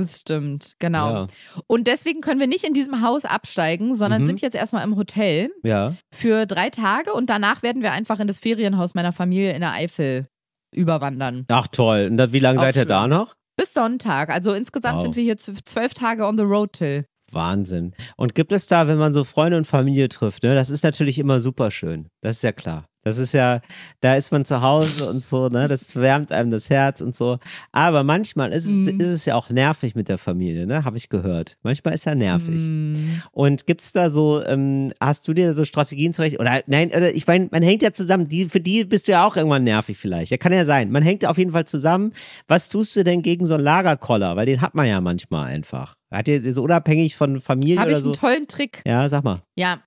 Das 0.00 0.20
stimmt, 0.20 0.76
genau. 0.78 1.12
Ja. 1.12 1.26
Und 1.66 1.88
deswegen 1.88 2.20
können 2.20 2.38
wir 2.38 2.46
nicht 2.46 2.62
in 2.62 2.72
diesem 2.72 3.02
Haus 3.02 3.24
absteigen, 3.24 3.94
sondern 3.94 4.22
Mhm. 4.22 4.26
sind 4.26 4.40
jetzt 4.40 4.54
erstmal 4.54 4.84
im 4.84 4.96
Hotel. 4.96 5.50
Ja. 5.64 5.94
für 6.14 6.46
drei 6.46 6.70
Tage 6.70 7.12
und 7.12 7.28
danach 7.28 7.62
werden 7.64 7.82
wir 7.82 7.90
einfach 7.92 8.20
in 8.20 8.28
das 8.28 8.38
Ferienhaus 8.38 8.94
meiner 8.94 9.12
Familie 9.12 9.52
in 9.54 9.60
der 9.60 9.72
Eifel 9.72 10.28
überwandern. 10.74 11.46
Ach 11.48 11.66
toll. 11.66 12.08
Und 12.10 12.32
wie 12.32 12.38
lange 12.38 12.58
Auch 12.60 12.62
seid 12.64 12.76
ihr 12.76 12.82
schön. 12.82 12.88
da 12.88 13.06
noch? 13.08 13.34
Bis 13.56 13.74
Sonntag. 13.74 14.30
Also 14.30 14.52
insgesamt 14.52 14.96
Wow. 14.98 15.02
sind 15.02 15.16
wir 15.16 15.22
hier 15.24 15.36
zw- 15.36 15.64
zwölf 15.64 15.94
Tage 15.94 16.24
on 16.26 16.36
the 16.36 16.44
road 16.44 16.72
till. 16.74 17.04
Wahnsinn. 17.32 17.92
Und 18.16 18.34
gibt 18.34 18.52
es 18.52 18.68
da, 18.68 18.86
wenn 18.88 18.98
man 18.98 19.12
so 19.12 19.24
Freunde 19.24 19.56
und 19.58 19.66
Familie 19.66 20.08
trifft, 20.08 20.44
ne, 20.44 20.54
das 20.54 20.70
ist 20.70 20.84
natürlich 20.84 21.18
immer 21.18 21.40
super 21.40 21.70
schön. 21.70 22.08
Das 22.22 22.36
ist 22.36 22.42
ja 22.42 22.52
klar. 22.52 22.84
Das 23.08 23.18
ist 23.18 23.32
ja, 23.32 23.60
da 24.00 24.14
ist 24.16 24.30
man 24.30 24.44
zu 24.44 24.62
Hause 24.62 25.08
und 25.10 25.22
so, 25.24 25.48
ne, 25.48 25.66
das 25.68 25.96
wärmt 25.96 26.30
einem 26.32 26.50
das 26.50 26.70
Herz 26.70 27.00
und 27.00 27.16
so. 27.16 27.38
Aber 27.72 28.04
manchmal 28.04 28.52
ist 28.52 28.66
es, 28.66 28.92
Mhm. 28.92 29.00
ist 29.00 29.08
es 29.08 29.24
ja 29.24 29.34
auch 29.34 29.50
nervig 29.50 29.94
mit 29.94 30.08
der 30.08 30.18
Familie, 30.18 30.66
ne, 30.66 30.84
habe 30.84 30.96
ich 30.96 31.08
gehört. 31.08 31.56
Manchmal 31.62 31.94
ist 31.94 32.04
ja 32.04 32.14
nervig. 32.14 32.60
Mm. 32.68 33.20
Und 33.32 33.66
gibt's 33.66 33.92
da 33.92 34.10
so, 34.10 34.44
ähm, 34.44 34.92
hast 35.00 35.26
du 35.26 35.34
dir 35.34 35.54
so 35.54 35.64
Strategien 35.64 36.12
zurecht? 36.12 36.38
Oder 36.38 36.60
nein, 36.66 36.88
oder 36.88 37.12
ich 37.14 37.26
meine, 37.26 37.48
man 37.50 37.62
hängt 37.62 37.82
ja 37.82 37.92
zusammen. 37.92 38.28
Die, 38.28 38.48
für 38.48 38.60
die 38.60 38.84
bist 38.84 39.08
du 39.08 39.12
ja 39.12 39.26
auch 39.26 39.36
irgendwann 39.36 39.64
nervig 39.64 39.96
vielleicht. 39.98 40.30
Ja, 40.30 40.36
kann 40.36 40.52
ja 40.52 40.64
sein. 40.64 40.90
Man 40.90 41.02
hängt 41.02 41.24
auf 41.26 41.38
jeden 41.38 41.52
Fall 41.52 41.64
zusammen. 41.66 42.12
Was 42.46 42.68
tust 42.68 42.94
du 42.96 43.04
denn 43.04 43.22
gegen 43.22 43.46
so 43.46 43.54
einen 43.54 43.64
Lagerkoller? 43.64 44.36
Weil 44.36 44.46
den 44.46 44.60
hat 44.60 44.74
man 44.74 44.86
ja 44.86 45.00
manchmal 45.00 45.46
einfach. 45.48 45.94
Hat 46.10 46.28
ihr 46.28 46.54
so 46.54 46.62
unabhängig 46.62 47.16
von 47.16 47.40
Familie 47.40 47.78
Habe 47.78 47.88
oder 47.90 47.96
ich 47.98 48.02
so? 48.02 48.08
einen 48.08 48.14
tollen 48.14 48.46
Trick. 48.48 48.82
Ja, 48.86 49.08
sag 49.08 49.24
mal. 49.24 49.40
Ja. 49.56 49.80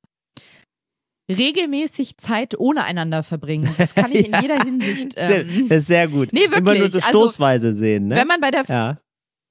Regelmäßig 1.37 2.17
Zeit 2.17 2.59
ohne 2.59 2.83
einander 2.83 3.23
verbringen. 3.23 3.69
Das 3.77 3.95
kann 3.95 4.11
ich 4.11 4.27
in 4.27 4.33
jeder 4.41 4.63
Hinsicht. 4.63 5.13
Ähm, 5.17 5.67
das 5.69 5.79
ist 5.79 5.87
sehr 5.87 6.07
gut. 6.07 6.29
Nee, 6.33 6.43
Immer 6.45 6.61
nur 6.61 6.73
wirklich. 6.75 6.91
so 6.93 6.97
Also, 6.99 7.09
stoßweise 7.09 7.73
sehen, 7.73 8.07
ne? 8.07 8.15
Wenn 8.15 8.27
man 8.27 8.41
bei 8.41 8.51
der 8.51 8.65
ja. 8.67 8.97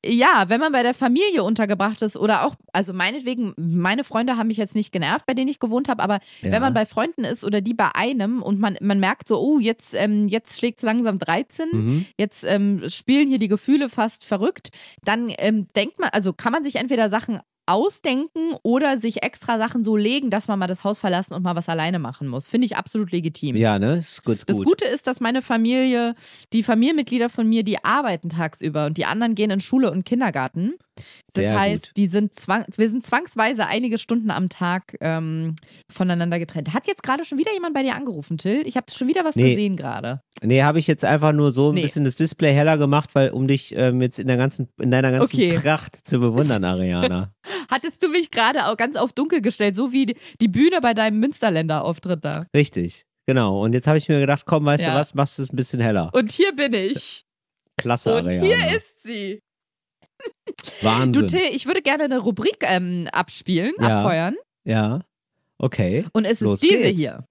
Ja, 0.02 0.46
wenn 0.48 0.60
man 0.60 0.72
bei 0.72 0.82
der 0.82 0.94
Familie 0.94 1.42
untergebracht 1.44 2.00
ist 2.00 2.16
oder 2.16 2.46
auch, 2.46 2.54
also 2.72 2.94
meinetwegen, 2.94 3.52
meine 3.58 4.02
Freunde 4.02 4.38
haben 4.38 4.46
mich 4.46 4.56
jetzt 4.56 4.74
nicht 4.74 4.92
genervt, 4.92 5.26
bei 5.26 5.34
denen 5.34 5.48
ich 5.50 5.58
gewohnt 5.58 5.90
habe, 5.90 6.02
aber 6.02 6.20
Ja. 6.40 6.52
wenn 6.52 6.62
man 6.62 6.72
bei 6.72 6.86
Freunden 6.86 7.24
ist 7.24 7.44
oder 7.44 7.60
die 7.60 7.74
bei 7.74 7.94
einem 7.94 8.40
und 8.40 8.58
man, 8.58 8.78
man 8.80 8.98
merkt 8.98 9.28
so, 9.28 9.38
oh, 9.38 9.58
jetzt, 9.58 9.92
ähm, 9.92 10.26
jetzt 10.28 10.56
schlägt 10.58 10.78
es 10.78 10.84
langsam 10.84 11.18
13, 11.18 11.68
Mhm. 11.70 12.06
jetzt 12.16 12.44
ähm, 12.44 12.82
spielen 12.88 13.28
hier 13.28 13.38
die 13.38 13.48
Gefühle 13.48 13.90
fast 13.90 14.24
verrückt, 14.24 14.70
dann 15.04 15.30
ähm, 15.36 15.66
denkt 15.76 15.98
man, 15.98 16.08
also 16.14 16.32
kann 16.32 16.52
man 16.52 16.64
sich 16.64 16.76
entweder 16.76 17.10
Sachen 17.10 17.40
ausdenken 17.66 18.54
oder 18.62 18.98
sich 18.98 19.22
extra 19.22 19.58
Sachen 19.58 19.84
so 19.84 19.96
legen, 19.96 20.30
dass 20.30 20.48
man 20.48 20.58
mal 20.58 20.66
das 20.66 20.84
Haus 20.84 20.98
verlassen 20.98 21.34
und 21.34 21.42
mal 21.42 21.56
was 21.56 21.68
alleine 21.68 21.98
machen 21.98 22.28
muss. 22.28 22.48
Finde 22.48 22.66
ich 22.66 22.76
absolut 22.76 23.12
legitim. 23.12 23.56
Ja, 23.56 23.78
ne? 23.78 23.96
Ist 23.96 24.24
gut. 24.24 24.40
Das 24.46 24.56
gut. 24.56 24.66
Gute 24.66 24.84
ist, 24.86 25.06
dass 25.06 25.20
meine 25.20 25.42
Familie, 25.42 26.14
die 26.52 26.62
Familienmitglieder 26.62 27.28
von 27.28 27.48
mir, 27.48 27.62
die 27.62 27.84
arbeiten 27.84 28.28
tagsüber 28.28 28.86
und 28.86 28.98
die 28.98 29.04
anderen 29.04 29.34
gehen 29.34 29.50
in 29.50 29.60
Schule 29.60 29.90
und 29.90 30.04
Kindergarten. 30.04 30.74
Das 31.32 31.44
Sehr 31.44 31.58
heißt, 31.58 31.84
gut. 31.88 31.96
die 31.96 32.08
sind 32.08 32.34
zwang, 32.34 32.64
wir 32.76 32.88
sind 32.88 33.06
zwangsweise 33.06 33.66
einige 33.66 33.98
Stunden 33.98 34.30
am 34.32 34.48
Tag 34.48 34.96
ähm, 35.00 35.54
voneinander 35.90 36.38
getrennt. 36.40 36.74
Hat 36.74 36.86
jetzt 36.88 37.02
gerade 37.04 37.24
schon 37.24 37.38
wieder 37.38 37.52
jemand 37.52 37.72
bei 37.74 37.82
dir 37.84 37.94
angerufen, 37.94 38.36
Till? 38.36 38.66
Ich 38.66 38.76
habe 38.76 38.86
schon 38.92 39.06
wieder 39.06 39.24
was 39.24 39.36
Nee. 39.36 39.50
gesehen 39.50 39.76
gerade. 39.76 40.20
Nee, 40.42 40.62
habe 40.62 40.78
ich 40.80 40.86
jetzt 40.88 41.04
einfach 41.04 41.32
nur 41.32 41.52
so 41.52 41.70
ein 41.70 41.74
Nee. 41.76 41.82
bisschen 41.82 42.04
das 42.04 42.16
Display 42.16 42.52
heller 42.52 42.78
gemacht, 42.78 43.14
weil 43.14 43.30
um 43.30 43.46
dich 43.46 43.74
ähm, 43.76 44.00
jetzt 44.02 44.18
in 44.18 44.26
der 44.26 44.36
ganzen, 44.38 44.68
in 44.80 44.90
deiner 44.90 45.12
ganzen 45.12 45.36
Okay. 45.36 45.58
Pracht 45.60 45.96
zu 46.06 46.18
bewundern, 46.18 46.64
Ariana. 46.64 47.32
Hattest 47.70 48.02
du 48.02 48.08
mich 48.08 48.30
gerade 48.32 48.66
auch 48.66 48.76
ganz 48.76 48.96
auf 48.96 49.12
dunkel 49.12 49.40
gestellt, 49.40 49.74
so 49.76 49.92
wie 49.92 50.06
die- 50.40 50.48
Bühne 50.48 50.80
bei 50.80 50.94
deinem 50.94 51.20
Münsterländer-Auftritt 51.20 52.24
da. 52.24 52.46
Richtig. 52.56 53.04
Genau. 53.26 53.62
Und 53.62 53.72
jetzt 53.74 53.86
habe 53.86 53.98
ich 53.98 54.08
mir 54.08 54.18
gedacht, 54.18 54.42
komm, 54.46 54.64
weißt 54.64 54.82
Ja. 54.82 54.90
du 54.90 54.98
was, 54.98 55.14
machst 55.14 55.38
du 55.38 55.42
es 55.44 55.50
ein 55.52 55.56
bisschen 55.56 55.80
heller. 55.80 56.10
Und 56.12 56.32
hier 56.32 56.52
bin 56.56 56.72
ich. 56.74 57.24
Klasse, 57.80 58.16
Und 58.16 58.26
Ariana. 58.26 58.44
hier 58.44 58.76
ist 58.76 59.00
sie. 59.02 59.40
Wahnsinn. 60.82 61.12
Du, 61.12 61.26
Till, 61.26 61.40
ich 61.52 61.66
würde 61.66 61.82
gerne 61.82 62.04
eine 62.04 62.18
Rubrik 62.18 62.58
ähm, 62.62 63.08
abspielen, 63.12 63.72
Ja. 63.80 63.98
abfeuern. 64.00 64.36
ja. 64.64 65.00
Okay. 65.62 66.06
Und 66.14 66.24
es 66.24 66.40
Los 66.40 66.54
ist 66.54 66.62
diese 66.62 66.82
geht's. 66.84 67.00
hier. 67.00 67.24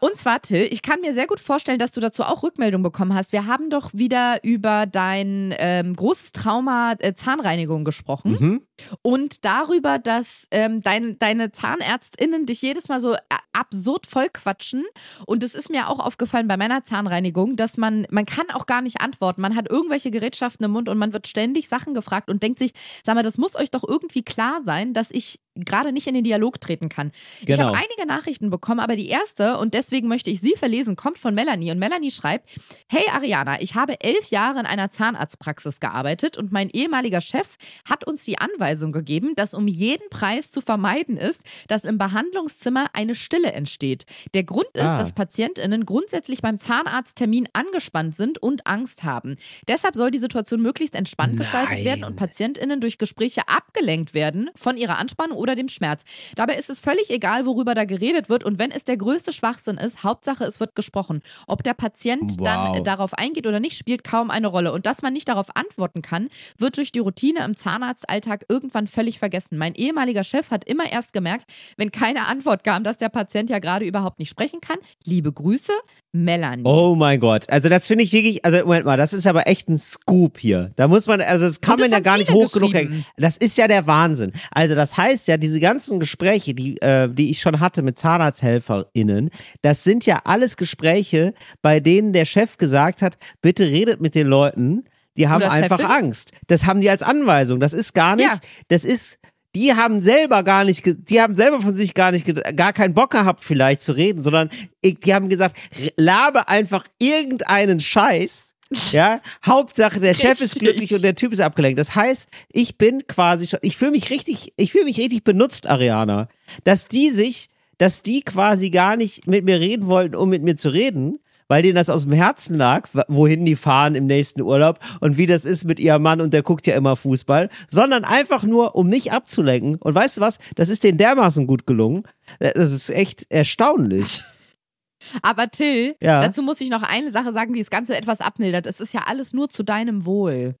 Und 0.00 0.16
zwar, 0.16 0.40
Till, 0.40 0.66
ich 0.70 0.80
kann 0.80 1.00
mir 1.02 1.12
sehr 1.12 1.26
gut 1.26 1.40
vorstellen, 1.40 1.78
dass 1.78 1.92
du 1.92 2.00
dazu 2.00 2.22
auch 2.22 2.42
Rückmeldung 2.42 2.82
bekommen 2.82 3.12
hast. 3.14 3.32
Wir 3.32 3.44
haben 3.46 3.68
doch 3.68 3.90
wieder 3.92 4.42
über 4.42 4.86
dein 4.86 5.54
ähm, 5.58 5.94
großes 5.94 6.32
Trauma 6.32 6.94
äh, 7.00 7.12
Zahnreinigung 7.14 7.84
gesprochen 7.84 8.36
Mhm. 8.40 8.60
Und 9.02 9.44
darüber, 9.44 9.98
dass 9.98 10.46
ähm, 10.50 10.82
dein, 10.82 11.18
deine 11.18 11.52
ZahnärztInnen 11.52 12.46
dich 12.46 12.62
jedes 12.62 12.88
Mal 12.88 13.00
so 13.00 13.14
äh, 13.14 13.18
absurd 13.52 14.06
vollquatschen. 14.06 14.84
Und 15.26 15.42
es 15.42 15.54
ist 15.54 15.70
mir 15.70 15.88
auch 15.88 15.98
aufgefallen 15.98 16.48
bei 16.48 16.56
meiner 16.56 16.84
Zahnreinigung, 16.84 17.56
dass 17.56 17.76
man, 17.76 18.06
man 18.10 18.26
kann 18.26 18.50
auch 18.50 18.66
gar 18.66 18.82
nicht 18.82 19.00
antworten. 19.00 19.40
Man 19.40 19.56
hat 19.56 19.68
irgendwelche 19.70 20.10
Gerätschaften 20.10 20.64
im 20.64 20.72
Mund 20.72 20.88
und 20.88 20.98
man 20.98 21.12
wird 21.12 21.26
ständig 21.26 21.68
Sachen 21.68 21.94
gefragt 21.94 22.30
und 22.30 22.42
denkt 22.42 22.58
sich, 22.58 22.72
sag 23.04 23.14
mal, 23.14 23.22
das 23.22 23.38
muss 23.38 23.56
euch 23.56 23.70
doch 23.70 23.84
irgendwie 23.86 24.22
klar 24.22 24.60
sein, 24.64 24.92
dass 24.92 25.10
ich 25.10 25.40
gerade 25.56 25.92
nicht 25.92 26.06
in 26.06 26.14
den 26.14 26.24
Dialog 26.24 26.60
treten 26.60 26.88
kann. 26.88 27.10
Ich 27.40 27.46
Genau. 27.46 27.66
habe 27.66 27.76
einige 27.76 28.06
Nachrichten 28.06 28.50
bekommen, 28.50 28.80
aber 28.80 28.96
die 28.96 29.08
erste, 29.08 29.58
und 29.58 29.74
deswegen 29.74 30.08
möchte 30.08 30.30
ich 30.30 30.40
sie 30.40 30.54
verlesen, 30.56 30.96
kommt 30.96 31.18
von 31.18 31.34
Melanie. 31.34 31.72
Und 31.72 31.78
Melanie 31.78 32.10
schreibt: 32.12 32.48
Hey 32.88 33.04
Ariana, 33.12 33.60
ich 33.60 33.74
habe 33.74 34.00
elf 34.00 34.30
Jahre 34.30 34.60
in 34.60 34.66
einer 34.66 34.90
Zahnarztpraxis 34.90 35.80
gearbeitet 35.80 36.38
und 36.38 36.52
mein 36.52 36.70
ehemaliger 36.70 37.20
Chef 37.20 37.56
hat 37.88 38.06
uns 38.06 38.24
die 38.24 38.38
Anweisung 38.38 38.69
gegeben, 38.76 39.34
dass 39.36 39.54
um 39.54 39.66
jeden 39.68 40.08
Preis 40.10 40.50
zu 40.50 40.60
vermeiden 40.60 41.16
ist, 41.16 41.42
dass 41.68 41.84
im 41.84 41.98
Behandlungszimmer 41.98 42.86
eine 42.92 43.14
Stille 43.14 43.52
entsteht. 43.52 44.04
Der 44.34 44.44
Grund 44.44 44.68
ist, 44.74 44.82
Ah. 44.82 44.96
dass 44.98 45.12
PatientInnen 45.12 45.84
grundsätzlich 45.84 46.42
beim 46.42 46.58
Zahnarzttermin 46.58 47.48
angespannt 47.52 48.14
sind 48.14 48.38
und 48.42 48.66
Angst 48.66 49.02
haben. 49.04 49.36
Deshalb 49.68 49.94
soll 49.96 50.10
die 50.10 50.18
Situation 50.18 50.60
möglichst 50.62 50.94
entspannt 50.94 51.36
gestaltet 51.36 51.76
Nein. 51.76 51.84
werden 51.84 52.04
und 52.04 52.16
PatientInnen 52.16 52.80
durch 52.80 52.98
Gespräche 52.98 53.42
abgelenkt 53.48 54.14
werden 54.14 54.50
von 54.56 54.76
ihrer 54.76 54.98
Anspannung 54.98 55.36
oder 55.36 55.54
dem 55.54 55.68
Schmerz. 55.68 56.04
Dabei 56.36 56.54
ist 56.56 56.70
es 56.70 56.80
völlig 56.80 57.10
egal, 57.10 57.46
worüber 57.46 57.74
da 57.74 57.84
geredet 57.84 58.28
wird 58.28 58.44
und 58.44 58.58
wenn 58.58 58.70
es 58.70 58.84
der 58.84 58.96
größte 58.96 59.32
Schwachsinn 59.32 59.76
ist, 59.78 60.02
Hauptsache 60.04 60.44
es 60.44 60.60
wird 60.60 60.74
gesprochen. 60.74 61.22
Ob 61.46 61.62
der 61.62 61.74
Patient 61.74 62.36
dann 62.44 62.68
Wow. 62.70 62.76
äh, 62.78 62.82
darauf 62.82 63.14
eingeht 63.14 63.46
oder 63.46 63.60
nicht, 63.60 63.76
spielt 63.78 64.04
kaum 64.04 64.30
eine 64.30 64.46
Rolle. 64.48 64.72
Und 64.72 64.86
dass 64.86 65.02
man 65.02 65.12
nicht 65.12 65.28
darauf 65.28 65.54
antworten 65.56 66.02
kann, 66.02 66.28
wird 66.58 66.76
durch 66.76 66.92
die 66.92 66.98
Routine 66.98 67.44
im 67.44 67.56
Zahnarztalltag 67.56 68.44
irgendwann 68.60 68.86
völlig 68.86 69.18
vergessen. 69.18 69.56
Mein 69.56 69.74
ehemaliger 69.74 70.22
Chef 70.22 70.50
hat 70.50 70.64
immer 70.64 70.90
erst 70.90 71.12
gemerkt, 71.12 71.46
wenn 71.76 71.90
keine 71.90 72.26
Antwort 72.26 72.62
kam, 72.62 72.84
dass 72.84 72.98
der 72.98 73.08
Patient 73.08 73.48
ja 73.48 73.58
gerade 73.58 73.86
überhaupt 73.86 74.18
nicht 74.18 74.28
sprechen 74.28 74.60
kann. 74.60 74.76
Liebe 75.04 75.32
Grüße, 75.32 75.72
Melanie. 76.12 76.64
Oh 76.64 76.94
mein 76.94 77.20
Gott. 77.20 77.48
Also 77.48 77.68
das 77.68 77.86
finde 77.86 78.04
ich 78.04 78.12
wirklich, 78.12 78.44
also 78.44 78.58
Moment 78.58 78.84
mal, 78.84 78.96
das 78.96 79.12
ist 79.12 79.26
aber 79.26 79.46
echt 79.46 79.68
ein 79.68 79.78
Scoop 79.78 80.38
hier. 80.38 80.72
Da 80.76 80.88
muss 80.88 81.06
man, 81.06 81.22
also 81.22 81.46
das 81.46 81.60
kann 81.60 81.78
das 81.78 81.84
man 81.84 81.92
ja 81.92 82.00
gar 82.00 82.18
nicht 82.18 82.30
hoch 82.30 82.52
genug 82.52 82.74
hängen. 82.74 83.04
Das 83.16 83.36
ist 83.36 83.56
ja 83.56 83.66
der 83.66 83.86
Wahnsinn. 83.86 84.32
Also 84.50 84.74
das 84.74 84.96
heißt 84.96 85.28
ja, 85.28 85.36
diese 85.36 85.60
ganzen 85.60 86.00
Gespräche, 86.00 86.52
die, 86.52 86.76
äh, 86.82 87.08
die 87.08 87.30
ich 87.30 87.40
schon 87.40 87.60
hatte 87.60 87.82
mit 87.82 87.98
ZahnarzthelferInnen, 87.98 89.30
das 89.62 89.84
sind 89.84 90.04
ja 90.04 90.20
alles 90.24 90.56
Gespräche, 90.56 91.32
bei 91.62 91.80
denen 91.80 92.12
der 92.12 92.26
Chef 92.26 92.58
gesagt 92.58 93.00
hat, 93.00 93.16
bitte 93.40 93.64
redet 93.64 94.00
mit 94.00 94.14
den 94.14 94.26
Leuten, 94.26 94.84
die 95.16 95.28
haben 95.28 95.42
Oder 95.42 95.52
einfach 95.52 95.78
Chefin. 95.80 95.92
Angst. 95.92 96.32
Das 96.46 96.66
haben 96.66 96.80
die 96.80 96.90
als 96.90 97.02
Anweisung. 97.02 97.60
Das 97.60 97.72
ist 97.72 97.94
gar 97.94 98.16
nicht, 98.16 98.28
Ja. 98.28 98.38
das 98.68 98.84
ist, 98.84 99.18
die 99.56 99.74
haben 99.74 100.00
selber 100.00 100.44
gar 100.44 100.64
nicht, 100.64 100.82
die 100.86 101.20
haben 101.20 101.34
selber 101.34 101.60
von 101.60 101.74
sich 101.74 101.94
gar 101.94 102.12
nicht, 102.12 102.24
gar 102.56 102.72
keinen 102.72 102.94
Bock 102.94 103.10
gehabt, 103.10 103.42
vielleicht 103.42 103.82
zu 103.82 103.92
reden, 103.92 104.22
sondern 104.22 104.48
die 104.84 105.14
haben 105.14 105.28
gesagt, 105.28 105.56
labe 105.96 106.48
einfach 106.48 106.84
irgendeinen 106.98 107.80
Scheiß. 107.80 108.54
Ja, 108.92 109.20
Hauptsache 109.44 109.98
der 109.98 110.14
Chef 110.14 110.34
ist 110.40 110.54
Richtig. 110.54 110.60
glücklich 110.60 110.94
und 110.94 111.02
der 111.02 111.16
Typ 111.16 111.32
ist 111.32 111.40
abgelenkt. 111.40 111.76
Das 111.80 111.96
heißt, 111.96 112.28
ich 112.52 112.78
bin 112.78 113.04
quasi 113.08 113.48
schon, 113.48 113.58
ich 113.62 113.76
fühle 113.76 113.90
mich 113.90 114.10
richtig, 114.10 114.52
ich 114.56 114.70
fühle 114.70 114.84
mich 114.84 114.96
richtig 115.00 115.24
benutzt, 115.24 115.66
Ariana, 115.66 116.28
dass 116.62 116.86
die 116.86 117.10
sich, 117.10 117.48
dass 117.78 118.02
die 118.04 118.22
quasi 118.22 118.70
gar 118.70 118.94
nicht 118.94 119.26
mit 119.26 119.44
mir 119.44 119.58
reden 119.58 119.88
wollten, 119.88 120.14
um 120.14 120.28
mit 120.30 120.44
mir 120.44 120.54
zu 120.54 120.68
reden, 120.72 121.18
weil 121.50 121.62
denen 121.62 121.74
das 121.74 121.90
aus 121.90 122.04
dem 122.04 122.12
Herzen 122.12 122.54
lag, 122.56 122.88
wohin 123.08 123.44
die 123.44 123.56
fahren 123.56 123.96
im 123.96 124.06
nächsten 124.06 124.40
Urlaub 124.40 124.78
und 125.00 125.18
wie 125.18 125.26
das 125.26 125.44
ist 125.44 125.64
mit 125.64 125.80
ihrem 125.80 126.00
Mann 126.02 126.20
und 126.20 126.32
der 126.32 126.42
guckt 126.44 126.64
ja 126.68 126.76
immer 126.76 126.94
Fußball, 126.94 127.48
sondern 127.68 128.04
einfach 128.04 128.44
nur, 128.44 128.76
um 128.76 128.88
mich 128.88 129.10
abzulenken. 129.10 129.74
Und 129.74 129.94
weißt 129.94 130.18
du 130.18 130.20
was? 130.20 130.38
Das 130.54 130.68
ist 130.68 130.84
denen 130.84 130.96
dermaßen 130.96 131.48
gut 131.48 131.66
gelungen. 131.66 132.04
Das 132.38 132.72
ist 132.72 132.88
echt 132.90 133.26
erstaunlich. 133.30 134.22
Aber 135.22 135.50
Till, 135.50 135.96
Ja. 136.00 136.20
dazu 136.20 136.42
muss 136.42 136.60
ich 136.60 136.70
noch 136.70 136.82
eine 136.82 137.10
Sache 137.10 137.32
sagen, 137.32 137.52
die 137.54 137.60
das 137.60 137.70
Ganze 137.70 137.96
etwas 137.96 138.20
abmildert. 138.20 138.66
Es 138.66 138.80
ist 138.80 138.94
ja 138.94 139.04
alles 139.06 139.32
nur 139.32 139.48
zu 139.48 139.64
deinem 139.64 140.06
Wohl. 140.06 140.54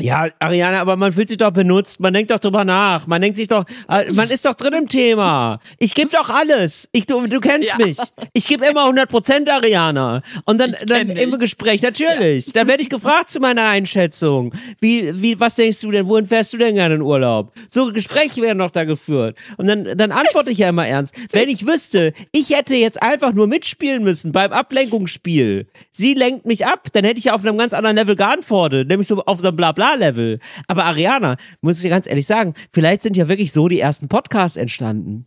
Ja, 0.00 0.26
Ariana, 0.38 0.80
aber 0.80 0.96
man 0.96 1.12
fühlt 1.12 1.28
sich 1.28 1.38
doch 1.38 1.50
benutzt. 1.50 2.00
Man 2.00 2.12
denkt 2.14 2.30
doch 2.30 2.38
drüber 2.38 2.64
nach. 2.64 3.06
Man 3.06 3.20
denkt 3.20 3.36
sich 3.36 3.48
doch, 3.48 3.64
äh, 3.88 4.12
man 4.12 4.28
ist 4.30 4.44
doch 4.44 4.54
drin 4.54 4.72
im 4.74 4.88
Thema. 4.88 5.58
Ich 5.78 5.94
gebe 5.94 6.10
doch 6.10 6.30
alles. 6.30 6.88
Ich, 6.92 7.06
du, 7.06 7.26
du 7.26 7.40
kennst 7.40 7.76
Ja. 7.78 7.84
mich. 7.86 7.98
Ich 8.32 8.46
gebe 8.46 8.64
immer 8.66 8.82
100 8.82 9.08
Prozent, 9.08 9.50
Ariana. 9.50 10.22
Und 10.44 10.60
dann, 10.60 10.74
dann 10.86 11.10
im 11.10 11.38
Gespräch, 11.38 11.82
natürlich. 11.82 12.52
Dann 12.52 12.68
werde 12.68 12.82
ich 12.82 12.88
gefragt 12.90 13.30
zu 13.30 13.40
meiner 13.40 13.64
Einschätzung. 13.68 14.52
Wie, 14.80 15.10
wie, 15.20 15.38
was 15.40 15.56
denkst 15.56 15.80
du 15.80 15.90
denn? 15.90 16.06
Wohin 16.06 16.26
fährst 16.26 16.52
du 16.52 16.58
denn 16.58 16.74
gerne 16.76 16.96
in 16.96 17.02
Urlaub? 17.02 17.52
So 17.68 17.92
Gespräche 17.92 18.40
werden 18.42 18.58
doch 18.58 18.70
da 18.70 18.84
geführt. 18.84 19.36
Und 19.56 19.66
dann, 19.66 19.96
dann 19.96 20.12
antworte 20.12 20.50
ich 20.50 20.58
ja 20.58 20.68
immer 20.68 20.86
ernst. 20.86 21.14
Wenn 21.32 21.48
ich 21.48 21.66
wüsste, 21.66 22.12
ich 22.32 22.50
hätte 22.50 22.76
jetzt 22.76 23.02
einfach 23.02 23.32
nur 23.32 23.46
mitspielen 23.46 24.02
müssen 24.04 24.32
beim 24.32 24.52
Ablenkungsspiel. 24.52 25.66
Sie 25.90 26.14
lenkt 26.14 26.46
mich 26.46 26.66
ab, 26.66 26.88
dann 26.92 27.04
hätte 27.04 27.18
ich 27.18 27.24
ja 27.24 27.34
auf 27.34 27.44
einem 27.44 27.58
ganz 27.58 27.72
anderen 27.72 27.96
Level 27.96 28.16
geantwortet. 28.16 28.88
Nämlich 28.88 29.08
so 29.08 29.22
auf 29.24 29.40
so 29.40 29.48
einem 29.48 29.56
Blabla-Level. 29.96 30.38
Aber 30.66 30.84
Ariana, 30.84 31.36
muss 31.60 31.76
ich 31.76 31.82
dir 31.82 31.90
ganz 31.90 32.06
ehrlich 32.06 32.26
sagen, 32.26 32.54
vielleicht 32.72 33.02
sind 33.02 33.16
ja 33.16 33.28
wirklich 33.28 33.52
so 33.52 33.68
die 33.68 33.80
ersten 33.80 34.08
Podcasts 34.08 34.56
entstanden. 34.56 35.26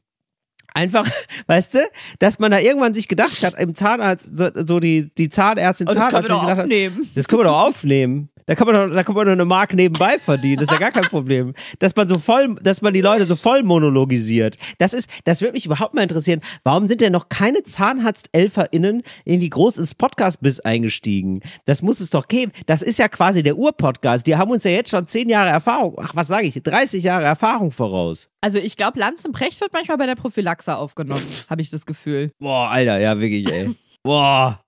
Einfach, 0.74 1.10
weißt 1.47 1.74
du, 1.76 1.80
dass 2.19 2.39
man 2.39 2.52
da 2.52 2.60
irgendwann 2.60 2.93
sich 2.93 3.08
gedacht 3.08 3.43
hat, 3.43 3.60
im 3.60 3.76
Zahnarzt, 3.76 4.36
so, 4.36 4.50
so 4.56 4.80
die, 4.80 5.12
die 5.17 5.30
Zahnärztin, 5.30 5.88
Oh, 5.89 5.93
das 5.93 6.10
können 6.10 6.24
wir 6.24 6.28
Zahnarzt 6.28 6.30
doch 6.30 6.41
gedacht 6.41 6.58
hat, 6.58 6.63
aufnehmen. 6.65 7.10
das 7.15 7.28
können 7.28 7.39
wir 7.41 7.45
doch 7.45 7.62
aufnehmen. 7.67 8.30
Da 8.51 8.55
kann 8.55 8.67
man 8.67 8.75
doch, 8.75 8.93
da 8.93 9.03
kann 9.05 9.15
man 9.15 9.27
doch 9.27 9.31
eine 9.31 9.45
Mark 9.45 9.73
nebenbei 9.73 10.19
verdienen. 10.19 10.57
Das 10.57 10.63
ist 10.63 10.73
ja 10.73 10.77
gar 10.77 10.91
kein 10.91 11.05
Problem. 11.05 11.53
Dass 11.79 11.95
man 11.95 12.09
so 12.09 12.19
voll, 12.19 12.53
dass 12.55 12.81
man 12.81 12.93
die 12.93 12.99
Leute 12.99 13.25
so 13.25 13.37
voll 13.37 13.63
monologisiert. 13.63 14.57
Das 14.77 14.93
ist, 14.93 15.09
das 15.23 15.39
würde 15.39 15.53
mich 15.53 15.65
überhaupt 15.65 15.93
mal 15.93 16.01
interessieren. 16.01 16.41
Warum 16.65 16.89
sind 16.89 16.99
denn 16.99 17.13
noch 17.13 17.29
keine 17.29 17.63
ZahnarzthelferInnen 17.63 19.04
irgendwie 19.23 19.49
groß 19.49 19.77
ins 19.77 19.95
Podcast-Biss 19.95 20.60
eingestiegen? 20.60 21.39
Das 21.63 21.81
muss 21.81 22.02
es 22.02 22.10
doch 22.10 22.27
geben. 22.27 22.52
Das 22.65 22.81
ist 22.81 22.99
ja 22.99 23.08
quasi 23.08 23.41
der 23.41 23.58
Ur-Podcast. 23.58 24.27
Die 24.27 24.35
haben 24.35 24.52
uns 24.52 24.65
ja 24.65 24.71
jetzt 24.71 24.89
schon 24.89 25.08
zehn 25.08 25.29
Jahre 25.29 25.49
Erfahrung, 25.49 25.95
ach, 25.97 26.13
was 26.13 26.27
sage 26.27 26.47
ich, 26.47 26.62
30 26.62 27.06
Jahre 27.06 27.23
Erfahrung 27.23 27.71
voraus. 27.71 28.27
Also 28.41 28.58
ich 28.58 28.75
glaube, 28.75 28.99
Lanz 28.99 29.23
und 29.23 29.31
Precht 29.31 29.62
wird 29.62 29.71
manchmal 29.71 29.97
bei 29.97 30.08
der 30.08 30.15
Prophylaxe 30.15 30.75
aufgenommen, 30.75 31.25
habe 31.49 31.62
ich 31.62 31.69
das 31.69 31.85
Gefühl. 31.85 32.33
Boah, 32.37 32.67
Alter, 32.67 32.99
ja, 32.99 33.17
wirklich, 33.17 33.49
ey. 33.49 33.73
Boah. 34.04 34.60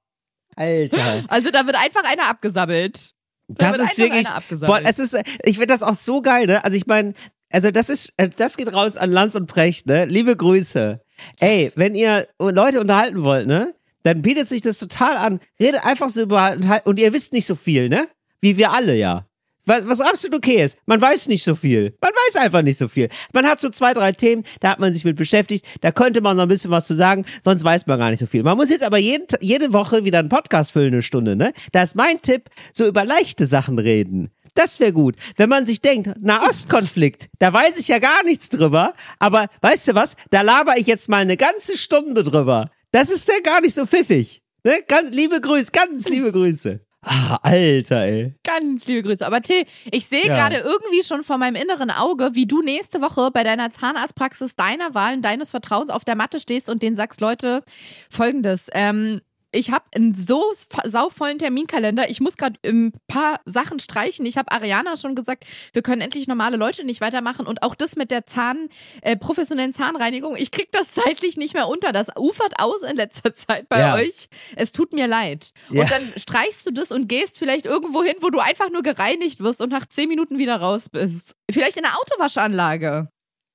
Alter. 0.56 1.26
Also 1.28 1.52
da 1.52 1.66
wird 1.66 1.76
einfach 1.76 2.06
einer 2.06 2.30
abgesammelt. 2.30 3.14
Da 3.58 3.72
Das 3.72 3.92
ist 3.92 3.98
wirklich. 3.98 4.28
Boah, 4.62 4.80
es 4.84 5.00
ist, 5.00 5.18
ich 5.44 5.58
finde 5.58 5.68
das 5.68 5.84
auch 5.84 5.96
so 5.96 6.22
geil, 6.22 6.48
ne? 6.48 6.64
Also 6.64 6.78
ich 6.78 6.88
meine, 6.88 7.14
also 7.52 7.72
das 7.72 7.90
ist, 7.90 8.14
äh, 8.18 8.30
das 8.36 8.58
geht 8.58 8.74
raus 8.74 8.98
an 8.98 9.12
Lanz 9.12 9.36
und 9.36 9.48
Precht, 9.48 9.86
ne? 9.86 10.06
Liebe 10.06 10.36
Grüße. 10.36 11.00
Ey, 11.40 11.72
wenn 11.76 11.96
ihr 11.96 12.28
Leute 12.40 12.82
unterhalten 12.82 13.24
wollt, 13.24 13.48
ne? 13.48 13.74
Dann 14.04 14.22
bietet 14.22 14.50
sich 14.50 14.62
das 14.62 14.80
total 14.80 15.16
an. 15.16 15.40
Redet 15.60 15.86
einfach 15.86 16.10
so 16.10 16.22
über, 16.24 16.58
und 16.84 17.00
ihr 17.00 17.14
wisst 17.14 17.32
nicht 17.32 17.46
so 17.46 17.56
viel, 17.56 17.90
ne? 17.90 18.08
Wie 18.42 18.58
wir 18.58 18.72
alle 18.72 18.96
ja. 18.96 19.26
Was, 19.66 19.88
was 19.88 20.02
absolut 20.02 20.38
okay 20.38 20.64
ist. 20.64 20.78
Man 20.86 21.00
weiß 21.00 21.28
nicht 21.28 21.44
so 21.44 21.56
viel. 21.56 21.96
Man 22.02 22.12
weiß 22.12 22.44
einfach 22.44 22.62
nicht 22.62 22.78
so 22.78 22.88
viel. 22.88 23.10
Man 23.34 23.46
hat 23.46 23.62
so 23.62 23.70
zwei, 23.70 23.94
drei 23.94 24.12
Themen, 24.12 24.44
da 24.60 24.72
hat 24.72 24.80
man 24.80 24.94
sich 24.94 25.06
mit 25.06 25.16
beschäftigt. 25.16 25.66
Da 25.82 25.92
könnte 25.92 26.22
man 26.22 26.36
noch 26.36 26.44
ein 26.44 26.50
bisschen 26.50 26.72
was 26.72 26.86
zu 26.86 26.96
sagen, 26.96 27.26
sonst 27.44 27.64
weiß 27.64 27.88
man 27.88 28.00
gar 28.00 28.10
nicht 28.10 28.20
so 28.20 28.26
viel. 28.26 28.44
Man 28.44 28.58
muss 28.58 28.70
jetzt 28.70 28.84
aber 28.84 28.98
jeden, 28.98 29.26
jede 29.40 29.72
Woche 29.72 30.04
wieder 30.04 30.20
einen 30.20 30.30
Podcast 30.30 30.72
füllen, 30.72 30.94
eine 30.94 31.02
Stunde, 31.02 31.36
ne? 31.36 31.54
Da 31.72 31.84
ist 31.84 31.96
mein 31.96 32.22
Tipp, 32.22 32.50
so 32.74 32.86
über 32.86 33.06
leichte 33.06 33.48
Sachen 33.48 33.80
reden. 33.80 34.32
Das 34.54 34.80
wäre 34.80 34.94
gut. 34.94 35.16
Wenn 35.38 35.50
man 35.50 35.66
sich 35.66 35.82
denkt, 35.82 36.12
Nahostkonflikt, 36.20 37.30
da 37.40 37.54
weiß 37.54 37.78
ich 37.78 37.88
ja 37.88 38.00
gar 38.00 38.24
nichts 38.24 38.50
drüber, 38.50 38.94
aber 39.18 39.48
weißt 39.62 39.88
du 39.88 39.96
was, 39.96 40.16
da 40.30 40.42
laber 40.42 40.78
ich 40.78 40.88
jetzt 40.88 41.10
mal 41.10 41.22
eine 41.22 41.38
ganze 41.38 41.78
Stunde 41.78 42.24
drüber. 42.24 42.70
Das 42.92 43.10
ist 43.10 43.28
ja 43.28 43.40
gar 43.44 43.62
nicht 43.62 43.74
so 43.74 43.86
pfiffig. 43.86 44.42
Ne? 44.64 44.80
Ganz 44.88 45.10
liebe 45.10 45.42
Grüße, 45.42 45.72
ganz 45.72 46.08
liebe 46.08 46.32
Grüße. 46.32 46.83
Ah, 47.06 47.38
Alter, 47.44 48.02
ey. 48.04 48.34
Ganz 48.44 48.86
liebe 48.88 49.04
Grüße. 49.04 49.26
Aber 49.26 49.42
Till, 49.42 49.66
ich 49.92 50.06
sehe 50.08 50.26
Ja. 50.26 50.36
gerade 50.36 50.58
irgendwie 50.58 51.04
schon 51.04 51.24
vor 51.24 51.38
meinem 51.38 51.56
inneren 51.56 51.92
Auge, 51.92 52.32
wie 52.34 52.46
du 52.46 52.62
nächste 52.62 53.02
Woche 53.02 53.30
bei 53.32 53.44
deiner 53.44 53.72
Zahnarztpraxis 53.72 54.56
deiner 54.56 54.94
Wahl 54.96 55.16
und 55.16 55.22
deines 55.22 55.52
Vertrauens 55.52 55.90
auf 55.90 56.06
der 56.06 56.16
Matte 56.16 56.40
stehst 56.40 56.70
und 56.70 56.82
denen 56.82 56.96
sagst, 56.96 57.20
Leute, 57.22 57.64
folgendes, 58.10 58.70
ähm, 58.74 59.22
ich 59.54 59.72
habe 59.72 59.86
einen 59.96 60.16
so 60.16 60.44
sauvollen 60.84 61.38
Terminkalender. 61.38 62.10
Ich 62.10 62.20
muss 62.20 62.38
gerade 62.38 62.60
ein 62.66 62.92
paar 63.08 63.40
Sachen 63.46 63.80
streichen. 63.80 64.26
Ich 64.26 64.38
habe 64.38 64.52
Ariana 64.52 64.98
schon 64.98 65.16
gesagt, 65.16 65.46
wir 65.74 65.82
können 65.84 66.02
endlich 66.02 66.28
normale 66.28 66.58
Leute 66.58 66.84
nicht 66.84 67.02
weitermachen. 67.02 67.46
Und 67.46 67.62
auch 67.64 67.76
das 67.76 67.96
mit 67.96 68.12
der 68.12 68.26
Zahn, 68.26 68.70
äh, 69.02 69.16
professionellen 69.16 69.74
Zahnreinigung, 69.74 70.36
ich 70.36 70.52
krieg 70.52 70.72
das 70.72 70.92
zeitlich 70.94 71.38
nicht 71.38 71.54
mehr 71.54 71.68
unter. 71.68 71.92
Das 71.92 72.08
ufert 72.18 72.54
aus 72.60 72.82
in 72.82 72.96
letzter 72.96 73.34
Zeit 73.34 73.70
bei 73.70 73.80
Ja. 73.80 73.96
euch. 73.96 74.28
Es 74.56 74.72
tut 74.72 74.92
mir 74.92 75.08
leid. 75.08 75.52
Ja. 75.70 75.84
Und 75.84 75.92
dann 75.92 76.14
streichst 76.18 76.66
du 76.66 76.72
das 76.72 76.92
und 76.92 77.08
gehst 77.08 77.38
vielleicht 77.38 77.66
irgendwo 77.66 78.04
hin, 78.04 78.16
wo 78.22 78.30
du 78.32 78.40
einfach 78.40 78.72
nur 78.72 78.82
gereinigt 78.82 79.40
wirst 79.40 79.62
und 79.62 79.70
nach 79.72 79.86
zehn 79.86 80.10
Minuten 80.10 80.40
wieder 80.40 80.58
raus 80.58 80.90
bist. 80.90 81.36
Vielleicht 81.52 81.78
in 81.78 81.84
der 81.84 81.94
Autowaschanlage. 82.00 83.08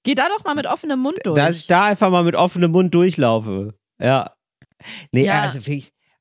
Geh 0.04 0.14
da 0.14 0.28
doch 0.28 0.44
mal 0.44 0.54
mit 0.54 0.66
offenem 0.66 1.00
Mund 1.00 1.18
durch. 1.24 1.34
Dass 1.36 1.56
ich 1.56 1.66
da 1.66 1.82
einfach 1.82 2.10
mal 2.10 2.22
mit 2.22 2.36
offenem 2.36 2.70
Mund 2.70 2.94
durchlaufe. 2.94 3.74
Ja. 4.00 4.32
Nee, 5.12 5.26
Ja. 5.26 5.42
also 5.42 5.60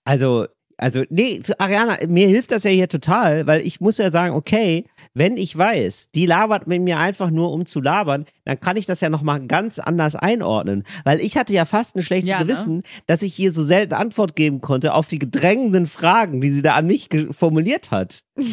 also, 0.05 0.47
also, 0.77 1.03
nee, 1.09 1.41
Ariana, 1.57 1.97
mir 2.07 2.27
hilft 2.27 2.51
das 2.51 2.63
ja 2.63 2.69
hier 2.69 2.87
total, 2.87 3.47
weil 3.47 3.61
ich 3.65 3.81
muss 3.81 3.97
ja 3.97 4.11
sagen, 4.11 4.35
okay, 4.35 4.85
wenn 5.15 5.35
ich 5.35 5.57
weiß, 5.57 6.09
die 6.13 6.27
labert 6.27 6.67
mit 6.67 6.81
mir 6.81 6.99
einfach 6.99 7.31
nur 7.31 7.51
um 7.51 7.65
zu 7.65 7.81
labern, 7.81 8.25
dann 8.45 8.59
kann 8.59 8.77
ich 8.77 8.85
das 8.85 9.01
ja 9.01 9.09
nochmal 9.09 9.45
ganz 9.47 9.79
anders 9.79 10.15
einordnen. 10.15 10.83
Weil 11.03 11.19
ich 11.19 11.35
hatte 11.35 11.51
ja 11.53 11.65
fast 11.65 11.95
ein 11.95 12.03
schlechtes 12.03 12.29
Ja, 12.29 12.39
ne? 12.39 12.45
Gewissen, 12.45 12.83
dass 13.07 13.23
ich 13.23 13.33
hier 13.33 13.51
so 13.51 13.63
selten 13.63 13.95
Antwort 13.95 14.35
geben 14.35 14.61
konnte 14.61 14.93
auf 14.93 15.07
die 15.07 15.19
gedrängenden 15.19 15.87
Fragen, 15.87 16.41
die 16.41 16.49
sie 16.51 16.61
da 16.61 16.75
an 16.75 16.85
mich 16.85 17.09
formuliert 17.31 17.89
hat. 17.91 18.23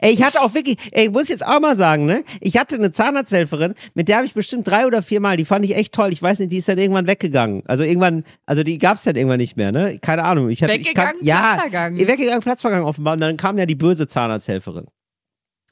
Ey, 0.00 0.12
ich 0.12 0.22
hatte 0.22 0.40
auch 0.40 0.54
wirklich, 0.54 0.78
ey, 0.92 1.06
ich 1.06 1.12
muss 1.12 1.28
jetzt 1.28 1.46
auch 1.46 1.60
mal 1.60 1.76
sagen, 1.76 2.06
ne? 2.06 2.24
Ich 2.40 2.58
hatte 2.58 2.76
eine 2.76 2.92
Zahnarzthelferin, 2.92 3.74
mit 3.94 4.08
der 4.08 4.16
habe 4.16 4.26
ich 4.26 4.34
bestimmt 4.34 4.68
drei 4.68 4.86
oder 4.86 5.02
vier 5.02 5.20
Mal, 5.20 5.36
die 5.36 5.44
fand 5.44 5.64
ich 5.64 5.76
echt 5.76 5.92
toll. 5.92 6.12
Ich 6.12 6.22
weiß 6.22 6.38
nicht, 6.40 6.52
die 6.52 6.58
ist 6.58 6.68
dann 6.68 6.78
irgendwann 6.78 7.06
weggegangen. 7.06 7.62
Also 7.66 7.82
irgendwann, 7.84 8.24
also 8.46 8.62
die 8.62 8.78
gab's 8.78 9.04
dann 9.04 9.16
irgendwann 9.16 9.38
nicht 9.38 9.56
mehr, 9.56 9.72
ne? 9.72 9.98
Keine 10.00 10.24
Ahnung. 10.24 10.48
Ich 10.50 10.62
hatte, 10.62 10.74
ich 10.74 10.94
kann, 10.94 11.14
Weggegangen, 11.20 11.24
ja, 11.24 12.08
weggegangen, 12.08 12.40
Platzvergang 12.42 12.84
offenbar. 12.84 13.14
Und 13.14 13.20
dann 13.20 13.36
kam 13.36 13.58
ja 13.58 13.66
die 13.66 13.74
böse 13.74 14.06
Zahnarzthelferin. 14.06 14.86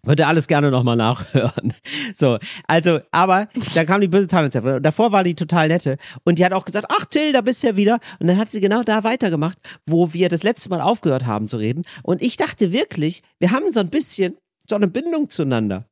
Ihr 0.07 0.27
alles 0.27 0.47
gerne 0.47 0.71
nochmal 0.71 0.97
nachhören. 0.97 1.75
So, 2.15 2.39
also, 2.67 3.01
aber 3.11 3.49
dann 3.75 3.87
kam 3.87 4.01
die 4.01 4.09
böse. 4.09 4.27
Und 4.37 4.83
davor 4.83 5.13
war 5.13 5.25
die 5.25 5.35
total 5.35 5.69
nette. 5.69 5.97
Und 6.25 6.39
die 6.39 6.45
hat 6.45 6.53
auch 6.53 6.65
gesagt, 6.65 6.87
ach 6.89 7.05
Till, 7.07 7.33
da 7.33 7.41
bist 7.41 7.63
du 7.63 7.69
ja 7.69 7.77
wieder. 7.77 7.99
Und 8.19 8.27
dann 8.27 8.37
hat 8.37 8.51
sie 8.51 8.61
genau 8.61 8.83
da 8.83 9.05
weitergemacht, 9.05 9.59
wo 9.87 10.13
wir 10.13 10.29
das 10.29 10.43
letzte 10.43 10.69
Mal 10.71 10.81
aufgehört 10.81 11.27
haben 11.27 11.49
zu 11.49 11.57
reden. 11.57 11.83
Und 12.03 12.23
ich 12.23 12.37
dachte 12.37 12.73
wirklich, 12.73 13.23
wir 13.39 13.53
haben 13.53 13.71
so 13.73 13.81
ein 13.81 13.91
bisschen 13.91 14.37
so 14.69 14.77
eine 14.77 14.89
Bindung 14.89 15.31
zueinander. 15.31 15.87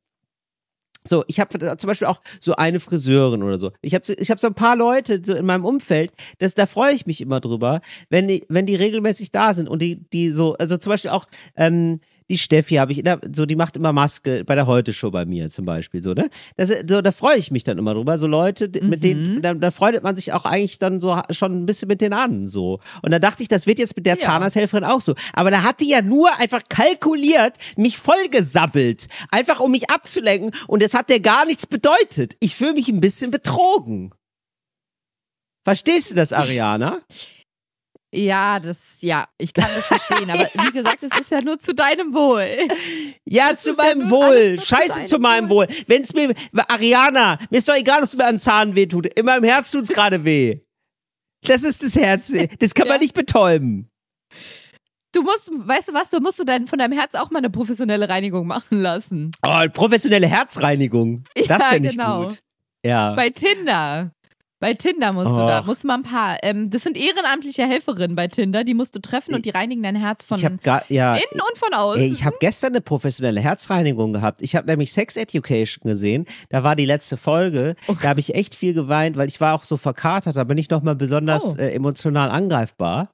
So, 1.07 1.23
ich 1.27 1.39
habe 1.39 1.77
zum 1.77 1.87
Beispiel 1.87 2.07
auch 2.07 2.21
so 2.41 2.55
eine 2.55 2.79
Friseurin 2.79 3.41
oder 3.41 3.57
so. 3.57 3.71
Ich 3.81 3.95
habe 3.95 4.03
ich 4.13 4.29
hab 4.29 4.39
so 4.39 4.47
ein 4.47 4.53
paar 4.53 4.75
Leute 4.75 5.21
so 5.23 5.33
in 5.33 5.45
meinem 5.45 5.63
Umfeld, 5.63 6.11
das, 6.39 6.55
da 6.55 6.65
freue 6.65 6.93
ich 6.93 7.05
mich 7.05 7.21
immer 7.21 7.39
drüber, 7.39 7.79
wenn 8.09 8.27
die, 8.27 8.45
wenn 8.49 8.65
die 8.65 8.75
regelmäßig 8.75 9.31
da 9.31 9.53
sind 9.53 9.69
und 9.69 9.81
die, 9.81 10.07
die 10.11 10.29
so, 10.29 10.55
also 10.55 10.75
zum 10.77 10.91
Beispiel 10.91 11.11
auch 11.11 11.25
ähm, 11.55 11.99
die 12.29 12.37
Steffi 12.37 12.75
habe 12.75 12.91
ich, 12.91 12.99
immer, 12.99 13.19
so 13.33 13.45
die 13.45 13.55
macht 13.55 13.75
immer 13.75 13.91
Maske 13.91 14.43
bei 14.45 14.55
der 14.55 14.67
Heute-Show 14.67 15.11
bei 15.11 15.25
mir 15.25 15.49
zum 15.49 15.65
Beispiel, 15.65 16.01
so, 16.03 16.13
ne? 16.13 16.29
Das, 16.57 16.69
so, 16.69 17.01
da 17.01 17.11
freue 17.11 17.37
ich 17.37 17.49
mich 17.51 17.63
dann 17.63 17.77
immer 17.77 17.93
drüber. 17.93 18.17
So 18.17 18.27
Leute, 18.27 18.69
die- 18.69 18.81
mit 18.81 19.03
denen, 19.03 19.41
da, 19.41 19.53
da 19.53 19.71
freut 19.71 20.01
man 20.03 20.15
sich 20.15 20.31
auch 20.33 20.45
eigentlich 20.45 20.77
dann 20.79 20.99
so 20.99 21.19
schon 21.31 21.63
ein 21.63 21.65
bisschen 21.65 21.87
mit 21.87 22.01
denen 22.01 22.13
an, 22.13 22.47
so. 22.47 22.79
Und 23.01 23.11
da 23.11 23.19
dachte 23.19 23.41
ich, 23.41 23.49
das 23.49 23.65
wird 23.67 23.79
jetzt 23.79 23.95
mit 23.95 24.05
der 24.05 24.15
Ja. 24.17 24.21
Zahnarzthelferin 24.21 24.83
auch 24.83 25.01
so. 25.01 25.15
Aber 25.33 25.51
da 25.51 25.63
hat 25.63 25.79
die 25.81 25.89
ja 25.89 26.01
nur 26.01 26.29
einfach 26.37 26.61
kalkuliert, 26.69 27.57
mich 27.75 27.97
vollgesabbelt, 27.97 29.07
einfach 29.31 29.59
um 29.59 29.71
mich 29.71 29.89
abzulenken. 29.89 30.51
Und 30.67 30.83
das 30.83 30.93
hat 30.93 31.09
der 31.09 31.19
gar 31.19 31.45
nichts 31.45 31.65
bedeutet. 31.67 32.35
Ich 32.39 32.55
fühle 32.55 32.73
mich 32.73 32.87
ein 32.89 33.01
bisschen 33.01 33.31
betrogen. 33.31 34.11
Verstehst 35.65 36.11
du 36.11 36.15
das, 36.15 36.33
Ariana? 36.33 36.99
Ja, 38.11 38.59
das, 38.59 38.97
ja, 39.01 39.27
ich 39.37 39.53
kann 39.53 39.67
das 39.75 39.85
verstehen. 39.85 40.29
aber 40.31 40.49
wie 40.65 40.71
gesagt, 40.71 41.03
es 41.03 41.19
ist 41.19 41.29
ja 41.31 41.41
nur 41.41 41.59
zu 41.59 41.75
deinem 41.75 42.13
Wohl. 42.13 42.47
Ja, 43.25 43.51
Das 43.51 43.61
zu 43.63 43.71
ja 43.71 43.75
meinem 43.77 44.01
alles 44.01 44.11
Wohl. 44.11 44.55
zu 44.59 44.65
Scheiße 44.65 45.03
zu 45.05 45.19
meinem 45.19 45.49
Wohl. 45.49 45.67
Wenn 45.87 46.01
es 46.01 46.13
mir, 46.13 46.33
Ariana, 46.67 47.37
mir 47.51 47.57
ist 47.57 47.69
doch 47.69 47.75
egal, 47.75 47.99
ob 47.99 48.05
es 48.05 48.15
mir 48.15 48.25
an 48.25 48.39
Zahn 48.39 48.75
weh 48.75 48.87
tut. 48.87 49.05
In 49.13 49.25
meinem 49.25 49.43
Herz 49.43 49.69
tut's 49.71 49.89
gerade 49.89 50.23
weh. 50.25 50.59
Das 51.45 51.63
ist 51.63 51.83
das 51.83 51.95
Herz. 51.95 52.33
Das 52.59 52.73
kann 52.73 52.87
man 52.87 52.95
Ja. 52.97 53.01
nicht 53.01 53.13
betäuben. 53.13 53.89
Du 55.11 55.21
musst, 55.23 55.49
weißt 55.51 55.89
du 55.89 55.93
was, 55.93 56.09
du 56.09 56.19
musst 56.19 56.37
du 56.39 56.43
dein, 56.43 56.67
von 56.67 56.77
deinem 56.77 56.93
Herz 56.97 57.15
auch 57.15 57.31
mal 57.31 57.39
eine 57.39 57.49
professionelle 57.49 58.09
Reinigung 58.09 58.45
machen 58.45 58.79
lassen. 58.81 59.31
Oh, 59.41 59.65
professionelle 59.73 60.27
Herzreinigung. 60.27 61.23
Das 61.35 61.47
Ja, 61.47 61.59
finde 61.59 61.89
ich 61.89 61.95
genau. 61.97 62.23
gut. 62.25 62.39
Ja. 62.85 63.13
Bei 63.13 63.29
Tinder. 63.29 64.11
Bei 64.59 64.73
Tinder 64.73 65.13
musst 65.13 65.31
du 65.31 65.37
da, 65.37 65.61
musst 65.63 65.83
du 65.83 65.87
mal 65.87 65.95
ein 65.95 66.03
paar. 66.03 66.37
Ähm, 66.43 66.69
das 66.69 66.83
sind 66.83 66.97
ehrenamtliche 66.97 67.63
Helferinnen 67.65 68.15
bei 68.15 68.27
Tinder, 68.27 68.65
die 68.65 68.73
musst 68.73 68.93
du 68.93 68.99
treffen 68.99 69.33
und 69.33 69.45
die 69.45 69.51
reinigen 69.51 69.81
dein 69.81 69.95
Herz 69.95 70.25
von 70.25 70.59
gar, 70.63 70.83
ja. 70.89 71.15
innen 71.15 71.41
und 71.49 71.57
von 71.57 71.73
außen. 71.73 72.01
Ey, 72.03 72.11
ich 72.11 72.25
habe 72.25 72.35
gestern 72.41 72.73
eine 72.73 72.81
professionelle 72.81 73.39
Herzreinigung 73.39 74.11
gehabt. 74.11 74.41
Ich 74.41 74.57
habe 74.57 74.67
nämlich 74.67 74.91
Sex 74.91 75.15
Education 75.15 75.89
gesehen. 75.89 76.25
Da 76.49 76.63
war 76.63 76.75
die 76.75 76.85
letzte 76.85 77.15
Folge. 77.15 77.75
Da 78.01 78.09
habe 78.09 78.19
ich 78.19 78.35
echt 78.35 78.53
viel 78.53 78.73
geweint, 78.73 79.15
weil 79.15 79.29
ich 79.29 79.39
war 79.39 79.55
auch 79.55 79.63
so 79.63 79.77
verkatert. 79.77 80.35
Da 80.35 80.43
bin 80.43 80.57
ich 80.57 80.69
nochmal 80.69 80.95
besonders 80.95 81.55
Oh. 81.55 81.57
äh, 81.57 81.71
emotional 81.71 82.29
angreifbar. 82.29 83.11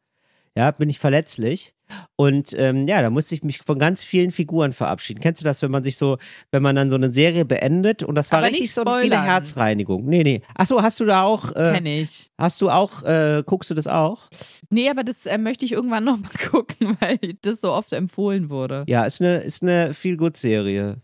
Ja, 0.58 0.72
bin 0.72 0.90
ich 0.90 0.98
verletzlich. 0.98 1.75
Und 2.16 2.54
ähm, 2.58 2.88
ja, 2.88 3.02
da 3.02 3.10
musste 3.10 3.36
ich 3.36 3.44
mich 3.44 3.60
von 3.64 3.78
ganz 3.80 4.04
vielen 4.04 4.32
Figuren 4.32 4.74
verabschieden. 4.74 5.20
Kennst 5.22 5.42
du 5.42 5.46
das, 5.46 5.62
wenn 5.62 5.72
man 5.72 5.84
sich 5.84 5.98
so, 5.98 6.18
wenn 6.52 6.64
man 6.64 6.76
dann 6.76 6.90
so 6.90 6.96
eine 6.96 7.12
Serie 7.12 7.46
beendet 7.46 8.04
und 8.04 8.16
das 8.16 8.32
war 8.32 8.40
Aber 8.40 8.48
richtig 8.48 8.72
so 8.74 8.84
eine. 8.84 9.24
Herzreinigung. 9.24 10.06
Nee, 10.06 10.24
nee. 10.24 10.42
Achso, 10.56 10.82
hast 10.82 11.00
du 11.00 11.06
da 11.06 11.24
auch, 11.24 11.52
äh, 11.56 11.74
Kenn 11.74 11.86
ich. 11.86 12.30
hast 12.38 12.62
du 12.62 12.70
auch, 12.70 13.04
äh, 13.04 13.44
guckst 13.46 13.70
du 13.70 13.74
das 13.74 13.88
auch? 13.88 14.30
Nee, 14.70 14.90
aber 14.90 15.04
das 15.04 15.26
äh, 15.26 15.38
möchte 15.38 15.66
ich 15.66 15.72
irgendwann 15.72 16.04
nochmal 16.04 16.32
gucken, 16.52 16.98
weil 17.00 17.20
das 17.42 17.62
so 17.62 17.72
oft 17.72 17.94
empfohlen 17.94 18.50
wurde. 18.50 18.84
Ja, 18.88 19.06
ist 19.06 19.22
eine, 19.22 19.38
ist 19.38 19.64
eine 19.64 19.94
Feel-Good-Serie. 19.94 21.02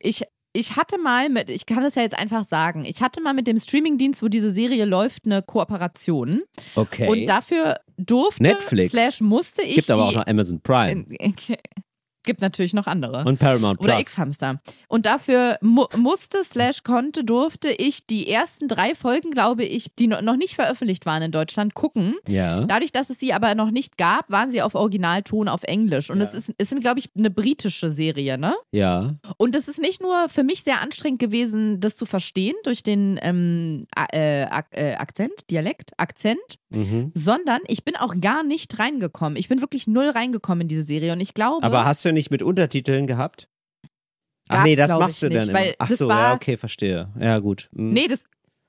Ich, 0.00 0.22
ich 0.58 0.76
hatte 0.76 0.98
mal 0.98 1.28
mit, 1.28 1.50
ich 1.50 1.66
kann 1.66 1.84
es 1.84 1.94
ja 1.94 2.02
jetzt 2.02 2.18
einfach 2.18 2.44
sagen, 2.44 2.84
ich 2.84 3.00
hatte 3.00 3.20
mal 3.20 3.32
mit 3.32 3.46
dem 3.46 3.58
Streamingdienst, 3.58 4.22
wo 4.22 4.28
diese 4.28 4.50
Serie 4.50 4.84
läuft, 4.84 5.24
eine 5.24 5.40
Kooperation. 5.42 6.42
Okay. 6.74 7.08
Und 7.08 7.26
dafür 7.26 7.76
durfte, 7.96 8.42
Netflix. 8.42 8.90
slash 8.90 9.20
musste 9.20 9.62
ich 9.62 9.76
Gibt 9.76 9.90
aber 9.90 10.06
auch 10.06 10.12
noch 10.12 10.26
Amazon 10.26 10.60
Prime 10.60 11.06
Gibt 12.24 12.40
natürlich 12.40 12.74
noch 12.74 12.86
andere. 12.86 13.24
und 13.24 13.38
Paramount 13.38 13.80
Oder 13.80 13.94
Plus. 13.94 14.02
X-Hamster. 14.02 14.60
Und 14.88 15.06
dafür 15.06 15.58
mu 15.60 15.86
musste, 15.96 16.44
slash 16.44 16.82
konnte, 16.82 17.24
durfte 17.24 17.70
ich 17.70 18.06
die 18.06 18.28
ersten 18.28 18.68
drei 18.68 18.94
Folgen, 18.94 19.30
glaube 19.30 19.64
ich, 19.64 19.94
die 19.98 20.06
no 20.06 20.20
noch 20.20 20.36
nicht 20.36 20.54
veröffentlicht 20.54 21.06
waren 21.06 21.22
in 21.22 21.32
Deutschland, 21.32 21.74
gucken. 21.74 22.16
Ja. 22.28 22.62
Dadurch, 22.62 22.92
dass 22.92 23.10
es 23.10 23.18
sie 23.18 23.32
aber 23.32 23.54
noch 23.54 23.70
nicht 23.70 23.96
gab, 23.96 24.30
waren 24.30 24.50
sie 24.50 24.62
auf 24.62 24.74
Originalton 24.74 25.48
auf 25.48 25.62
Englisch. 25.62 26.10
Und 26.10 26.20
es, 26.20 26.34
ist, 26.34 26.52
es 26.58 26.68
sind, 26.68 26.80
glaube 26.80 26.98
ich, 26.98 27.10
eine 27.16 27.30
britische 27.30 27.90
Serie, 27.90 28.36
ne? 28.36 28.54
Ja. 28.72 29.14
Und 29.36 29.54
es 29.54 29.68
ist 29.68 29.80
nicht 29.80 30.02
nur 30.02 30.28
für 30.28 30.42
mich 30.42 30.62
sehr 30.62 30.80
anstrengend 30.80 31.20
gewesen, 31.20 31.80
das 31.80 31.96
zu 31.96 32.04
verstehen 32.04 32.54
durch 32.64 32.82
den 32.82 33.18
ähm, 33.22 33.86
äh, 34.12 34.42
äh, 34.42 34.94
Akzent, 34.94 35.32
Dialekt, 35.50 35.92
Akzent, 35.96 36.38
Mhm. 36.70 37.12
sondern 37.14 37.60
ich 37.66 37.84
bin 37.84 37.96
auch 37.96 38.14
gar 38.20 38.42
nicht 38.42 38.78
reingekommen. 38.78 39.36
Ich 39.36 39.48
bin 39.48 39.60
wirklich 39.60 39.86
null 39.86 40.10
reingekommen 40.10 40.62
in 40.62 40.68
diese 40.68 40.82
Serie. 40.82 41.12
Und 41.12 41.20
ich 41.20 41.34
glaube. 41.34 41.64
Aber 41.64 41.84
hast 41.84 42.04
du 42.04 42.12
nicht 42.12 42.30
mit 42.30 42.42
Untertiteln 42.42 43.06
gehabt? 43.06 43.48
Ach 44.50 44.64
nee, 44.64 44.76
das 44.76 44.90
machst 44.98 45.22
du 45.22 45.28
dann 45.28 45.38
nicht, 45.38 45.48
immer. 45.48 45.58
weil 45.58 45.74
Ach 45.78 45.90
so, 45.90 46.08
war- 46.08 46.30
ja, 46.30 46.34
okay, 46.34 46.56
verstehe. 46.56 47.08
Ja, 47.20 47.38
gut. 47.38 47.68
Mhm. 47.72 47.90
Nee, 47.90 48.08
das 48.08 48.24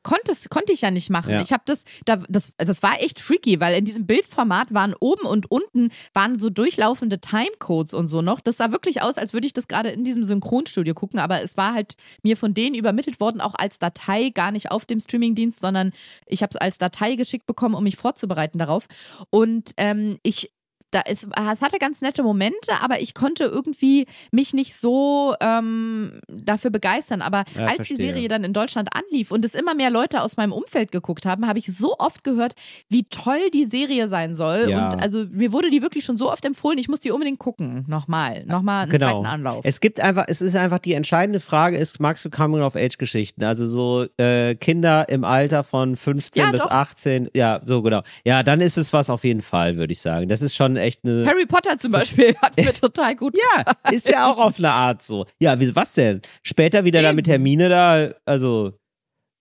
konnte, 0.09 0.33
konnte 0.49 0.73
ich 0.73 0.81
ja 0.81 0.89
nicht 0.89 1.11
machen. 1.11 1.33
Ja. 1.33 1.41
Ich 1.41 1.53
habe 1.53 1.61
das, 1.67 1.83
da, 2.05 2.15
das, 2.27 2.51
also 2.57 2.71
das 2.71 2.81
war 2.81 2.99
echt 2.99 3.19
freaky, 3.19 3.59
weil 3.59 3.77
in 3.77 3.85
diesem 3.85 4.07
Bildformat 4.07 4.73
waren 4.73 4.95
oben 4.99 5.27
und 5.27 5.51
unten 5.51 5.91
waren 6.13 6.39
so 6.39 6.49
durchlaufende 6.49 7.19
Timecodes 7.19 7.93
und 7.93 8.07
so 8.07 8.23
noch. 8.23 8.39
Das 8.39 8.57
sah 8.57 8.71
wirklich 8.71 9.03
aus, 9.03 9.19
als 9.19 9.33
würde 9.33 9.45
ich 9.45 9.53
das 9.53 9.67
gerade 9.67 9.89
in 9.89 10.03
diesem 10.03 10.23
Synchronstudio 10.23 10.95
gucken, 10.95 11.19
aber 11.19 11.43
es 11.43 11.57
war 11.57 11.75
halt 11.75 11.95
mir 12.23 12.37
von 12.37 12.55
denen 12.55 12.73
übermittelt 12.73 13.19
worden, 13.19 13.39
auch 13.39 13.53
als 13.53 13.77
Datei, 13.77 14.31
gar 14.31 14.51
nicht 14.51 14.71
auf 14.71 14.87
dem 14.87 14.99
Streamingdienst, 14.99 15.59
sondern 15.59 15.91
ich 16.25 16.41
habe 16.41 16.55
es 16.55 16.57
als 16.59 16.79
Datei 16.79 17.13
geschickt 17.13 17.45
bekommen, 17.45 17.75
um 17.75 17.83
mich 17.83 17.95
vorzubereiten 17.95 18.57
darauf. 18.57 18.87
Und 19.29 19.73
ähm, 19.77 20.17
ich 20.23 20.51
da 20.91 21.01
ist, 21.01 21.27
es 21.51 21.61
hatte 21.61 21.77
ganz 21.79 22.01
nette 22.01 22.23
Momente, 22.23 22.71
aber 22.81 23.01
ich 23.01 23.13
konnte 23.13 23.43
irgendwie 23.45 24.07
mich 24.31 24.53
nicht 24.53 24.75
so 24.75 25.35
ähm, 25.39 26.19
dafür 26.27 26.71
begeistern. 26.71 27.21
Aber 27.21 27.43
Ja, 27.55 27.65
als 27.65 27.75
verstehe. 27.77 27.97
die 27.97 28.03
Serie 28.03 28.27
dann 28.27 28.43
in 28.43 28.53
Deutschland 28.53 28.89
anlief 28.93 29.31
und 29.31 29.45
es 29.45 29.53
immer 29.55 29.75
mehr 29.75 29.89
Leute 29.89 30.21
aus 30.21 30.37
meinem 30.37 30.51
Umfeld 30.51 30.91
geguckt 30.91 31.25
haben, 31.25 31.47
habe 31.47 31.59
ich 31.59 31.67
so 31.67 31.95
oft 31.99 32.23
gehört, 32.23 32.53
wie 32.89 33.03
toll 33.03 33.49
die 33.53 33.65
Serie 33.65 34.07
sein 34.07 34.35
soll. 34.35 34.67
Ja. 34.69 34.85
Und 34.89 35.01
also 35.01 35.25
mir 35.31 35.51
wurde 35.51 35.69
die 35.69 35.81
wirklich 35.81 36.05
schon 36.05 36.17
so 36.17 36.31
oft 36.31 36.43
empfohlen, 36.45 36.77
ich 36.77 36.87
muss 36.89 36.99
die 37.01 37.11
unbedingt 37.11 37.39
gucken. 37.39 37.85
Nochmal. 37.87 38.45
Nochmal 38.45 38.83
einen 38.83 38.91
Genau. 38.91 39.11
zweiten 39.21 39.25
Anlauf. 39.25 39.61
Es 39.63 39.79
gibt 39.81 39.99
einfach, 39.99 40.25
es 40.27 40.41
ist 40.41 40.55
einfach 40.55 40.79
die 40.79 40.93
entscheidende 40.93 41.39
Frage, 41.39 41.77
ist, 41.77 41.99
magst 41.99 42.25
du 42.25 42.29
Coming-of-Age-Geschichten? 42.29 43.43
Also 43.43 43.67
so 43.67 44.05
äh, 44.17 44.55
Kinder 44.55 45.07
im 45.09 45.23
Alter 45.23 45.63
von 45.63 45.95
15 45.95 46.41
Ja, 46.43 46.51
bis 46.51 46.63
doch. 46.63 46.71
18, 46.71 47.29
ja, 47.35 47.59
so 47.63 47.81
genau. 47.81 48.01
Ja, 48.25 48.43
dann 48.43 48.61
ist 48.61 48.77
es 48.77 48.93
was 48.93 49.09
auf 49.09 49.23
jeden 49.23 49.41
Fall, 49.41 49.77
würde 49.77 49.93
ich 49.93 50.01
sagen. 50.01 50.27
Das 50.29 50.41
ist 50.41 50.55
schon 50.55 50.75
echt 50.79 51.01
eine. 51.03 51.25
Harry 51.25 51.45
Potter 51.45 51.77
zum 51.77 51.91
Beispiel 51.91 52.35
hat 52.41 52.57
mir 52.57 52.73
total 52.73 53.15
gut 53.15 53.35
ja, 53.35 53.73
ist 53.91 54.09
ja 54.09 54.31
auch 54.31 54.37
auf 54.37 54.57
eine 54.57 54.71
Art 54.71 55.01
so. 55.03 55.25
Ja, 55.39 55.59
wie, 55.59 55.75
was 55.75 55.93
denn? 55.93 56.21
Später 56.43 56.85
wieder 56.85 57.01
da 57.01 57.13
mit 57.13 57.27
Eben. 57.27 57.31
Hermine 57.33 57.69
da, 57.69 58.13
also, 58.25 58.73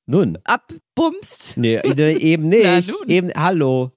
nun. 0.06 0.38
abbumst. 0.44 1.56
Nee, 1.56 1.80
eben 1.80 2.48
nicht. 2.48 2.92
Eben, 3.06 3.30
hallo. 3.34 3.92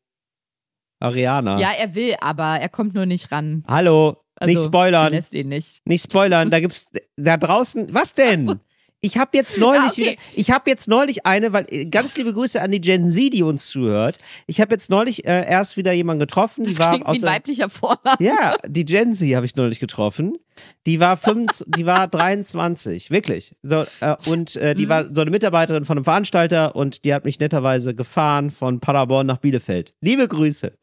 Ariana. 1.00 1.60
Ja, 1.60 1.72
er 1.72 1.96
will, 1.96 2.16
aber 2.22 2.60
er 2.60 2.70
kommt 2.70 2.94
nur 2.94 3.06
nicht 3.06 3.32
ran. 3.32 3.64
Hallo. 3.68 4.18
Also, 4.36 4.54
nicht 4.54 4.64
spoilern. 4.66 5.12
lässt 5.12 5.34
ihn 5.34 5.50
nicht. 5.50 5.82
Nicht 5.86 6.04
spoilern, 6.04 6.50
da 6.50 6.60
gibt's 6.60 6.88
da 7.16 7.38
draußen. 7.38 7.94
Was 7.94 8.14
denn? 8.14 8.60
Ich 9.04 9.18
habe 9.18 9.36
jetzt 9.36 9.58
neulich 9.58 9.82
Ah, 9.82 9.88
okay. 9.88 10.02
wieder, 10.12 10.22
ich 10.36 10.52
habe 10.52 10.70
jetzt 10.70 10.88
neulich 10.88 11.26
eine, 11.26 11.52
weil 11.54 11.66
äh, 11.70 11.86
ganz 11.86 12.16
liebe 12.18 12.34
Grüße 12.34 12.62
an 12.62 12.70
die 12.72 12.80
Gen 12.80 13.10
Z, 13.10 13.34
die 13.34 13.42
uns 13.42 13.66
zuhört. 13.66 14.20
Ich 14.46 14.62
habe 14.62 14.76
jetzt 14.76 14.92
neulich 14.92 15.26
äh, 15.26 15.50
erst 15.50 15.76
wieder 15.76 15.92
jemanden 15.92 16.20
getroffen, 16.20 16.64
die 16.66 16.76
Das 16.76 16.80
war 16.80 16.90
klingt 16.92 17.08
wie 17.08 17.10
aus 17.10 17.24
ein 17.24 17.30
weiblicher 17.34 17.70
Vorname. 17.70 18.16
ja, 18.20 18.56
die 18.68 18.86
Gen 18.86 19.16
Z 19.16 19.34
habe 19.36 19.46
ich 19.48 19.56
neulich 19.56 19.80
getroffen. 19.80 20.38
Die 20.86 21.00
war 21.00 21.18
25, 21.18 21.66
die 21.76 21.86
war 21.88 22.08
23, 22.08 23.10
wirklich. 23.10 23.56
So, 23.64 23.86
äh, 24.02 24.16
und 24.28 24.56
äh, 24.58 24.76
Mhm. 24.76 24.78
die 24.78 24.88
war 24.90 25.06
so 25.12 25.22
eine 25.22 25.32
Mitarbeiterin 25.32 25.84
von 25.84 25.98
einem 25.98 26.04
Veranstalter 26.04 26.76
und 26.76 27.04
die 27.04 27.14
hat 27.16 27.26
mich 27.26 27.40
netterweise 27.40 27.96
gefahren 27.96 28.52
von 28.52 28.80
Paderborn 28.82 29.26
nach 29.26 29.38
Bielefeld. 29.38 29.96
Liebe 30.02 30.28
Grüße. 30.28 30.74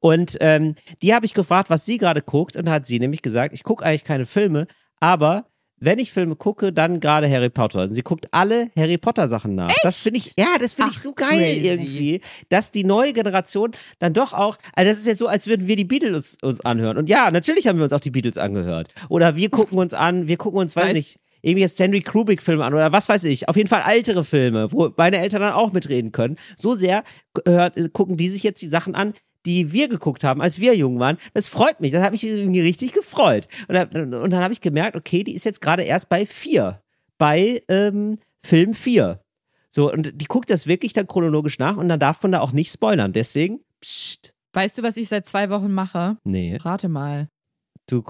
Und 0.00 0.36
ähm, 0.40 0.74
die 1.02 1.14
habe 1.14 1.26
ich 1.26 1.32
gefragt, 1.34 1.70
was 1.70 1.84
sie 1.86 1.98
gerade 1.98 2.22
guckt 2.22 2.56
und 2.56 2.68
hat 2.68 2.86
sie 2.86 2.98
nämlich 2.98 3.22
gesagt, 3.22 3.54
ich 3.54 3.62
gucke 3.62 3.84
eigentlich 3.84 4.02
keine 4.02 4.26
Filme, 4.26 4.66
aber 4.98 5.46
wenn 5.80 5.98
ich 5.98 6.12
Filme 6.12 6.36
gucke, 6.36 6.72
dann 6.72 7.00
gerade 7.00 7.30
Harry 7.30 7.50
Potter. 7.50 7.82
Und 7.82 7.94
sie 7.94 8.02
guckt 8.02 8.26
alle 8.30 8.70
Harry 8.76 8.98
Potter 8.98 9.28
Sachen 9.28 9.54
nach. 9.54 9.72
Das 9.82 10.00
finde 10.00 10.18
ich, 10.18 10.32
ja, 10.36 10.56
das 10.58 10.74
finde 10.74 10.92
ich 10.92 11.00
so 11.00 11.12
geil 11.12 11.28
crazy. 11.28 11.68
irgendwie, 11.68 12.20
dass 12.48 12.70
die 12.70 12.84
neue 12.84 13.12
Generation 13.12 13.72
dann 13.98 14.12
doch 14.12 14.32
auch, 14.32 14.56
also 14.74 14.90
das 14.90 14.98
ist 14.98 15.06
jetzt 15.06 15.18
so, 15.18 15.26
als 15.26 15.46
würden 15.46 15.66
wir 15.68 15.76
die 15.76 15.84
Beatles 15.84 16.38
uns 16.42 16.60
anhören. 16.60 16.96
Und 16.98 17.08
ja, 17.08 17.30
natürlich 17.30 17.66
haben 17.68 17.78
wir 17.78 17.84
uns 17.84 17.92
auch 17.92 18.00
die 18.00 18.10
Beatles 18.10 18.38
angehört. 18.38 18.88
Oder 19.08 19.36
wir 19.36 19.50
gucken 19.50 19.78
uns 19.78 19.94
an, 19.94 20.28
wir 20.28 20.36
gucken 20.36 20.60
uns, 20.60 20.74
weiß 20.76 20.88
Weiß- 20.88 20.94
nicht, 20.94 21.20
irgendwie 21.40 21.60
jetzt 21.60 21.74
Stanley 21.74 22.02
Kubrick-Filme 22.02 22.64
an 22.64 22.74
oder 22.74 22.90
was 22.92 23.08
weiß 23.08 23.24
ich. 23.24 23.48
Auf 23.48 23.56
jeden 23.56 23.68
Fall 23.68 23.82
ältere 23.86 24.24
Filme, 24.24 24.72
wo 24.72 24.92
meine 24.96 25.18
Eltern 25.18 25.42
dann 25.42 25.52
auch 25.52 25.72
mitreden 25.72 26.10
können. 26.10 26.36
So 26.56 26.74
sehr 26.74 27.04
äh, 27.44 27.70
gucken 27.92 28.16
die 28.16 28.28
sich 28.28 28.42
jetzt 28.42 28.60
die 28.60 28.66
Sachen 28.66 28.94
an, 28.96 29.14
die 29.48 29.72
wir 29.72 29.88
geguckt 29.88 30.24
haben, 30.24 30.42
als 30.42 30.60
wir 30.60 30.76
jung 30.76 30.98
waren. 31.00 31.16
Das 31.32 31.48
freut 31.48 31.80
mich. 31.80 31.90
Das 31.92 32.02
hat 32.02 32.12
mich 32.12 32.22
irgendwie 32.22 32.60
richtig 32.60 32.92
gefreut. 32.92 33.48
Und 33.66 33.74
dann, 33.74 34.12
und 34.12 34.30
dann 34.30 34.42
habe 34.42 34.52
ich 34.52 34.60
gemerkt, 34.60 34.94
okay, 34.94 35.24
die 35.24 35.34
ist 35.34 35.44
jetzt 35.44 35.62
gerade 35.62 35.84
erst 35.84 36.10
bei 36.10 36.26
vier. 36.26 36.82
Bei 37.16 37.62
ähm, 37.68 38.18
Film 38.44 38.74
4. 38.74 39.20
So, 39.70 39.90
und 39.90 40.20
die 40.20 40.26
guckt 40.26 40.50
das 40.50 40.66
wirklich 40.66 40.92
dann 40.92 41.06
chronologisch 41.06 41.58
nach 41.58 41.78
und 41.78 41.88
dann 41.88 41.98
darf 41.98 42.22
man 42.22 42.32
da 42.32 42.40
auch 42.40 42.52
nicht 42.52 42.70
spoilern. 42.70 43.14
Deswegen, 43.14 43.60
pst, 43.82 44.34
Weißt 44.52 44.76
du, 44.76 44.82
was 44.82 44.96
ich 44.98 45.08
seit 45.08 45.24
zwei 45.24 45.48
Wochen 45.48 45.72
mache? 45.72 46.18
nee. 46.24 46.56
Rate 46.56 46.88
mal. 46.88 47.28
Du. 47.86 48.04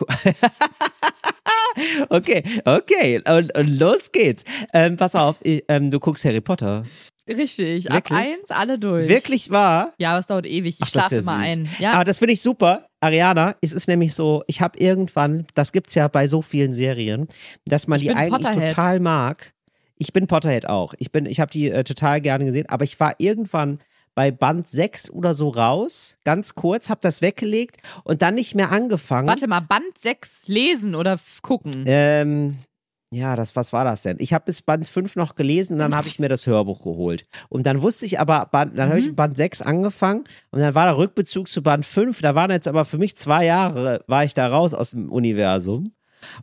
okay, 2.08 2.42
okay. 2.64 3.22
Und, 3.28 3.56
und 3.56 3.78
los 3.78 4.10
geht's. 4.10 4.42
Ähm, 4.72 4.96
pass 4.96 5.14
auf, 5.14 5.36
ich, 5.42 5.64
ähm, 5.68 5.90
du 5.90 6.00
guckst 6.00 6.24
Harry 6.24 6.40
Potter. 6.40 6.84
Richtig. 7.28 7.90
Ab 7.90 7.96
Wirklich? 8.10 8.18
eins 8.18 8.50
alle 8.50 8.78
durch. 8.78 9.08
Wirklich 9.08 9.50
wahr? 9.50 9.92
Ja, 9.98 10.10
aber 10.10 10.20
es 10.20 10.26
dauert 10.26 10.46
ewig. 10.46 10.76
Ich 10.76 10.82
Ach, 10.82 10.88
schlafe 10.88 11.16
ja 11.16 11.20
immer 11.20 11.36
ein. 11.36 11.68
Ja. 11.78 11.92
Aber 11.92 12.04
das 12.04 12.18
finde 12.18 12.32
ich 12.32 12.42
super. 12.42 12.86
Ariana, 13.00 13.54
es 13.60 13.72
ist 13.72 13.86
nämlich 13.88 14.14
so, 14.14 14.42
ich 14.46 14.60
habe 14.60 14.78
irgendwann, 14.78 15.46
das 15.54 15.72
gibt's 15.72 15.94
ja 15.94 16.08
bei 16.08 16.26
so 16.26 16.42
vielen 16.42 16.72
Serien, 16.72 17.28
dass 17.64 17.86
man 17.86 17.98
Ich 18.00 18.06
die 18.06 18.10
eigentlich 18.14 18.46
Potterhead. 18.48 18.70
total 18.70 19.00
mag. 19.00 19.52
Ich 19.96 20.12
bin 20.12 20.26
Potterhead 20.26 20.66
auch. 20.68 20.94
Ich 20.98 21.12
bin, 21.12 21.26
ich 21.26 21.40
habe 21.40 21.50
die 21.50 21.70
äh, 21.70 21.84
total 21.84 22.20
gerne 22.20 22.44
gesehen, 22.44 22.68
aber 22.68 22.84
ich 22.84 22.98
war 22.98 23.14
irgendwann 23.18 23.80
bei 24.14 24.32
Band 24.32 24.66
6 24.66 25.10
oder 25.10 25.32
so 25.32 25.48
raus, 25.48 26.16
ganz 26.24 26.56
kurz, 26.56 26.88
habe 26.88 26.98
das 27.02 27.22
weggelegt 27.22 27.76
und 28.02 28.20
dann 28.20 28.34
nicht 28.34 28.56
mehr 28.56 28.72
angefangen. 28.72 29.28
Warte 29.28 29.46
mal, 29.46 29.60
Band 29.60 29.96
6 29.96 30.48
lesen 30.48 30.96
oder 30.96 31.20
gucken? 31.42 31.84
Ähm, 31.86 32.56
ja, 33.10 33.36
das, 33.36 33.56
was 33.56 33.72
war 33.72 33.84
das 33.84 34.02
denn? 34.02 34.16
Ich 34.20 34.34
habe 34.34 34.44
bis 34.44 34.60
Band 34.60 34.86
5 34.86 35.16
noch 35.16 35.34
gelesen 35.34 35.74
und 35.74 35.78
dann 35.78 35.94
habe 35.94 36.06
ich 36.06 36.18
mir 36.18 36.28
das 36.28 36.46
Hörbuch 36.46 36.82
geholt. 36.82 37.24
Und 37.48 37.66
dann 37.66 37.80
wusste 37.80 38.04
ich 38.04 38.20
aber, 38.20 38.46
Band, 38.46 38.76
dann 38.76 38.90
habe 38.90 39.00
ich 39.00 39.08
Mhm. 39.08 39.14
Band 39.16 39.36
6 39.36 39.62
angefangen 39.62 40.24
und 40.50 40.60
dann 40.60 40.74
war 40.74 40.86
der 40.86 40.98
Rückbezug 40.98 41.48
zu 41.48 41.62
Band 41.62 41.86
5. 41.86 42.20
Da 42.20 42.34
waren 42.34 42.50
jetzt 42.50 42.68
aber 42.68 42.84
für 42.84 42.98
mich 42.98 43.16
zwei 43.16 43.46
Jahre, 43.46 44.04
war 44.06 44.24
ich 44.24 44.34
da 44.34 44.46
raus 44.48 44.74
aus 44.74 44.90
dem 44.90 45.10
Universum. 45.10 45.92